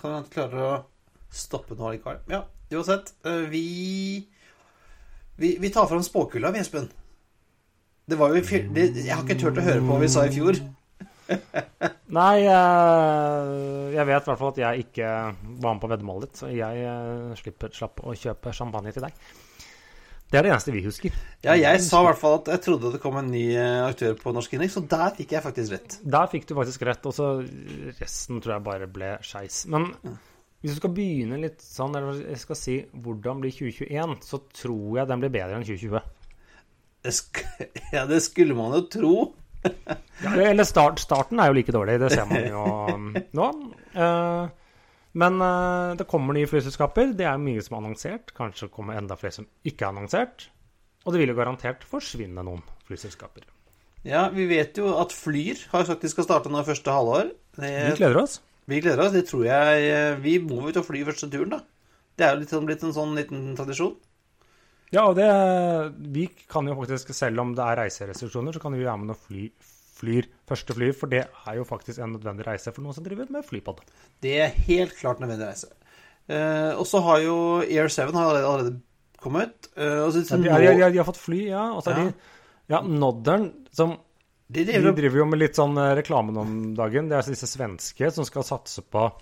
kan 0.00 0.14
man 0.16 0.24
klare 0.32 0.62
å 0.64 0.70
stoppe 1.30 1.76
noe 1.76 1.92
likevel. 1.92 2.22
Ja, 2.32 2.40
uansett. 2.72 3.12
eh, 3.28 3.44
Vi, 3.52 3.64
vi, 5.36 5.52
vi 5.60 5.70
tar 5.76 5.86
fram 5.92 6.02
spåkula, 6.02 6.50
vi, 6.56 6.64
Espen. 6.64 6.88
Det 8.08 8.16
var 8.18 8.32
jo 8.32 8.40
det, 8.40 8.88
Jeg 8.96 9.12
har 9.14 9.22
ikke 9.22 9.38
turt 9.44 9.60
å 9.60 9.68
høre 9.68 9.84
på 9.84 9.92
hva 9.92 10.00
vi 10.00 10.08
sa 10.08 10.24
i 10.24 10.32
fjor. 10.34 10.56
Nei, 12.10 12.40
eh, 12.42 13.52
jeg 13.94 14.06
vet 14.08 14.24
i 14.24 14.30
hvert 14.30 14.40
fall 14.40 14.50
at 14.50 14.58
jeg 14.64 14.86
ikke 14.86 15.10
var 15.62 15.76
med 15.76 15.82
på 15.82 15.90
veddemålet 15.92 16.26
ditt, 16.26 16.40
så 16.42 16.50
jeg 16.50 16.82
eh, 16.86 17.36
slipper, 17.38 17.72
slapp 17.74 18.02
å 18.02 18.16
kjøpe 18.18 18.54
champagne 18.56 18.92
til 18.94 19.06
deg. 19.06 19.22
Det 20.30 20.38
er 20.38 20.46
det 20.46 20.50
eneste 20.52 20.74
vi 20.74 20.82
husker. 20.84 21.14
Ja, 21.42 21.56
jeg 21.58 21.80
sa 21.82 22.04
i 22.04 22.06
hvert 22.06 22.20
fall 22.20 22.36
at 22.38 22.50
jeg 22.52 22.62
trodde 22.62 22.92
det 22.94 23.00
kom 23.02 23.16
en 23.18 23.30
ny 23.32 23.44
eh, 23.50 23.80
aktør 23.82 24.14
på 24.18 24.34
Norsk 24.34 24.52
Indeks, 24.54 24.76
så 24.78 24.84
der 24.92 25.14
fikk 25.16 25.34
jeg 25.34 25.46
faktisk 25.46 25.74
rett. 25.74 25.96
Der 26.16 26.28
fikk 26.30 26.46
du 26.46 26.54
faktisk 26.58 26.84
rett, 26.86 27.08
og 27.10 27.16
så 27.16 27.30
resten 27.98 28.38
tror 28.42 28.56
jeg 28.56 28.66
bare 28.68 28.90
ble 28.90 29.16
skeis. 29.26 29.64
Men 29.70 29.90
hvis 30.60 30.76
du 30.76 30.78
skal 30.78 30.94
begynne 30.94 31.40
litt 31.42 31.62
sånn, 31.64 31.94
eller 31.98 32.22
jeg 32.22 32.42
skal 32.42 32.58
si 32.58 32.76
hvordan 32.92 33.42
blir 33.42 33.54
2021, 33.56 34.18
så 34.26 34.42
tror 34.54 35.00
jeg 35.00 35.10
den 35.10 35.22
blir 35.24 35.34
bedre 35.34 35.58
enn 35.58 35.66
2020. 35.66 36.16
Det 37.00 37.14
ja, 37.96 38.04
det 38.06 38.20
skulle 38.22 38.54
man 38.58 38.74
jo 38.76 38.82
tro. 38.92 39.14
Ja, 40.20 40.32
eller 40.50 40.66
start, 40.68 41.00
starten 41.00 41.40
er 41.40 41.48
jo 41.50 41.56
like 41.56 41.72
dårlig, 41.72 41.98
det 42.02 42.10
ser 42.12 42.26
man 42.28 42.42
jo 42.44 42.64
um, 42.92 43.06
nå. 43.38 43.46
Eh, 43.96 44.48
men 45.20 45.40
eh, 45.42 45.92
det 45.98 46.06
kommer 46.10 46.36
nye 46.36 46.48
flyselskaper. 46.50 47.14
Det 47.18 47.24
er 47.26 47.40
mye 47.40 47.62
som 47.64 47.76
er 47.76 47.80
annonsert. 47.82 48.34
Kanskje 48.36 48.68
kommer 48.72 48.98
enda 49.00 49.16
flere 49.18 49.38
som 49.40 49.48
ikke 49.66 49.86
er 49.86 49.94
annonsert. 49.94 50.44
Og 51.06 51.14
det 51.14 51.22
vil 51.22 51.32
jo 51.32 51.38
garantert 51.38 51.86
forsvinne 51.88 52.44
noen 52.46 52.60
flyselskaper. 52.88 53.48
Ja, 54.06 54.28
vi 54.32 54.46
vet 54.48 54.78
jo 54.80 54.92
at 54.96 55.12
Flyr 55.12 55.64
har 55.72 55.88
sagt 55.88 56.04
de 56.04 56.12
skal 56.12 56.24
starte 56.28 56.52
nå 56.52 56.62
første 56.64 56.92
halvår. 56.94 57.32
Det, 57.56 57.72
Vi 57.90 57.96
gleder 57.98 58.20
oss. 58.22 58.38
vi 58.70 58.78
gleder 58.80 59.02
oss. 59.06 59.12
Det 59.16 59.26
tror 59.28 59.44
jeg 59.48 59.88
eh, 59.90 60.14
Vi 60.22 60.38
må 60.44 60.62
jo 60.62 60.70
ut 60.70 60.78
og 60.80 60.86
fly 60.86 61.02
første 61.08 61.28
turen, 61.32 61.56
da. 61.56 61.60
Det 62.16 62.26
er 62.26 62.36
jo 62.36 62.42
litt 62.42 62.52
sånn, 62.52 62.68
blitt 62.68 62.84
en 62.84 62.94
sånn 62.96 63.16
liten 63.16 63.50
tradisjon. 63.58 63.96
Ja, 64.90 65.04
og 65.06 65.14
det 65.18 65.26
Vi 66.12 66.26
kan 66.50 66.66
jo 66.66 66.74
faktisk, 66.78 67.12
selv 67.14 67.40
om 67.44 67.54
det 67.54 67.62
er 67.66 67.84
reiserestriksjoner, 67.84 68.56
så 68.56 68.62
kan 68.62 68.74
vi 68.74 68.84
være 68.84 68.98
med 68.98 69.14
og 69.14 69.20
fly 69.28 69.50
flyr 70.00 70.26
første 70.48 70.74
fly, 70.76 70.90
for 70.96 71.12
det 71.12 71.26
er 71.28 71.56
jo 71.58 71.64
faktisk 71.68 72.00
en 72.00 72.14
nødvendig 72.16 72.46
reise 72.46 72.72
for 72.72 72.84
noen 72.84 72.96
som 72.96 73.04
driver 73.04 73.28
med 73.32 73.44
flypod. 73.44 73.82
Det 74.24 74.32
er 74.40 74.54
helt 74.66 74.94
klart 74.96 75.20
nødvendig 75.20 75.50
reise. 75.50 75.68
Eh, 76.30 76.72
og 76.78 76.86
så 76.88 77.02
har 77.04 77.20
jo 77.24 77.34
Air 77.60 77.90
7 77.92 78.12
har 78.16 78.30
allerede, 78.30 78.78
kommet. 79.20 79.68
Eh, 79.76 79.98
og 80.06 80.14
så, 80.14 80.22
Ja, 80.24 80.36
de, 80.40 80.48
de, 80.48 80.76
de, 80.80 80.92
de 80.94 81.00
har 81.02 81.04
fått 81.04 81.20
fly, 81.20 81.40
ja. 81.50 81.66
Og 81.74 81.82
så 81.84 81.92
er 81.92 81.98
Ja. 81.98 82.04
de 82.04 82.14
Ja, 82.70 82.80
Noddern, 82.80 83.50
som 83.72 83.98
de 84.50 84.64
De 84.64 84.72
driver, 84.72 84.92
driver 84.94 85.18
jo 85.18 85.26
med 85.26 85.38
litt 85.38 85.54
sånn 85.58 85.76
eh, 85.76 85.94
reklame 85.98 86.36
om 86.38 86.74
dagen. 86.74 87.08
Det 87.10 87.18
er 87.18 87.30
disse 87.34 87.46
svenske 87.46 88.10
som 88.10 88.24
skal 88.24 88.42
satse 88.42 88.82
på 88.82 89.12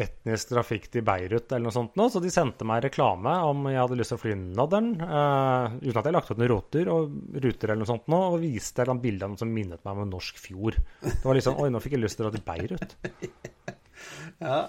etnisk 0.00 0.52
trafikk 0.52 0.86
til 0.92 1.04
Beirut 1.04 1.50
eller 1.50 1.66
noe 1.66 1.74
sånt 1.74 1.96
nå. 1.98 2.06
Så 2.12 2.22
de 2.22 2.32
sendte 2.32 2.66
meg 2.68 2.84
reklame 2.86 3.32
om 3.48 3.66
jeg 3.70 3.80
hadde 3.80 3.98
lyst 3.98 4.14
til 4.14 4.20
å 4.20 4.22
fly 4.22 4.36
Noddern, 4.38 4.92
uh, 5.02 5.76
uten 5.82 6.00
at 6.00 6.08
jeg 6.08 6.16
lagt 6.16 6.30
ut 6.30 6.40
noen 6.40 6.52
roter 6.54 6.92
og 6.92 7.18
ruter 7.36 7.72
eller 7.72 7.82
noe 7.82 7.90
sånt 7.90 8.08
nå, 8.12 8.22
og 8.30 8.40
viste 8.44 8.84
et 8.84 9.02
bilde 9.02 9.26
av 9.26 9.34
noe 9.34 9.42
som 9.42 9.52
minnet 9.52 9.82
meg 9.84 9.92
om 9.96 10.04
en 10.06 10.14
norsk 10.16 10.40
fjord. 10.40 10.80
Det 11.02 11.20
var 11.24 11.42
sånn 11.44 11.60
Oi, 11.60 11.68
nå 11.72 11.82
fikk 11.82 11.98
jeg 11.98 12.04
lyst 12.04 12.20
til 12.20 12.26
å 12.26 12.30
dra 12.30 12.38
til 12.38 12.46
Beirut. 12.46 12.96
ja, 14.46 14.62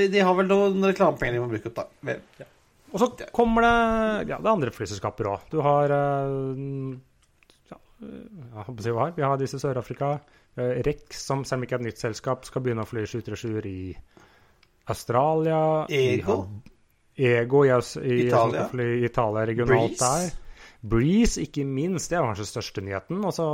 de 0.00 0.24
har 0.24 0.40
vel 0.40 0.50
noen 0.50 0.90
reklamepenger 0.90 1.36
de 1.36 1.44
må 1.44 1.52
bruke 1.52 1.72
opp, 1.72 1.82
da. 1.82 2.16
Ja. 2.40 2.48
Og 2.90 2.98
så 2.98 3.12
kommer 3.36 3.62
det 3.62 3.76
Ja, 4.32 4.40
det 4.40 4.46
er 4.48 4.52
andre 4.52 4.74
flyselskaper 4.74 5.28
òg. 5.30 5.46
Du 5.52 5.60
har 5.62 5.92
eh, 5.94 6.64
ja, 7.70 7.78
jeg 8.02 8.64
håper 8.66 8.80
å 8.80 8.86
si 8.86 8.94
hva 8.96 9.06
her. 9.06 9.16
Vi 9.18 9.26
har 9.26 9.40
disse 9.40 9.60
Sør-Afrika. 9.62 10.16
REC, 10.58 10.80
Rex, 10.86 11.20
som 11.22 11.44
selv 11.46 11.60
om 11.60 11.66
ikke 11.66 11.78
er 11.78 11.84
et 11.84 11.88
nytt 11.90 12.02
selskap, 12.02 12.42
skal 12.48 12.64
begynne 12.64 12.82
å 12.82 12.88
fly 12.88 13.04
737 13.06 13.68
i 13.70 13.94
Australia. 14.90 15.60
Ego? 15.88 16.40
Ego 17.20 17.64
yes, 17.66 17.96
i, 18.00 18.26
Italia. 18.26 18.68
i 18.74 19.04
Italia 19.04 19.46
regionalt 19.46 19.98
Breeze? 19.98 20.04
der. 20.04 20.48
Breeze, 20.80 21.42
ikke 21.44 21.64
minst. 21.68 22.10
Det 22.10 22.16
er 22.18 22.24
kanskje 22.24 22.48
største 22.48 22.84
nyheten. 22.84 23.20
Altså, 23.28 23.46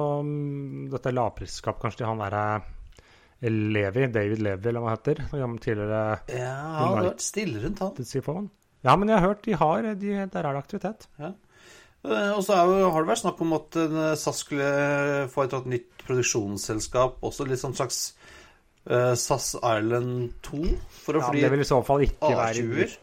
dette 0.92 1.14
lavprisselskapet, 1.14 1.82
kanskje 1.82 2.02
til 2.02 2.10
han 2.10 2.22
derre 2.22 2.44
Levi, 3.46 4.06
David 4.12 4.44
Levi, 4.44 4.68
eller 4.70 4.80
hva 4.80 4.92
han 4.92 5.00
heter. 5.00 5.24
han 5.32 5.58
Tidligere 5.58 6.04
Ja, 6.30 6.52
det 6.54 6.84
har 6.86 7.02
vært 7.02 7.24
stille 7.24 7.64
rundt 7.64 7.82
han. 7.82 8.46
Ja, 8.86 8.94
men 8.94 9.10
jeg 9.10 9.18
har 9.18 9.26
hørt 9.26 9.42
de 9.44 9.58
har 9.58 9.82
de, 9.82 10.14
Der 10.32 10.46
er 10.46 10.52
det 10.52 10.62
aktivitet. 10.62 11.08
Ja. 11.18 11.32
Og 12.06 12.42
så 12.46 12.54
har 12.54 12.70
det 12.70 13.08
vært 13.08 13.22
snakk 13.24 13.40
om 13.42 13.56
at 13.56 13.76
eh, 13.82 14.12
SAS 14.14 14.44
skulle 14.44 15.26
få 15.32 15.42
et 15.42 15.54
nytt 15.66 16.04
produksjonsselskap, 16.06 17.18
også 17.26 17.46
litt 17.48 17.58
sånn 17.58 17.74
slags 17.74 18.12
eh, 18.90 19.14
SAS 19.18 19.54
Island 19.56 20.36
2, 20.46 20.60
for 21.02 21.18
å 21.18 21.22
Ja, 21.22 21.30
fly 21.30 21.42
det 21.44 21.50
vil 21.54 21.64
i 21.64 21.68
så 21.68 21.80
fall 21.86 22.06
ikke 22.06 22.30
være 22.32 22.62
A20-er. 22.62 22.94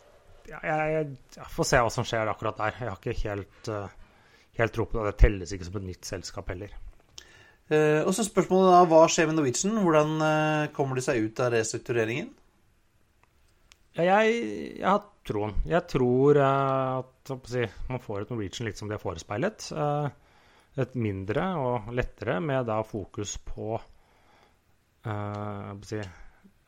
ja, 0.51 0.61
jeg, 0.69 1.11
jeg, 1.35 1.49
får 1.55 1.69
se 1.69 1.81
hva 1.83 1.91
som 1.93 2.07
skjer 2.07 2.31
akkurat 2.31 2.59
der. 2.61 2.79
Jeg 2.79 2.91
har 2.91 2.99
ikke 2.99 3.29
helt, 3.29 3.69
uh, 3.69 4.17
helt 4.59 4.75
tro 4.75 4.87
på 4.89 4.99
det. 4.99 5.11
Det 5.11 5.21
telles 5.25 5.53
ikke 5.55 5.69
som 5.69 5.79
et 5.81 5.89
nytt 5.91 6.09
selskap 6.09 6.49
heller. 6.53 6.73
Uh, 7.71 8.01
og 8.03 8.11
så 8.15 8.25
spørsmålet 8.27 8.73
da, 8.75 8.81
hva 8.91 9.03
skjer 9.11 9.29
med 9.29 9.39
Norwegian? 9.39 9.79
Hvordan 9.85 10.71
kommer 10.75 10.99
de 10.99 11.05
seg 11.05 11.23
ut 11.23 11.43
av 11.43 11.53
restruktureringen? 11.55 12.33
Ja, 13.93 14.07
jeg, 14.09 14.41
jeg 14.79 14.89
har 14.89 15.03
troen. 15.23 15.53
Jeg 15.69 15.85
tror 15.91 16.39
at 16.41 17.31
si, 17.47 17.63
man 17.87 18.01
får 18.01 18.23
et 18.23 18.33
Norwegian 18.33 18.67
litt 18.67 18.79
som 18.81 18.89
de 18.89 18.97
har 18.97 19.03
forespeilet. 19.03 19.69
Et 20.73 20.95
mindre 20.97 21.43
og 21.61 21.91
lettere, 21.93 22.39
med 22.41 22.65
da 22.65 22.79
fokus 22.87 23.35
på 23.45 23.75
eh, 23.77 23.81
hva 23.81 23.83
skal 23.83 23.91
jeg 23.91 24.92
si, 25.03 25.99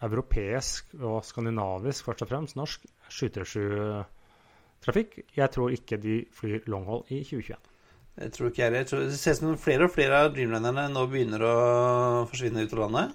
europeisk 0.06 0.93
og 1.00 1.24
skandinavisk, 1.26 2.06
først 2.08 2.21
og 2.26 2.30
fremst 2.32 2.58
norsk 2.60 2.80
737-trafikk. 3.10 5.10
Jeg 5.38 5.50
tror 5.54 5.67
ikke 5.76 5.98
de 6.02 6.15
flyr 6.36 6.60
longhold 6.71 7.04
i 7.10 7.24
2021. 7.24 7.58
Jeg 8.15 8.32
tror 8.32 8.48
ikke 8.48 8.62
jeg 8.62 8.71
heller. 8.71 9.10
Det 9.12 9.19
ser 9.19 9.34
ut 9.36 9.41
som 9.41 9.58
flere 9.60 9.84
og 9.88 9.91
flere 9.91 10.15
av 10.24 10.30
Dreamlinerne 10.36 10.86
nå 10.93 11.02
begynner 11.12 11.41
å 11.43 11.56
forsvinne 12.32 12.63
ut 12.63 12.76
av 12.76 12.80
landet. 12.86 13.08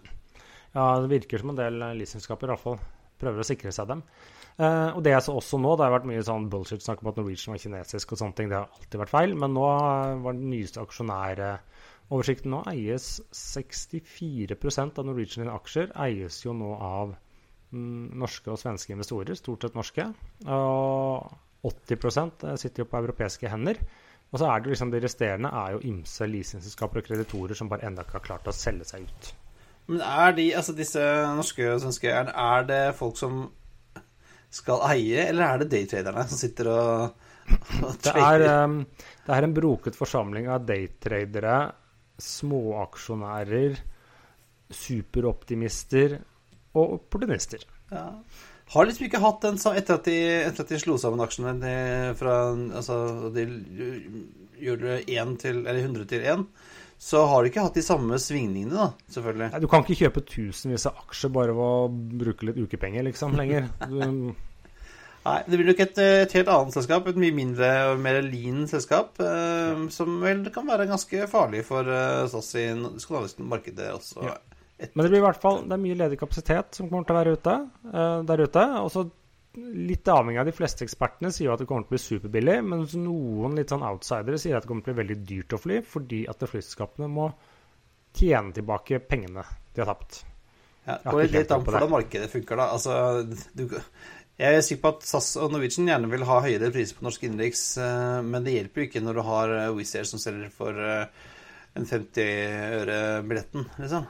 Ja, 0.74 1.00
det 1.00 1.08
virker 1.10 1.38
som 1.40 1.50
en 1.52 1.58
del 1.58 1.74
leasingselskaper 1.80 2.46
i 2.46 2.50
hvert 2.52 2.64
fall 2.64 2.78
prøver 3.20 3.38
å 3.42 3.46
sikre 3.46 3.72
seg 3.74 3.88
dem. 3.90 4.00
Uh, 4.60 4.90
og 4.92 5.00
det 5.04 5.12
jeg 5.14 5.24
så 5.24 5.32
også 5.38 5.56
nå, 5.60 5.70
det 5.78 5.84
har 5.86 5.94
vært 5.94 6.08
mye 6.10 6.26
sånn 6.26 6.50
bullshit-snakk 6.52 7.00
om 7.00 7.10
at 7.10 7.18
Norwegian 7.20 7.54
var 7.54 7.62
kinesisk 7.62 8.06
og 8.12 8.18
sånne 8.20 8.36
ting. 8.36 8.48
Det 8.52 8.58
har 8.58 8.68
alltid 8.68 9.00
vært 9.00 9.14
feil. 9.14 9.30
Men 9.40 9.50
nå 9.56 9.64
var 9.64 10.32
den 10.36 10.50
nyeste 10.52 10.84
aksjonæroversikten 12.10 12.50
nå 12.50 12.60
eies 12.66 13.20
64% 13.30 14.98
av 14.98 15.06
Norwegian 15.06 15.44
sine 15.44 15.54
aksjer 15.54 15.92
eies 15.94 16.40
jo 16.42 16.54
nå 16.56 16.72
av 16.74 17.12
mm, 17.70 18.18
norske 18.18 18.50
og 18.50 18.58
svenske 18.58 18.92
investorer, 18.96 19.38
stort 19.38 19.62
sett 19.62 19.78
norske. 19.78 20.08
Og 20.50 21.70
80% 21.70 22.48
sitter 22.58 22.82
jo 22.82 22.88
på 22.90 22.98
europeiske 22.98 23.50
hender. 23.52 23.78
Og 24.30 24.38
så 24.40 24.48
er 24.50 24.62
det 24.62 24.72
liksom 24.72 24.90
de 24.90 25.02
resterende 25.02 25.50
er 25.54 25.76
jo 25.76 25.84
ymse 25.90 26.26
leasingselskaper 26.26 27.00
og 27.00 27.06
kreditorer 27.06 27.58
som 27.58 27.70
bare 27.70 27.86
ennå 27.86 28.02
ikke 28.02 28.18
har 28.18 28.26
klart 28.26 28.50
å 28.50 28.54
selge 28.54 28.86
seg 28.90 29.06
ut. 29.06 29.32
Men 29.90 30.04
er 30.06 30.36
de, 30.36 30.50
altså 30.54 30.74
disse 30.74 31.02
norske 31.34 31.66
og 31.66 31.80
svenske, 31.82 32.10
er, 32.10 32.30
er 32.30 32.66
det 32.68 32.84
folk 32.98 33.18
som 33.18 33.42
skal 34.50 34.82
eie, 34.90 35.28
eller 35.28 35.46
er 35.46 35.62
det 35.62 35.70
daytraderne 35.70 36.26
som 36.30 36.38
sitter 36.38 36.70
og, 36.72 37.26
og 37.86 37.98
Det 38.02 38.14
er, 38.14 38.44
um, 38.64 38.80
det 39.26 39.34
er 39.34 39.46
en 39.46 39.54
broket 39.54 39.98
forsamling 39.98 40.48
av 40.50 40.66
daytradere, 40.66 41.56
småaksjonærer, 42.24 43.80
superoptimister, 44.70 46.20
og 46.78 46.96
opportunister. 47.00 47.64
Ja. 47.90 48.06
Har 48.70 48.86
liksom 48.86 49.08
ikke 49.08 49.22
hatt 49.22 49.42
den 49.42 49.56
etter 49.58 49.96
at 49.96 50.06
de, 50.06 50.18
etter 50.46 50.62
at 50.62 50.70
de 50.70 50.78
slo 50.78 50.94
sammen 51.02 51.22
aksjene 51.24 51.56
de, 51.58 51.72
fra 52.18 52.34
Altså, 52.54 53.30
de 53.34 53.46
gjorde 54.60 55.00
1 55.10 55.32
til 55.42 55.64
Eller 55.64 55.80
100 55.82 56.06
til 56.12 56.22
1, 56.22 56.44
så 57.00 57.24
har 57.26 57.42
du 57.42 57.48
ikke 57.48 57.64
hatt 57.64 57.78
de 57.80 57.82
samme 57.82 58.18
svingningene, 58.20 58.76
da, 58.76 59.08
selvfølgelig. 59.10 59.48
Nei, 59.54 59.60
Du 59.64 59.70
kan 59.72 59.82
ikke 59.82 60.04
kjøpe 60.04 60.22
tusenvis 60.28 60.84
av 60.90 61.00
aksjer 61.00 61.32
bare 61.32 61.56
ved 61.56 61.64
å 61.64 61.88
bruke 62.20 62.46
litt 62.46 62.60
ukepenger, 62.60 63.06
liksom, 63.08 63.34
lenger. 63.40 63.70
Du, 63.90 64.34
Nei, 65.20 65.36
det 65.44 65.58
blir 65.58 65.68
nok 65.68 65.80
et, 65.84 65.98
et 66.00 66.34
helt 66.38 66.48
annet 66.48 66.76
selskap. 66.76 67.08
Et 67.10 67.18
mye 67.20 67.36
mindre 67.36 67.68
og 67.90 68.00
mer 68.00 68.22
lean 68.24 68.64
selskap. 68.70 69.20
Eh, 69.20 69.82
Som 69.92 70.20
vel 70.24 70.46
kan 70.54 70.68
være 70.68 70.88
ganske 70.88 71.26
farlig 71.30 71.64
for 71.68 71.88
eh, 71.92 72.24
SAS 72.32 72.54
i 72.56 72.66
det 72.72 72.94
skandinaviske 73.02 73.48
markedet 73.50 73.90
også. 73.98 74.24
Ja. 74.24 74.38
Men 74.80 75.04
det 75.04 75.10
blir 75.12 75.20
i 75.20 75.26
hvert 75.26 75.42
fall 75.42 75.58
det 75.68 75.76
er 75.76 75.82
mye 75.82 75.98
ledig 75.98 76.16
kapasitet 76.22 76.78
som 76.78 76.88
kommer 76.88 77.04
til 77.04 77.16
å 77.16 77.20
være 77.20 77.34
ute, 77.36 77.56
eh, 77.92 78.14
der 78.30 78.44
ute. 78.48 78.64
Og 78.80 78.88
så 78.94 79.04
litt 79.90 80.08
avhengig 80.08 80.40
av 80.40 80.48
de 80.48 80.56
fleste 80.56 80.86
ekspertene 80.86 81.32
sier 81.34 81.50
jo 81.50 81.54
at 81.54 81.60
det 81.60 81.68
kommer 81.68 81.84
til 81.84 81.90
å 81.90 81.96
bli 81.96 82.02
superbillig, 82.06 82.56
mens 82.70 82.96
noen 82.96 83.58
litt 83.58 83.72
sånn 83.74 83.84
outsidere 83.84 84.38
sier 84.40 84.56
at 84.56 84.64
det 84.64 84.70
kommer 84.70 84.86
til 84.86 84.94
å 84.94 84.96
bli 84.96 85.02
veldig 85.02 85.20
dyrt 85.26 85.56
å 85.56 85.60
fly, 85.60 85.80
fordi 85.84 86.24
at 86.30 86.48
flyselskapene 86.48 87.10
må 87.10 87.28
tjene 88.16 88.54
tilbake 88.56 89.02
pengene 89.04 89.44
de 89.74 89.82
har 89.82 89.90
tapt. 89.90 90.22
Ja, 90.86 90.96
det 90.96 91.12
går 91.12 91.28
litt 91.34 91.52
an 91.52 91.64
på 91.66 91.74
hvordan 91.74 91.92
markedet 91.92 92.30
funker, 92.32 92.56
da. 92.56 92.70
Altså, 92.72 92.94
du, 93.54 93.66
jeg 94.40 94.56
er 94.56 94.62
sikker 94.64 94.80
på 94.84 94.92
at 94.94 95.04
SAS 95.08 95.34
og 95.40 95.52
Norwegian 95.52 95.88
gjerne 95.90 96.08
vil 96.08 96.24
ha 96.28 96.38
høyere 96.40 96.70
priser 96.72 96.96
på 96.96 97.04
norsk 97.04 97.26
innenriks, 97.26 97.64
eh, 97.82 98.20
men 98.24 98.46
det 98.46 98.54
hjelper 98.54 98.80
jo 98.80 98.88
ikke 98.88 99.02
når 99.04 99.18
du 99.18 99.22
har 99.26 99.52
eh, 99.56 99.74
Wizz 99.76 99.98
Air 100.00 100.08
som 100.08 100.22
selger 100.22 100.48
for 100.54 100.80
eh, 100.80 101.28
en 101.76 101.86
50 101.86 102.80
øre 102.80 102.96
billetten, 103.28 103.68
liksom. 103.82 104.08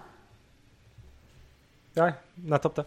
Ja, 1.99 2.13
nettopp 2.47 2.79
det. 2.79 2.87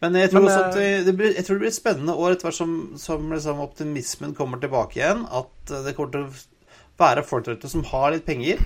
Men 0.00 0.16
jeg 0.18 0.32
tror, 0.32 0.40
Men, 0.40 0.48
også 0.50 0.64
at 0.64 0.78
det, 0.78 0.88
det 1.06 1.14
blir, 1.18 1.36
jeg 1.36 1.44
tror 1.44 1.58
det 1.58 1.64
blir 1.66 1.72
et 1.74 1.76
spennende 1.76 2.16
år 2.16 2.34
etter 2.34 2.48
hvert 2.48 2.56
som, 2.56 2.72
som 3.00 3.28
liksom 3.32 3.60
optimismen 3.62 4.34
kommer 4.36 4.60
tilbake 4.60 4.98
igjen. 4.98 5.22
At 5.28 5.70
det 5.84 5.94
kommer 5.96 6.16
til 6.16 6.26
å 6.26 6.98
være 7.00 7.24
folk 7.28 7.46
der 7.46 7.60
ute 7.60 7.70
som 7.70 7.84
har 7.92 8.10
litt 8.12 8.26
penger. 8.26 8.60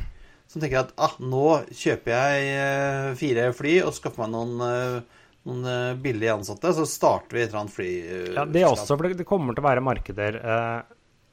Som 0.49 0.63
tenker 0.63 0.87
at 0.87 0.95
ah, 0.97 1.19
nå 1.21 1.61
kjøper 1.69 2.15
jeg 2.15 3.19
fire 3.21 3.51
fly 3.55 3.77
og 3.85 3.95
skaffer 3.99 4.25
meg 4.25 4.33
noen, 4.35 5.05
noen 5.49 5.65
eh, 5.73 5.95
billige 6.03 6.35
ansatte. 6.35 6.73
Så 6.77 6.85
starter 6.89 7.37
vi 7.39 7.43
et 7.43 7.49
eller 7.51 7.63
annet 7.65 7.75
fly. 7.75 7.89
eh, 8.05 8.33
Ja, 8.37 8.45
det 8.45 8.63
er 8.63 8.69
også, 8.69 8.97
for 8.97 9.09
det- 9.09 9.27
kommer 9.27 9.55
til 9.55 9.65
å 9.65 9.69
være 9.69 9.85
markeder. 9.85 10.39
eh, 10.45 10.83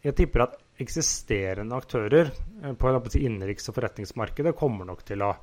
Jeg 0.06 0.16
tipper 0.16 0.42
at 0.44 0.58
eksisterende 0.80 1.74
aktører 1.74 2.30
på 2.78 2.94
innenriks- 3.18 3.70
og 3.70 3.76
forretningsmarkedet 3.76 4.56
kommer 4.56 4.86
nok 4.86 5.04
til 5.04 5.18
å 5.20 5.36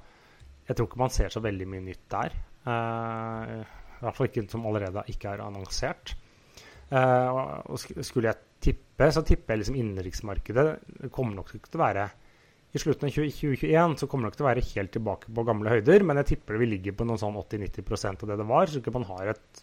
Jeg 0.68 0.76
tror 0.76 0.86
ikke 0.86 0.98
man 0.98 1.10
ser 1.10 1.28
så 1.28 1.40
veldig 1.42 1.66
mye 1.66 1.80
nytt 1.82 2.08
der. 2.08 2.30
I 2.64 3.64
hvert 4.04 4.14
fall 4.14 4.28
ikke 4.28 4.48
som 4.48 4.64
allerede 4.64 5.02
ikke 5.08 5.32
er 5.32 5.38
annonsert. 5.42 6.14
Og 6.92 7.78
skulle 8.04 8.28
jeg 8.30 8.36
tippe, 8.60 9.10
så 9.10 9.24
tipper 9.26 9.56
jeg 9.56 9.64
liksom 9.64 9.74
innenriksmarkedet 9.80 11.10
kommer 11.10 11.34
nok 11.34 11.50
til 11.50 11.80
å 11.80 11.84
være 11.84 12.10
i 12.72 12.80
slutten 12.80 13.08
av 13.08 13.12
2021 13.12 13.98
så 14.00 14.06
kommer 14.08 14.24
det 14.24 14.30
nok 14.30 14.38
til 14.38 14.46
å 14.46 14.48
være 14.48 14.64
helt 14.70 14.92
tilbake 14.94 15.32
på 15.36 15.44
gamle 15.44 15.74
høyder, 15.74 16.04
men 16.08 16.20
jeg 16.22 16.30
tipper 16.30 16.56
vi 16.60 16.70
ligger 16.70 16.94
på 16.96 17.04
noen 17.04 17.20
sånn 17.20 17.36
80-90% 17.36 18.24
av 18.24 18.30
det 18.30 18.38
det 18.40 18.46
var, 18.48 18.70
så 18.70 18.80
ikke 18.80 18.94
man 18.94 19.04
har 19.10 19.34
et 19.34 19.60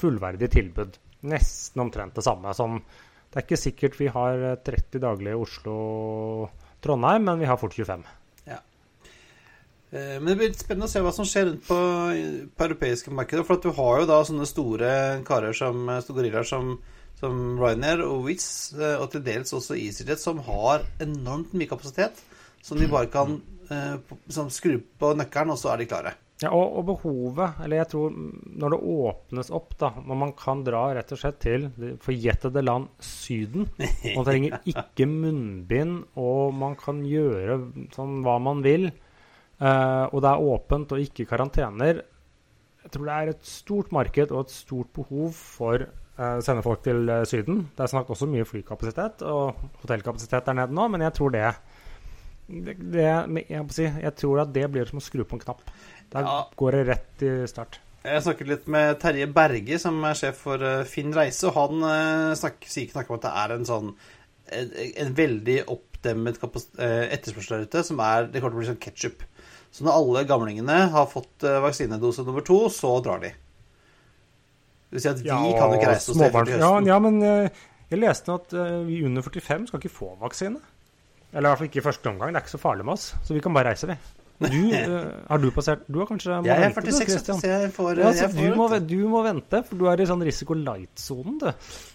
fullverdig 0.00 0.50
tilbud. 0.52 0.98
Nesten 1.30 1.84
omtrent 1.86 2.18
det 2.18 2.24
samme. 2.26 2.52
Som, 2.56 2.82
det 3.30 3.40
er 3.40 3.46
ikke 3.46 3.60
sikkert 3.62 3.96
vi 3.96 4.10
har 4.12 4.44
eh, 4.50 4.58
30 4.60 5.00
daglige 5.06 5.40
Oslo-Trondheim, 5.40 7.24
men 7.30 7.40
vi 7.40 7.48
har 7.48 7.56
fort 7.60 7.78
25. 7.78 8.04
Ja. 8.50 8.60
Men 9.94 10.28
det 10.28 10.36
blir 10.36 10.50
litt 10.50 10.60
spennende 10.60 10.90
å 10.90 10.92
se 10.92 11.00
hva 11.00 11.14
som 11.16 11.28
skjer 11.30 11.48
rundt 11.48 11.64
på, 11.64 11.80
på 12.58 12.66
europeiske 12.66 13.14
markeder. 13.14 13.46
For 13.46 13.56
at 13.56 13.64
du 13.64 13.72
har 13.78 14.02
jo 14.02 14.10
da 14.10 14.20
sånne 14.26 14.50
store 14.50 14.92
karer 15.24 15.56
som 15.56 15.86
store 16.02 16.18
gorillaer 16.18 16.50
som, 16.50 16.74
som 17.22 17.42
Ryanair 17.56 18.04
og 18.04 18.28
Wizz, 18.28 18.52
eh, 18.76 18.98
og 19.00 19.08
til 19.14 19.24
dels 19.24 19.56
også 19.56 19.80
EasyJet, 19.80 20.20
som 20.20 20.44
har 20.44 20.84
enormt 21.00 21.56
mye 21.56 21.72
kapasitet. 21.72 22.20
Som 22.64 22.80
de 22.80 22.88
bare 22.88 23.10
kan 23.12 23.36
eh, 23.68 24.48
skru 24.52 24.78
på 24.98 25.14
nøkkelen, 25.18 25.52
og 25.52 25.60
så 25.60 25.74
er 25.74 25.82
de 25.82 25.88
klare. 25.90 26.14
Ja, 26.42 26.50
og, 26.50 26.80
og 26.80 26.86
behovet, 26.88 27.60
eller 27.62 27.78
jeg 27.78 27.88
tror 27.92 28.14
når 28.58 28.74
det 28.74 28.78
åpnes 28.90 29.50
opp, 29.54 29.76
da, 29.78 29.92
når 30.02 30.18
man 30.18 30.32
kan 30.36 30.64
dra 30.66 30.80
rett 30.96 31.12
og 31.14 31.20
slett 31.20 31.38
til 31.44 31.68
det 31.78 31.92
forjettede 32.02 32.64
land 32.64 32.88
Syden 33.06 33.68
Man 34.16 34.26
trenger 34.26 34.56
ikke 34.66 35.06
munnbind, 35.08 36.00
og 36.18 36.56
man 36.58 36.74
kan 36.80 37.04
gjøre 37.06 37.60
sånn 37.94 38.18
hva 38.26 38.40
man 38.42 38.64
vil. 38.66 38.88
eh, 38.90 40.04
og 40.10 40.24
det 40.24 40.32
er 40.32 40.48
åpent 40.56 40.96
og 40.96 41.04
ikke 41.04 41.28
karantener. 41.30 42.02
Jeg 42.84 42.92
tror 42.92 43.06
det 43.08 43.14
er 43.20 43.32
et 43.32 43.46
stort 43.48 43.94
marked 43.94 44.34
og 44.34 44.42
et 44.44 44.56
stort 44.56 44.90
behov 44.98 45.30
for 45.38 45.86
eh, 45.86 46.38
sende 46.44 46.66
folk 46.66 46.82
til 46.84 47.06
eh, 47.08 47.22
Syden. 47.30 47.68
Det 47.76 47.86
er 47.86 47.94
snakket 47.94 48.16
også 48.18 48.28
mye 48.34 48.48
flykapasitet 48.48 49.22
og 49.30 49.62
hotellkapasitet 49.84 50.50
der 50.50 50.58
nede 50.64 50.76
nå, 50.76 50.90
men 50.92 51.06
jeg 51.06 51.14
tror 51.16 51.32
det 51.38 51.46
det, 52.48 52.74
det, 52.92 53.04
jeg, 53.48 53.64
si, 53.72 53.86
jeg 53.88 54.14
tror 54.20 54.42
at 54.44 54.52
det 54.54 54.66
blir 54.72 54.88
som 54.90 55.00
å 55.00 55.04
skru 55.04 55.24
på 55.24 55.38
en 55.38 55.44
knapp. 55.46 55.62
Da 56.12 56.20
Ja. 56.20 56.36
går 56.56 56.76
det 56.76 56.82
rett 56.88 57.22
i 57.24 57.32
start. 57.48 57.80
Jeg 58.04 58.20
snakket 58.20 58.48
litt 58.50 58.66
med 58.68 58.98
Terje 59.00 59.26
Berge, 59.32 59.78
som 59.80 59.96
er 60.04 60.18
sjef 60.18 60.42
for 60.44 60.60
eh, 60.60 60.82
Finn 60.84 61.14
Reise, 61.16 61.48
og 61.48 61.54
han 61.56 61.86
eh, 61.88 62.34
snakker, 62.36 62.68
sier 62.68 62.90
snakker 62.92 63.14
om 63.14 63.20
at 63.20 63.24
det 63.24 63.32
er 63.42 63.54
en 63.54 63.64
sånn 63.68 63.94
en, 64.52 64.74
en 65.00 65.14
veldig 65.16 65.54
oppdemmet 65.72 66.36
eh, 66.44 67.06
etterspørsel 67.16 67.56
der 67.56 67.64
ute, 67.64 67.84
som 67.88 68.02
er 68.04 68.28
Det 68.28 68.42
kommer 68.42 68.52
til 68.52 68.60
å 68.60 68.60
bli 68.60 68.68
sånn 68.74 68.82
ketsjup. 68.84 69.24
Så 69.72 69.86
når 69.86 69.96
alle 69.96 70.26
gamlingene 70.28 70.76
har 70.92 71.08
fått 71.10 71.42
vaksinedose 71.42 72.22
nummer 72.28 72.44
to, 72.46 72.68
så 72.70 72.92
drar 73.02 73.24
de. 73.24 73.32
Det 73.32 74.94
vil 74.98 75.02
si 75.02 75.10
at 75.10 75.24
vi 75.24 75.30
kan 75.32 75.72
jo 75.72 75.80
ikke 75.80 75.88
reise 75.90 76.12
oss 76.12 76.20
til 76.20 76.28
høsten. 76.28 76.60
ja, 76.60 76.68
ja, 76.92 76.98
men 77.02 77.16
jeg 77.24 77.98
leste 77.98 78.36
at 78.36 78.54
vi 78.86 79.00
under 79.08 79.24
45 79.26 79.66
skal 79.72 79.82
ikke 79.82 79.90
få 79.96 80.12
vaksine. 80.20 80.60
Eller 81.34 81.48
i 81.48 81.50
hvert 81.50 81.58
fall 81.58 81.68
ikke 81.68 81.80
i 81.82 81.86
første 81.88 82.06
omgang. 82.12 82.30
Det 82.32 82.38
er 82.40 82.44
ikke 82.46 82.54
så 82.54 82.62
farlig 82.62 82.84
med 82.86 82.94
oss. 82.94 83.08
Så 83.26 83.34
vi 83.34 83.40
kan 83.42 83.54
bare 83.56 83.72
reise, 83.72 83.88
vi. 83.90 83.96
Du, 84.44 84.56
eh, 84.74 85.04
har 85.30 85.38
du 85.38 85.46
passert 85.54 85.84
Du 85.86 86.00
har 86.00 86.08
kanskje 86.08 86.34
må 86.42 86.48
Jeg 86.48 86.58
er 86.66 86.72
46, 86.74 87.06
Christian. 87.06 87.38
så 87.40 87.46
jeg 87.52 87.68
får, 87.72 87.98
Ja, 88.02 88.08
så 88.10 88.24
jeg, 88.24 88.30
får 88.34 88.48
du, 88.50 88.56
må, 88.58 88.66
du 88.90 89.08
må 89.12 89.20
vente, 89.22 89.60
for 89.68 89.78
du 89.78 89.84
er 89.86 90.00
i 90.02 90.06
sånn 90.10 90.24
risiko 90.26 90.56
light-sonen, 90.58 91.36
du. 91.38 91.46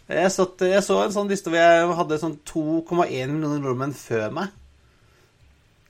jeg, 0.08 0.32
satt, 0.32 0.64
jeg 0.72 0.84
så 0.88 1.02
en 1.04 1.12
sånn 1.18 1.28
liste 1.30 1.52
hvor 1.52 1.60
jeg 1.60 1.92
hadde 2.00 2.20
sånn 2.22 2.38
2,1 2.48 3.34
millioner 3.34 3.60
nordmenn 3.66 3.92
før 3.94 4.32
meg. 4.40 4.56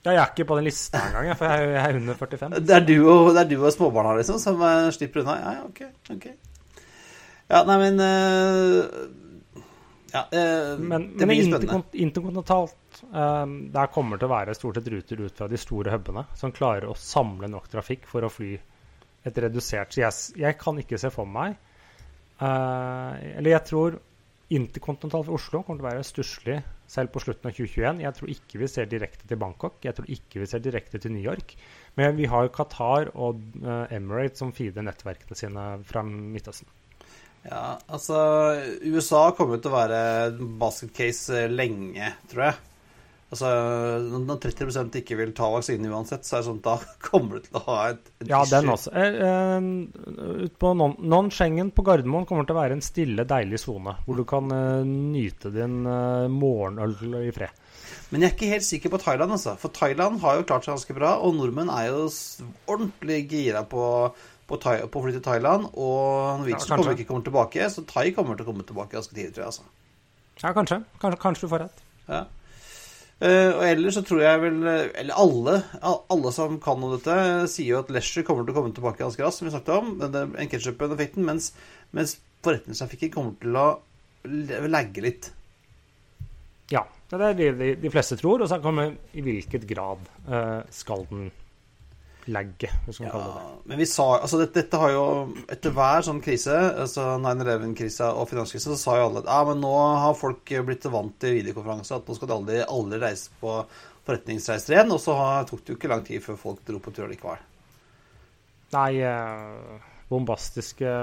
Ja, 0.06 0.12
jeg 0.16 0.20
er 0.24 0.34
ikke 0.34 0.48
på 0.50 0.58
den 0.58 0.68
lista 0.72 0.98
engang, 1.12 1.38
for 1.38 1.46
jeg, 1.54 1.70
er- 1.70 1.74
jeg 1.78 1.86
er 1.94 2.02
under 2.02 2.20
45. 2.26 2.60
Det 2.66 2.76
er 2.80 2.86
du 2.90 2.96
og, 3.14 3.30
det 3.36 3.42
er 3.46 3.50
du 3.54 3.58
og 3.62 3.74
småbarna 3.78 4.18
liksom, 4.18 4.42
som 4.42 4.62
eh, 4.66 4.90
slipper 4.98 5.22
unna? 5.22 5.38
Ja, 5.44 5.56
ja, 5.60 5.64
ok. 5.70 5.82
ok. 6.18 6.28
Ja, 7.54 7.62
nei, 7.70 7.78
men 7.86 8.02
eh, 8.02 9.04
Ja, 10.14 10.24
eh, 10.32 10.80
Men, 10.80 11.12
det 11.14 11.26
men 11.26 11.32
blir 11.32 11.44
spennende. 11.44 11.62
interkont 11.62 11.96
interkontinentalt 11.96 13.02
um, 13.12 13.56
Der 13.74 13.92
kommer 13.94 14.18
det 14.18 14.24
til 14.24 14.30
å 14.30 14.34
være 14.34 14.58
stort 14.58 14.80
sett 14.80 14.90
ruter 14.94 15.24
ut 15.26 15.38
fra 15.38 15.48
de 15.52 15.60
store 15.62 15.94
hubene 15.94 16.26
som 16.40 16.54
klarer 16.56 16.90
å 16.90 16.98
samle 16.98 17.50
nok 17.52 17.70
trafikk 17.72 18.08
for 18.10 18.26
å 18.26 18.32
fly 18.34 18.56
et 19.28 19.42
redusert 19.44 19.94
Så 19.94 20.02
jeg, 20.02 20.44
jeg 20.46 20.58
kan 20.62 20.80
ikke 20.82 21.00
se 21.02 21.12
for 21.14 21.30
meg 21.30 21.58
uh, 22.42 23.14
Eller 23.36 23.54
jeg 23.58 23.66
tror 23.70 24.00
interkontinentalt 24.50 25.28
for 25.28 25.38
Oslo 25.38 25.62
kommer 25.62 25.82
til 25.82 25.86
å 25.86 25.92
være 25.92 26.08
stusslig 26.08 26.58
selv 26.90 27.12
på 27.14 27.22
slutten 27.22 27.52
av 27.52 27.54
2021. 27.54 28.00
Jeg 28.02 28.16
tror 28.18 28.32
ikke 28.34 28.62
vi 28.64 28.70
ser 28.72 28.88
direkte 28.90 29.28
til 29.30 29.38
Bangkok. 29.38 29.78
Jeg 29.86 29.94
tror 29.94 30.10
ikke 30.10 30.42
vi 30.42 30.48
ser 30.50 30.64
direkte 30.66 30.98
til 30.98 31.14
New 31.14 31.22
York. 31.22 31.54
Men 32.00 32.16
vi 32.18 32.26
har 32.32 32.48
jo 32.48 32.54
Qatar 32.56 33.12
og 33.14 33.44
uh, 33.62 33.86
Emirates 33.94 34.42
som 34.42 34.50
feeder 34.58 34.88
nettverkene 34.88 35.38
sine 35.38 35.68
fra 35.86 36.02
Midtøsten. 36.08 36.79
Ja, 37.48 37.78
altså 37.88 38.18
USA 38.84 39.30
kommer 39.38 39.62
til 39.62 39.72
å 39.72 39.78
være 39.78 40.02
basket 40.60 40.92
case 40.96 41.46
eh, 41.46 41.52
lenge, 41.52 42.12
tror 42.32 42.50
jeg. 42.50 42.66
Altså, 43.30 43.50
Når 44.10 44.40
30% 44.42 44.96
ikke 45.04 45.16
vil 45.20 45.36
ta 45.38 45.52
vaksine 45.54 45.92
uansett, 45.94 46.26
så 46.26 46.40
er 46.40 46.42
det 46.42 46.48
sånn 46.48 46.60
at 46.64 46.66
da 46.66 46.94
kommer 47.10 47.38
du 47.38 47.46
til 47.48 47.60
å 47.60 47.64
ha 47.68 47.78
et, 47.94 48.12
et 48.18 48.32
Ja, 48.32 48.42
den 48.50 48.74
også. 48.74 48.92
Eh, 48.98 49.20
eh, 49.30 50.50
ut 50.50 50.68
Non-Schengen 51.14 51.72
på 51.78 51.86
Gardermoen 51.88 52.28
kommer 52.30 52.50
til 52.50 52.58
å 52.58 52.62
være 52.64 52.80
en 52.80 52.84
stille, 52.86 53.28
deilig 53.30 53.62
sone, 53.62 53.96
hvor 54.06 54.20
du 54.20 54.26
kan 54.28 54.50
nyte 54.90 55.54
din 55.54 55.84
morgenøl 56.34 57.22
i 57.22 57.34
fred. 57.36 57.56
Men 58.10 58.24
jeg 58.24 58.32
er 58.32 58.36
ikke 58.36 58.54
helt 58.56 58.66
sikker 58.66 58.92
på 58.94 59.00
Thailand, 59.04 59.36
altså. 59.36 59.54
For 59.62 59.74
Thailand 59.74 60.18
har 60.24 60.40
jo 60.40 60.46
klart 60.50 60.66
seg 60.66 60.74
ganske 60.74 60.98
bra, 60.98 61.14
og 61.22 61.36
nordmenn 61.38 61.70
er 61.70 61.92
jo 61.92 62.08
ordentlig 62.70 63.20
gira 63.30 63.62
på, 63.70 63.84
på, 64.50 64.58
thai, 64.62 64.80
på 64.90 65.00
å 65.00 65.06
flytte 65.06 65.20
til 65.20 65.28
Thailand. 65.28 65.70
Og 65.74 66.42
Norwegian 66.42 66.66
Ja, 66.66 66.80
kommer 66.80 66.98
ikke 66.98 67.12
kommer 67.12 67.28
tilbake, 67.28 67.70
så 67.74 67.86
Thai 67.88 68.10
kommer 68.16 68.40
til 68.40 68.48
å 68.48 68.50
komme 68.50 68.66
tilbake 68.68 68.98
ganske 68.98 69.16
tidlig, 69.16 69.36
tror 69.36 69.46
jeg. 69.46 69.54
altså. 69.54 69.70
Ja, 70.40 70.52
kanskje. 70.56 70.82
Kanskje, 71.02 71.22
kanskje 71.22 71.48
du 71.48 71.54
får 71.54 71.66
rett. 71.66 71.82
Ja. 72.10 72.26
Uh, 73.20 73.52
og 73.52 73.64
ellers 73.68 73.98
så 73.98 74.02
tror 74.08 74.22
jeg 74.24 74.40
vel 74.40 74.62
Eller 74.64 75.12
alle, 75.20 75.58
alle 75.84 76.30
som 76.32 76.54
kan 76.64 76.80
om 76.80 76.94
dette, 76.94 77.16
sier 77.52 77.74
jo 77.74 77.82
at 77.82 77.90
leisure 77.92 78.24
kommer 78.24 78.48
til 78.48 78.54
å 78.54 78.62
komme 78.62 78.72
tilbake 78.72 79.04
ganske 79.04 79.26
raskt, 79.26 79.42
som 79.42 79.50
vi 79.50 79.52
snakket 79.52 79.76
om. 79.76 79.92
Den, 80.06 80.38
ketchup-effekten. 80.54 81.28
Mens, 81.28 81.52
mens 81.92 82.16
forretningstrafikken 82.46 83.12
kommer 83.18 83.36
til 83.42 83.60
å 83.60 83.68
lagge 84.72 85.04
litt. 85.04 85.34
Ja. 86.72 86.86
Det 87.10 87.18
er 87.18 87.34
det 87.34 87.52
de, 87.58 87.70
de 87.82 87.92
fleste 87.92 88.16
tror. 88.20 88.46
Og 88.46 88.50
så 88.52 88.62
kommer 88.64 88.96
i 89.12 89.26
hvilket 89.26 89.68
grad 89.68 90.08
uh, 90.30 90.64
skal 90.74 91.04
den 91.12 91.30
lagget, 92.30 92.74
hvis 92.86 93.00
man 93.02 93.08
ja, 93.10 93.12
kalle 93.14 93.34
det 93.34 93.70
men 93.72 93.82
vi 93.82 93.86
sa 93.90 94.06
Altså, 94.20 94.40
dette, 94.42 94.62
dette 94.62 94.80
har 94.82 94.92
jo 94.94 95.04
Etter 95.52 95.74
hver 95.76 96.06
sånn 96.06 96.22
krise, 96.24 96.56
altså 96.84 97.06
9-11-krisa 97.22 98.12
og 98.16 98.30
finanskrisa, 98.32 98.72
så 98.74 98.80
sa 98.80 98.98
jo 99.00 99.08
alle 99.10 99.24
at 99.24 99.30
ja, 99.32 99.40
men 99.50 99.62
nå 99.64 99.72
har 100.04 100.18
folk 100.20 100.54
blitt 100.68 100.88
vant 100.94 101.16
til 101.22 101.40
videokonferanse, 101.40 102.00
at 102.00 102.10
nå 102.10 102.18
skal 102.18 102.32
de 102.32 102.38
aldri, 102.38 102.60
aldri 102.66 103.02
reise 103.02 103.34
på 103.42 103.56
forretningsreiser 104.08 104.76
igjen. 104.76 104.94
Og 104.96 105.02
så 105.04 105.16
har- 105.18 105.48
tok 105.50 105.64
det 105.66 105.74
jo 105.74 105.78
ikke 105.80 105.92
lang 105.92 106.04
tid 106.06 106.24
før 106.24 106.38
folk 106.38 106.64
dro 106.66 106.80
på 106.80 106.94
tur 106.96 107.08
likevel. 107.12 107.42
Nei, 108.74 109.02
eh, 109.02 109.80
bombastiske 110.10 110.94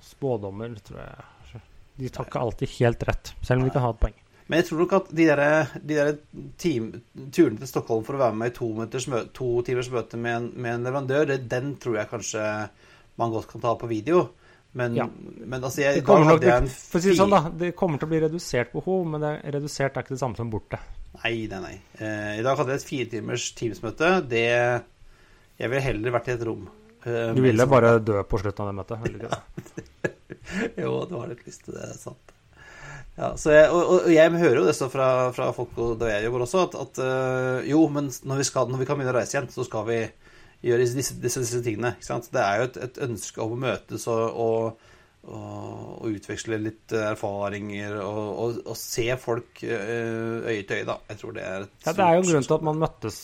spådommer, 0.00 0.76
tror 0.84 1.02
jeg 1.04 1.62
De 2.00 2.08
tar 2.08 2.24
ikke 2.24 2.40
alltid 2.40 2.68
helt 2.78 3.02
rett, 3.04 3.34
selv 3.44 3.60
om 3.60 3.68
de 3.68 3.72
kan 3.74 3.82
ha 3.84 3.90
et 3.92 4.00
poeng. 4.00 4.14
Men 4.50 4.58
jeg 4.58 4.66
tror 4.66 4.80
nok 4.82 4.92
at 4.96 5.10
de 5.14 5.24
der, 5.28 5.40
de 5.78 5.94
der 5.94 6.08
team, 6.58 6.88
turene 7.30 7.60
til 7.62 7.68
Stockholm 7.70 8.02
for 8.02 8.16
å 8.18 8.22
være 8.24 8.34
med 8.40 8.50
i 8.50 8.54
to, 8.56 8.66
møte, 8.74 9.22
to 9.36 9.50
timers 9.66 9.90
møte 9.94 10.18
med 10.18 10.36
en, 10.40 10.48
med 10.58 10.72
en 10.74 10.86
leverandør, 10.88 11.28
det, 11.30 11.36
den 11.52 11.76
tror 11.78 12.00
jeg 12.00 12.10
kanskje 12.10 12.46
man 13.20 13.30
godt 13.34 13.46
kan 13.52 13.62
ta 13.62 13.76
på 13.78 13.86
video. 13.90 14.24
Men, 14.72 14.94
Ja. 14.98 15.06
men 15.10 15.62
altså, 15.62 15.80
jeg, 15.82 16.00
Det 16.00 16.04
kommer, 16.06 16.32
nok, 16.34 16.42
jeg 16.46 16.62
en 16.64 16.68
for 16.70 16.98
å 16.98 17.02
si 17.02 17.10
det 17.12 17.18
sånn, 17.18 17.30
da, 17.34 17.40
det 17.62 17.70
kommer 17.78 17.98
til 18.02 18.06
å 18.06 18.10
bli 18.12 18.20
redusert 18.22 18.72
behov, 18.74 19.06
men 19.12 19.22
det 19.22 19.30
er 19.36 19.54
redusert 19.58 19.96
er 19.98 20.04
ikke 20.06 20.14
det 20.16 20.20
samme 20.22 20.38
som 20.38 20.50
borte. 20.50 20.78
Nei, 21.20 21.32
nei, 21.50 21.60
nei. 21.64 21.72
Eh, 21.98 22.38
I 22.38 22.44
dag 22.46 22.58
hadde 22.58 22.74
jeg 22.74 22.82
et 22.82 22.88
fire 22.90 23.08
timers 23.14 23.48
Teams-møte. 23.58 24.10
Det 24.30 24.44
Jeg 25.60 25.68
ville 25.72 25.82
heller 25.84 26.14
vært 26.14 26.30
i 26.30 26.34
et 26.36 26.44
rom. 26.46 26.68
eh, 27.04 27.32
Du 27.34 27.42
ville 27.42 27.66
bare 27.66 27.96
dø 27.98 28.22
på 28.22 28.38
slutten 28.42 28.66
av 28.66 28.70
det 28.70 28.76
møtet. 28.78 29.02
ville 29.06 29.18
du 29.18 29.26
ikke 29.26 29.40
det? 30.74 31.10
var 31.18 31.28
litt 31.34 31.46
lyst 31.46 31.64
til 31.66 31.74
det, 31.74 31.90
sant. 31.98 32.29
Ja, 33.20 33.34
så 33.36 33.52
jeg, 33.52 33.68
og, 33.68 33.90
og 33.98 34.12
jeg 34.14 34.32
hører 34.40 34.62
jo 34.62 34.64
det 34.64 34.90
fra, 34.92 35.08
fra 35.36 35.50
folk 35.52 35.74
da 36.00 36.08
jeg 36.08 36.24
jobber 36.24 36.46
også, 36.46 36.62
at, 36.64 36.76
at 36.80 37.00
øh, 37.04 37.66
jo, 37.68 37.82
men 37.92 38.08
når 38.24 38.40
vi, 38.40 38.46
skal, 38.48 38.70
når 38.72 38.80
vi 38.80 38.86
kan 38.88 38.96
begynne 38.96 39.12
å 39.12 39.18
reise 39.18 39.36
igjen, 39.36 39.50
så 39.52 39.66
skal 39.66 39.84
vi 39.90 39.98
gjøre 40.64 40.86
disse, 40.86 41.16
disse, 41.20 41.42
disse 41.44 41.60
tingene. 41.64 41.92
Det 42.00 42.40
er 42.40 42.62
jo 42.62 42.70
et, 42.70 42.78
et 42.86 43.02
ønske 43.04 43.44
om 43.44 43.52
å 43.56 43.60
møtes 43.60 44.06
og, 44.08 44.40
og, 44.46 44.88
og, 45.28 46.08
utveksle 46.08 46.62
litt 46.64 46.96
erfaringer 46.96 47.98
og, 48.06 48.72
se 48.78 49.06
folk 49.20 49.64
øh, 49.68 50.48
øye 50.48 50.64
til 50.64 50.80
øye, 50.80 50.88
da. 50.88 50.96
Jeg 51.12 51.20
tror 51.20 51.36
det 51.36 51.44
er 51.44 51.68
et 51.68 51.76
Ja, 51.84 51.92
det 51.92 52.06
er 52.06 52.16
jo 52.16 52.24
en 52.24 52.32
grunn 52.32 52.48
til 52.48 52.56
at 52.56 52.68
man 52.70 52.84
møttes 52.86 53.20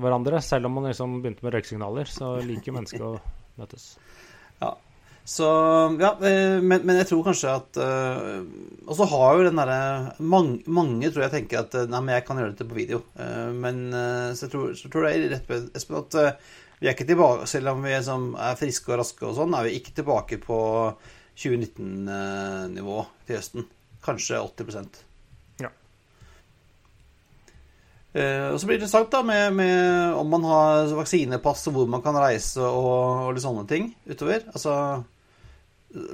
hverandre. 0.00 0.40
Selv 0.48 0.70
om 0.70 0.80
man 0.80 0.88
liksom 0.88 1.20
begynte 1.20 1.44
med 1.44 1.58
røyksignaler, 1.58 2.08
så 2.08 2.38
liker 2.40 2.80
mennesker 2.80 3.04
å 3.04 3.14
møtes. 3.60 3.90
Så 5.26 5.46
ja, 6.00 6.12
eh, 6.22 6.60
men, 6.62 6.84
men 6.86 7.00
jeg 7.00 7.08
tror 7.08 7.24
kanskje 7.26 7.50
at 7.50 7.78
eh, 7.82 8.44
Og 8.86 8.92
så 8.94 9.08
har 9.10 9.32
jo 9.34 9.46
den 9.48 9.58
derre 9.58 10.12
mange, 10.22 10.60
mange 10.70 11.08
tror 11.10 11.24
jeg 11.24 11.32
tenker 11.32 11.64
at 11.64 11.74
eh, 11.74 11.88
Nei, 11.90 11.98
men 11.98 12.14
jeg 12.14 12.24
kan 12.28 12.38
gjøre 12.38 12.52
dette 12.52 12.66
på 12.70 12.76
video. 12.78 13.00
Men 13.58 13.80
så 13.90 14.46
jeg 14.46 14.52
tror, 14.52 14.76
så 14.78 14.90
tror 14.92 15.08
jeg 15.08 15.32
rett 15.32 15.48
på 15.48 15.58
Espen 15.74 15.98
at 15.98 16.16
vi 16.78 16.86
er 16.86 16.94
ikke 16.94 17.08
tilbake 17.08 17.48
Selv 17.50 17.72
om 17.72 17.82
vi 17.82 17.94
er, 17.96 18.04
som 18.06 18.28
friske 18.60 18.92
og 18.92 19.00
raske 19.00 19.26
og 19.26 19.34
sånn, 19.38 19.56
er 19.56 19.66
vi 19.66 19.74
ikke 19.80 19.96
tilbake 19.96 20.38
på 20.44 20.58
2019-nivå 21.34 23.00
til 23.26 23.40
høsten. 23.40 23.66
Kanskje 24.06 24.38
80% 24.44 25.02
Ja. 25.64 25.72
Og 28.14 28.60
så 28.60 28.68
blir 28.68 28.76
det 28.76 28.84
interessant 28.84 29.10
da 29.12 29.24
med, 29.26 29.58
med 29.58 30.14
om 30.20 30.30
man 30.36 30.46
har 30.46 30.94
vaksinepass 31.00 31.66
og 31.72 31.80
hvor 31.80 31.90
man 31.96 32.04
kan 32.04 32.16
reise 32.20 32.62
og, 32.62 33.26
og 33.26 33.34
litt 33.34 33.44
sånne 33.44 33.66
ting 33.68 33.90
utover. 34.06 34.46
Altså 34.54 34.78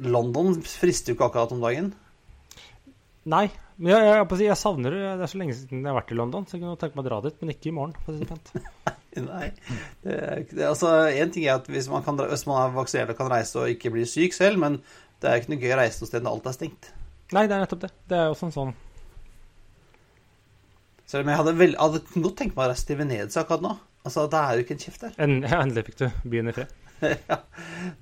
London 0.06 0.56
frister 0.62 1.12
jo 1.12 1.18
ikke 1.18 1.28
akkurat 1.30 1.52
om 1.54 1.62
dagen. 1.64 1.92
Nei. 3.32 3.46
Men 3.78 3.94
jeg, 3.94 4.06
jeg, 4.06 4.16
jeg, 4.18 4.46
jeg 4.46 4.58
savner 4.60 4.94
det. 4.94 5.02
Det 5.18 5.26
er 5.26 5.30
så 5.32 5.38
lenge 5.40 5.54
siden 5.58 5.80
jeg 5.80 5.90
har 5.90 5.96
vært 5.96 6.12
i 6.14 6.18
London, 6.18 6.46
så 6.46 6.56
jeg 6.56 6.62
kunne 6.64 6.78
tenke 6.80 6.98
meg 6.98 7.04
å 7.04 7.08
dra 7.08 7.20
dit, 7.24 7.38
men 7.40 7.54
ikke 7.54 7.70
i 7.70 7.74
morgen. 7.76 7.94
For 8.04 8.12
å 8.12 8.16
si 8.16 8.22
det 8.22 8.30
pent. 8.30 8.52
Nei. 9.32 9.48
Det, 10.04 10.16
det, 10.52 10.64
altså, 10.68 10.92
en 11.10 11.32
ting 11.34 11.46
er 11.46 11.58
at 11.58 11.68
hvis 11.70 11.88
man, 11.92 12.04
kan, 12.06 12.20
hvis 12.30 12.46
man 12.48 12.60
er 12.62 12.76
vaksinert 12.76 13.12
og 13.14 13.18
kan 13.18 13.30
reise 13.32 13.58
og 13.60 13.72
ikke 13.72 13.92
bli 13.94 14.06
syk 14.08 14.36
selv, 14.36 14.60
men 14.62 14.78
det 15.22 15.30
er 15.30 15.40
ikke 15.40 15.54
noe 15.54 15.62
gøy 15.62 15.74
å 15.74 15.80
reise 15.82 16.02
noe 16.02 16.10
sted 16.10 16.24
når 16.24 16.36
alt 16.36 16.48
er 16.50 16.56
stengt. 16.58 16.90
Nei, 17.32 17.46
det 17.48 17.56
er 17.56 17.64
nettopp 17.64 17.84
det. 17.84 17.92
Det 18.10 18.18
er 18.18 18.26
jo 18.28 18.36
sånn 18.36 18.52
sånn 18.52 18.72
Selv 21.08 21.24
om 21.24 21.30
jeg 21.32 21.38
hadde, 21.40 21.52
vel, 21.56 21.74
hadde 21.80 22.02
godt 22.24 22.38
tenkt 22.40 22.56
meg 22.56 22.66
å 22.66 22.70
reise 22.72 22.88
til 22.88 22.98
Venezia 23.00 23.42
akkurat 23.42 23.64
nå. 23.64 23.72
Altså, 24.02 24.26
Det 24.32 24.40
er 24.40 24.56
jo 24.56 24.64
ikke 24.64 24.76
en 24.76 24.82
kjeft 24.82 25.04
der. 25.04 25.18
en, 25.22 25.34
ja, 25.44 25.58
Endelig 25.62 25.84
fikk 25.90 25.98
du 26.02 26.06
byen 26.32 26.50
i 26.50 26.54
fred. 26.56 26.72
ja. 27.30 27.38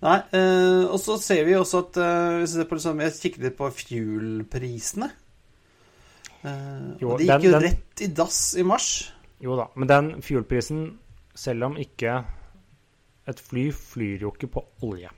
Nei, 0.03 0.17
eh, 0.37 0.85
og 0.91 0.99
så 1.01 1.17
ser 1.21 1.45
vi 1.49 1.55
også 1.59 1.81
at 1.87 1.99
eh, 2.01 2.39
hvis 2.41 2.55
vi 2.55 2.61
ser 2.63 2.69
på 2.71 2.79
liksom, 2.79 3.01
Jeg 3.05 3.17
kikket 3.19 3.45
litt 3.47 3.57
på 3.59 3.69
fuel-prisene. 3.77 5.11
Eh, 6.41 6.97
Jo, 7.01 7.13
og 7.15 7.19
de 7.21 7.27
gikk 7.29 7.45
jo 7.49 7.53
den- 7.55 7.63
rett 7.69 8.03
i 8.07 8.11
dass 8.17 8.41
i 8.57 8.65
mars. 8.65 8.91
Jo 9.41 9.57
da. 9.57 9.69
Men 9.77 9.89
den 9.89 10.11
fuelprisen, 10.25 10.99
selv 11.35 11.65
om 11.71 11.77
ikke 11.81 12.25
Et 13.29 13.39
fly 13.39 13.69
flyr 13.71 14.23
jo 14.25 14.31
ikke 14.33 14.49
på 14.51 14.63
olje. 14.83 15.09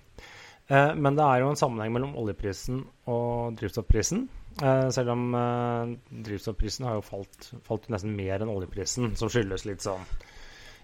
Eh, 0.68 0.94
men 0.94 1.14
det 1.16 1.24
er 1.24 1.40
jo 1.40 1.50
en 1.52 1.56
sammenheng 1.56 1.92
mellom 1.94 2.16
oljeprisen 2.18 2.82
og 3.08 3.54
drivstoffprisen. 3.56 4.26
Eh, 4.60 4.88
selv 4.92 5.14
om 5.14 5.34
eh, 5.34 5.94
drivstoffprisen 6.26 6.84
har 6.84 6.98
jo 6.98 7.04
falt, 7.06 7.52
falt 7.64 7.88
nesten 7.88 8.12
mer 8.14 8.42
enn 8.42 8.50
oljeprisen, 8.52 9.14
som 9.16 9.30
skyldes 9.32 9.64
litt 9.64 9.80
sånn 9.86 10.02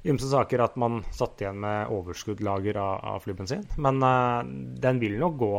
ymse 0.06 0.30
saker 0.30 0.62
at 0.62 0.76
man 0.80 1.00
satt 1.14 1.42
igjen 1.42 1.60
med 1.62 1.92
overskuddlager 1.94 2.78
av, 2.80 3.04
av 3.14 3.22
flybensin. 3.24 3.64
Men 3.82 4.02
uh, 4.04 4.42
den 4.82 5.00
vil 5.02 5.18
nok 5.20 5.38
gå 5.40 5.54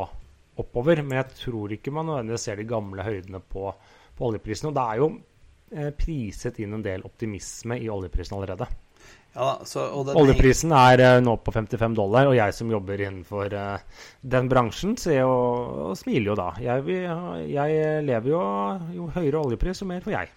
oppover. 0.63 1.03
Men 1.03 1.21
jeg 1.21 1.39
tror 1.43 1.75
ikke 1.75 1.93
man 1.95 2.09
nødvendigvis 2.09 2.49
ser 2.49 2.59
de 2.59 2.67
gamle 2.69 3.05
høydene 3.05 3.41
på, 3.43 3.71
på 4.15 4.29
oljeprisen. 4.29 4.71
Og 4.71 4.77
det 4.77 4.85
er 4.85 5.01
jo 5.01 5.09
uh, 5.15 5.89
priset 5.97 6.61
inn 6.63 6.77
en 6.77 6.85
del 6.85 7.05
optimisme 7.07 7.79
i 7.79 7.89
oljeprisen 7.91 8.39
allerede. 8.39 8.69
Ja, 9.29 9.59
så, 9.63 9.83
Oljeprisen 10.17 10.73
er 10.73 11.03
uh, 11.05 11.19
nå 11.21 11.35
på 11.45 11.53
55 11.53 11.93
dollar, 11.99 12.31
og 12.31 12.35
jeg 12.35 12.55
som 12.57 12.71
jobber 12.73 13.03
innenfor 13.05 13.53
den 14.25 14.49
bransjen, 14.51 14.97
ser 14.97 15.21
jo 15.21 15.35
og 15.91 15.95
smiler 15.99 16.31
jo 16.31 16.39
da. 16.39 16.49
Jeg, 16.63 16.99
jeg 17.53 18.03
lever 18.09 18.33
jo 18.33 18.43
Jo 18.97 19.09
høyere 19.13 19.43
oljepris, 19.45 19.83
jo 19.83 19.91
mer 19.91 20.03
får 20.03 20.17
jeg. 20.17 20.33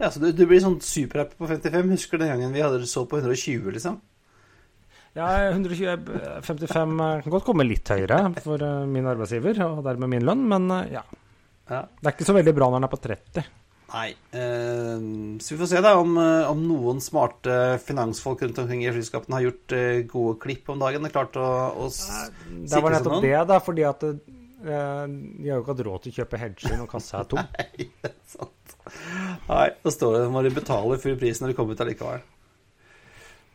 Ja, 0.00 0.08
så 0.10 0.22
du, 0.22 0.30
du 0.32 0.46
blir 0.48 0.62
sånn 0.64 0.78
superhappy 0.80 1.36
på 1.36 1.48
55. 1.50 1.90
Husker 1.92 2.20
den 2.22 2.32
gangen 2.32 2.54
vi 2.56 2.62
hadde 2.64 2.86
så 2.88 3.04
på 3.08 3.20
120, 3.20 3.68
liksom? 3.76 3.98
Ja, 5.18 5.26
120, 5.50 6.04
55 6.46 7.00
eh, 7.02 7.22
kan 7.24 7.32
godt 7.34 7.46
komme 7.48 7.66
litt 7.66 7.88
høyere 7.90 8.20
for 8.44 8.62
eh, 8.62 8.84
min 8.88 9.08
arbeidsgiver, 9.10 9.58
og 9.66 9.80
dermed 9.84 10.12
min 10.12 10.24
lønn, 10.26 10.44
men 10.48 10.70
eh, 10.76 10.92
ja. 10.94 11.02
Ja. 11.70 11.84
Det 11.98 12.06
er 12.08 12.14
ikke 12.14 12.26
så 12.28 12.34
veldig 12.34 12.54
bra 12.56 12.68
når 12.70 12.80
den 12.80 12.86
er 12.86 12.92
på 12.92 13.00
30. 13.02 13.48
Nei. 13.90 14.06
Eh, 14.38 15.02
så 15.42 15.54
vi 15.54 15.58
får 15.60 15.70
se 15.72 15.82
da 15.82 15.96
om, 15.98 16.14
eh, 16.22 16.46
om 16.50 16.62
noen 16.62 17.02
smarte 17.02 17.56
finansfolk 17.82 18.44
rundt 18.46 18.60
omkring 18.62 18.84
i 18.86 18.92
flyskapene 18.94 19.38
har 19.40 19.48
gjort 19.48 19.74
eh, 19.76 20.02
gode 20.10 20.36
klipp 20.46 20.70
om 20.70 20.78
dagen. 20.82 21.02
Det 21.02 21.10
er 21.10 21.16
klart 21.18 21.38
å, 21.42 21.48
å 21.74 21.90
sikre 21.90 22.62
Det 22.70 22.82
var 22.86 22.96
nettopp 22.96 23.16
noen. 23.18 23.26
det, 23.26 23.34
da, 23.50 23.58
fordi 23.66 23.86
at 23.90 24.06
eh, 24.06 24.16
de 24.62 24.70
har 24.70 25.56
jo 25.56 25.60
ikke 25.64 25.74
hatt 25.74 25.84
råd 25.90 26.06
til 26.06 26.14
å 26.14 26.18
kjøpe 26.22 26.42
hedger 26.44 26.78
når 26.78 26.90
kassa 26.94 27.24
er 27.24 27.30
tom. 27.34 27.42
Nei, 27.58 27.90
det 27.90 28.12
er 28.14 28.18
sant. 28.30 28.56
Nei, 29.48 29.70
da 29.84 29.92
står 29.94 30.18
det 30.18 30.28
må 30.32 30.42
de 30.46 30.52
betale 30.54 30.98
full 31.02 31.16
pris 31.20 31.40
når 31.40 31.52
de 31.52 31.56
kommer 31.58 31.76
ut 31.76 31.82
allikevel. 31.84 32.22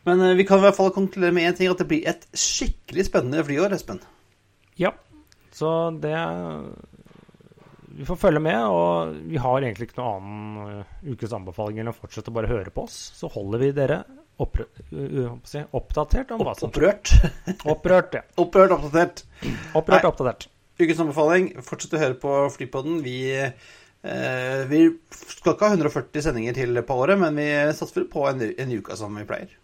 Men 0.06 0.22
eh, 0.22 0.36
vi 0.38 0.46
kan 0.46 0.60
i 0.60 0.66
hvert 0.66 0.78
fall 0.78 0.92
konkludere 0.94 1.34
med 1.34 1.48
én 1.48 1.56
ting, 1.58 1.70
at 1.70 1.80
det 1.82 1.88
blir 1.90 2.06
et 2.06 2.28
skikkelig 2.36 3.08
spennende 3.08 3.44
flyår, 3.46 3.74
Espen. 3.74 4.02
Ja, 4.78 4.92
så 5.56 5.70
det 6.02 6.12
Vi 7.96 8.04
får 8.04 8.18
følge 8.20 8.42
med, 8.44 8.60
og 8.68 9.14
vi 9.24 9.40
har 9.40 9.62
egentlig 9.64 9.88
ikke 9.88 10.02
noen 10.02 10.18
annen 10.20 10.82
uh, 10.82 10.96
ukes 11.08 11.32
anbefaling 11.32 11.80
enn 11.80 11.88
å 11.88 11.96
fortsette 11.96 12.28
å 12.28 12.36
bare 12.36 12.50
høre 12.50 12.72
på 12.74 12.84
oss. 12.84 12.98
Så 13.16 13.30
holder 13.32 13.62
vi 13.62 13.70
dere 13.78 14.02
oppr 14.36 14.66
uh, 14.66 15.38
si, 15.48 15.62
oppdatert 15.72 16.34
om 16.36 16.44
hva 16.44 16.52
som 16.58 16.68
Opprørt. 16.68 17.14
Opprørt, 17.72 18.18
ja. 18.18 18.26
Opprørt, 18.36 18.76
oppdatert. 18.76 19.24
Opprørt, 19.72 20.04
Nei. 20.04 20.10
oppdatert. 20.10 20.48
Ukens 20.76 21.00
anbefaling, 21.00 21.48
fortsett 21.64 21.96
å 21.96 22.02
høre 22.02 22.18
på 22.20 22.36
Flypodden. 22.52 23.00
Vi, 23.00 23.16
eh, 23.32 23.72
vi 24.70 24.80
skal 25.10 25.54
ikke 25.54 25.68
ha 25.68 25.76
140 25.76 26.24
sendinger 26.28 26.56
til 26.56 26.82
på 26.86 26.98
året, 27.02 27.18
men 27.20 27.38
vi 27.38 27.46
satser 27.76 28.02
vel 28.02 28.10
på 28.12 28.26
en, 28.30 28.44
en 28.46 28.74
uke 28.78 28.98
som 28.98 29.16
vi 29.18 29.24
pleier. 29.28 29.54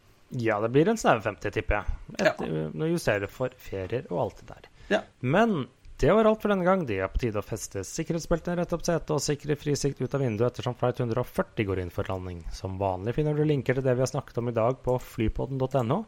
Ja, 0.41 0.61
det 0.65 0.71
blir 0.73 0.89
en 0.89 0.99
snau 0.99 1.21
50, 1.21 1.53
tipper 1.53 1.83
jeg. 1.83 2.25
Ja. 2.25 2.33
Nå 2.73 2.89
justerer 2.89 3.27
vi 3.27 3.33
for 3.33 3.53
ferier 3.61 4.07
og 4.09 4.27
alt 4.27 4.41
det 4.41 4.49
der. 4.49 4.69
Ja. 4.95 5.01
Men 5.21 5.67
det 6.01 6.11
var 6.11 6.25
alt 6.25 6.41
for 6.43 6.51
denne 6.51 6.65
gang. 6.65 6.87
Det 6.89 6.97
er 7.05 7.11
på 7.13 7.21
tide 7.23 7.39
å 7.39 7.47
feste 7.47 7.85
sikkerhetsbeltene, 7.87 8.57
rette 8.59 8.75
opp 8.75 8.83
setet 8.87 9.13
og 9.15 9.21
sikre 9.23 9.55
frisikt 9.61 10.01
ut 10.01 10.17
av 10.17 10.25
vinduet 10.25 10.49
ettersom 10.49 10.75
flight 10.79 10.99
140 11.05 11.69
går 11.69 11.83
inn 11.85 11.93
for 11.95 12.09
landing. 12.11 12.41
Som 12.57 12.81
vanlig 12.81 13.15
finner 13.19 13.37
du 13.37 13.45
linker 13.47 13.77
til 13.77 13.85
det 13.87 13.95
vi 13.99 14.03
har 14.03 14.11
snakket 14.11 14.41
om 14.41 14.49
i 14.51 14.57
dag 14.57 14.81
på 14.83 14.97
flypodden.no. 15.13 16.01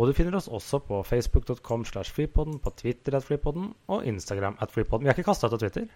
Og 0.00 0.08
du 0.08 0.12
finner 0.16 0.36
oss 0.36 0.50
også 0.52 0.82
på 0.84 1.00
facebook.com 1.06 1.86
slash 1.88 2.12
flypodden, 2.16 2.58
på 2.64 2.74
Twitter 2.80 3.16
at 3.16 3.28
flypodden 3.28 3.70
og 3.92 4.06
Instagram 4.08 4.58
at 4.60 4.74
flypodden. 4.74 5.06
Vi 5.06 5.12
har 5.12 5.16
ikke 5.16 5.30
kasta 5.30 5.48
ut 5.48 5.56
av 5.56 5.62
Twitter. 5.62 5.88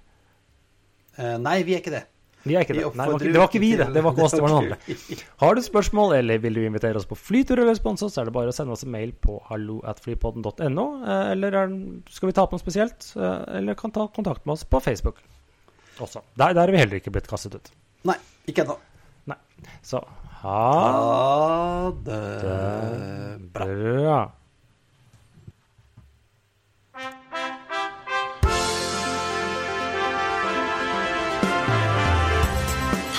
Eh, 1.19 1.37
nei, 1.41 1.63
vi 1.67 1.75
er 1.77 1.81
ikke 1.83 1.95
det. 1.95 2.05
Vi 2.47 2.55
er 2.55 2.63
ikke 2.63 2.77
det. 2.77 2.83
Nei, 2.95 3.07
det 3.19 3.33
var 3.35 3.49
ikke, 3.49 3.59
vi, 3.63 3.71
det. 3.75 3.87
Det 3.95 4.03
var 4.07 4.13
ikke 4.15 4.23
oss, 4.29 4.35
det 4.37 4.43
var 4.45 4.53
noen 4.53 4.67
andre. 4.69 4.97
Har 5.43 5.57
du 5.59 5.63
spørsmål 5.67 6.13
eller 6.21 6.39
vil 6.45 6.55
du 6.55 6.61
invitere 6.63 7.01
oss 7.01 7.09
på 7.11 7.17
flytur 7.19 7.59
eller 7.59 7.75
spons 7.75 8.05
oss, 8.07 8.15
så 8.15 8.23
er 8.23 8.29
det 8.31 8.35
bare 8.37 8.53
å 8.53 8.55
sende 8.55 8.77
oss 8.77 8.85
en 8.87 8.93
mail 8.95 9.11
på 9.19 9.41
hallo 9.49 9.81
at 9.89 9.99
flypodden.no. 10.05 10.85
eh, 11.03 11.33
Eller 11.33 11.57
er, 11.65 11.73
skal 12.15 12.31
vi 12.31 12.37
ta 12.37 12.45
opp 12.47 12.55
noe 12.55 12.63
spesielt? 12.63 13.09
eh, 13.19 13.41
Eller 13.59 13.75
kan 13.81 13.91
ta 13.97 14.07
kontakt 14.15 14.47
med 14.47 14.55
oss 14.55 14.63
på 14.69 14.79
Facebook 14.85 15.19
også. 15.99 16.21
Der, 16.39 16.53
der 16.55 16.69
er 16.69 16.75
vi 16.77 16.79
heller 16.85 17.01
ikke 17.01 17.11
blitt 17.17 17.27
kastet 17.31 17.57
ut. 17.59 17.73
Nei, 18.07 18.15
ikke 18.47 18.63
ennå. 18.67 18.77
Nei. 19.33 19.39
Så 19.83 20.05
ha 20.45 20.57
Ha 20.87 21.91
det 22.07 22.23
det 22.45 23.51
bra. 23.57 23.67
bra. 23.67 24.19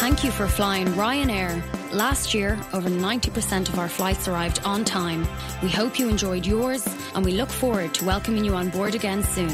Thank 0.08 0.24
you 0.24 0.32
for 0.32 0.48
flying 0.48 0.88
Ryanair. 0.94 1.62
Last 1.92 2.34
year, 2.34 2.58
over 2.72 2.88
90% 2.88 3.68
of 3.68 3.78
our 3.78 3.90
flights 3.90 4.30
arrived 4.30 4.62
on 4.64 4.86
time. 4.86 5.28
We 5.62 5.68
hope 5.68 6.00
you 6.00 6.08
enjoyed 6.08 6.46
yours 6.46 6.88
and 7.14 7.26
we 7.26 7.34
look 7.34 7.50
forward 7.50 7.94
to 7.96 8.06
welcoming 8.06 8.46
you 8.46 8.56
on 8.56 8.70
board 8.70 8.96
again 8.96 9.22
soon. 9.22 9.50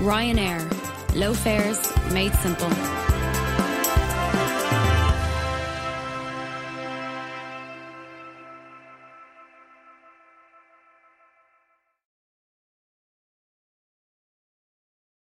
Ryanair. 0.00 0.62
Low 1.14 1.34
fares 1.34 1.92
made 2.10 2.32
simple. 2.36 2.70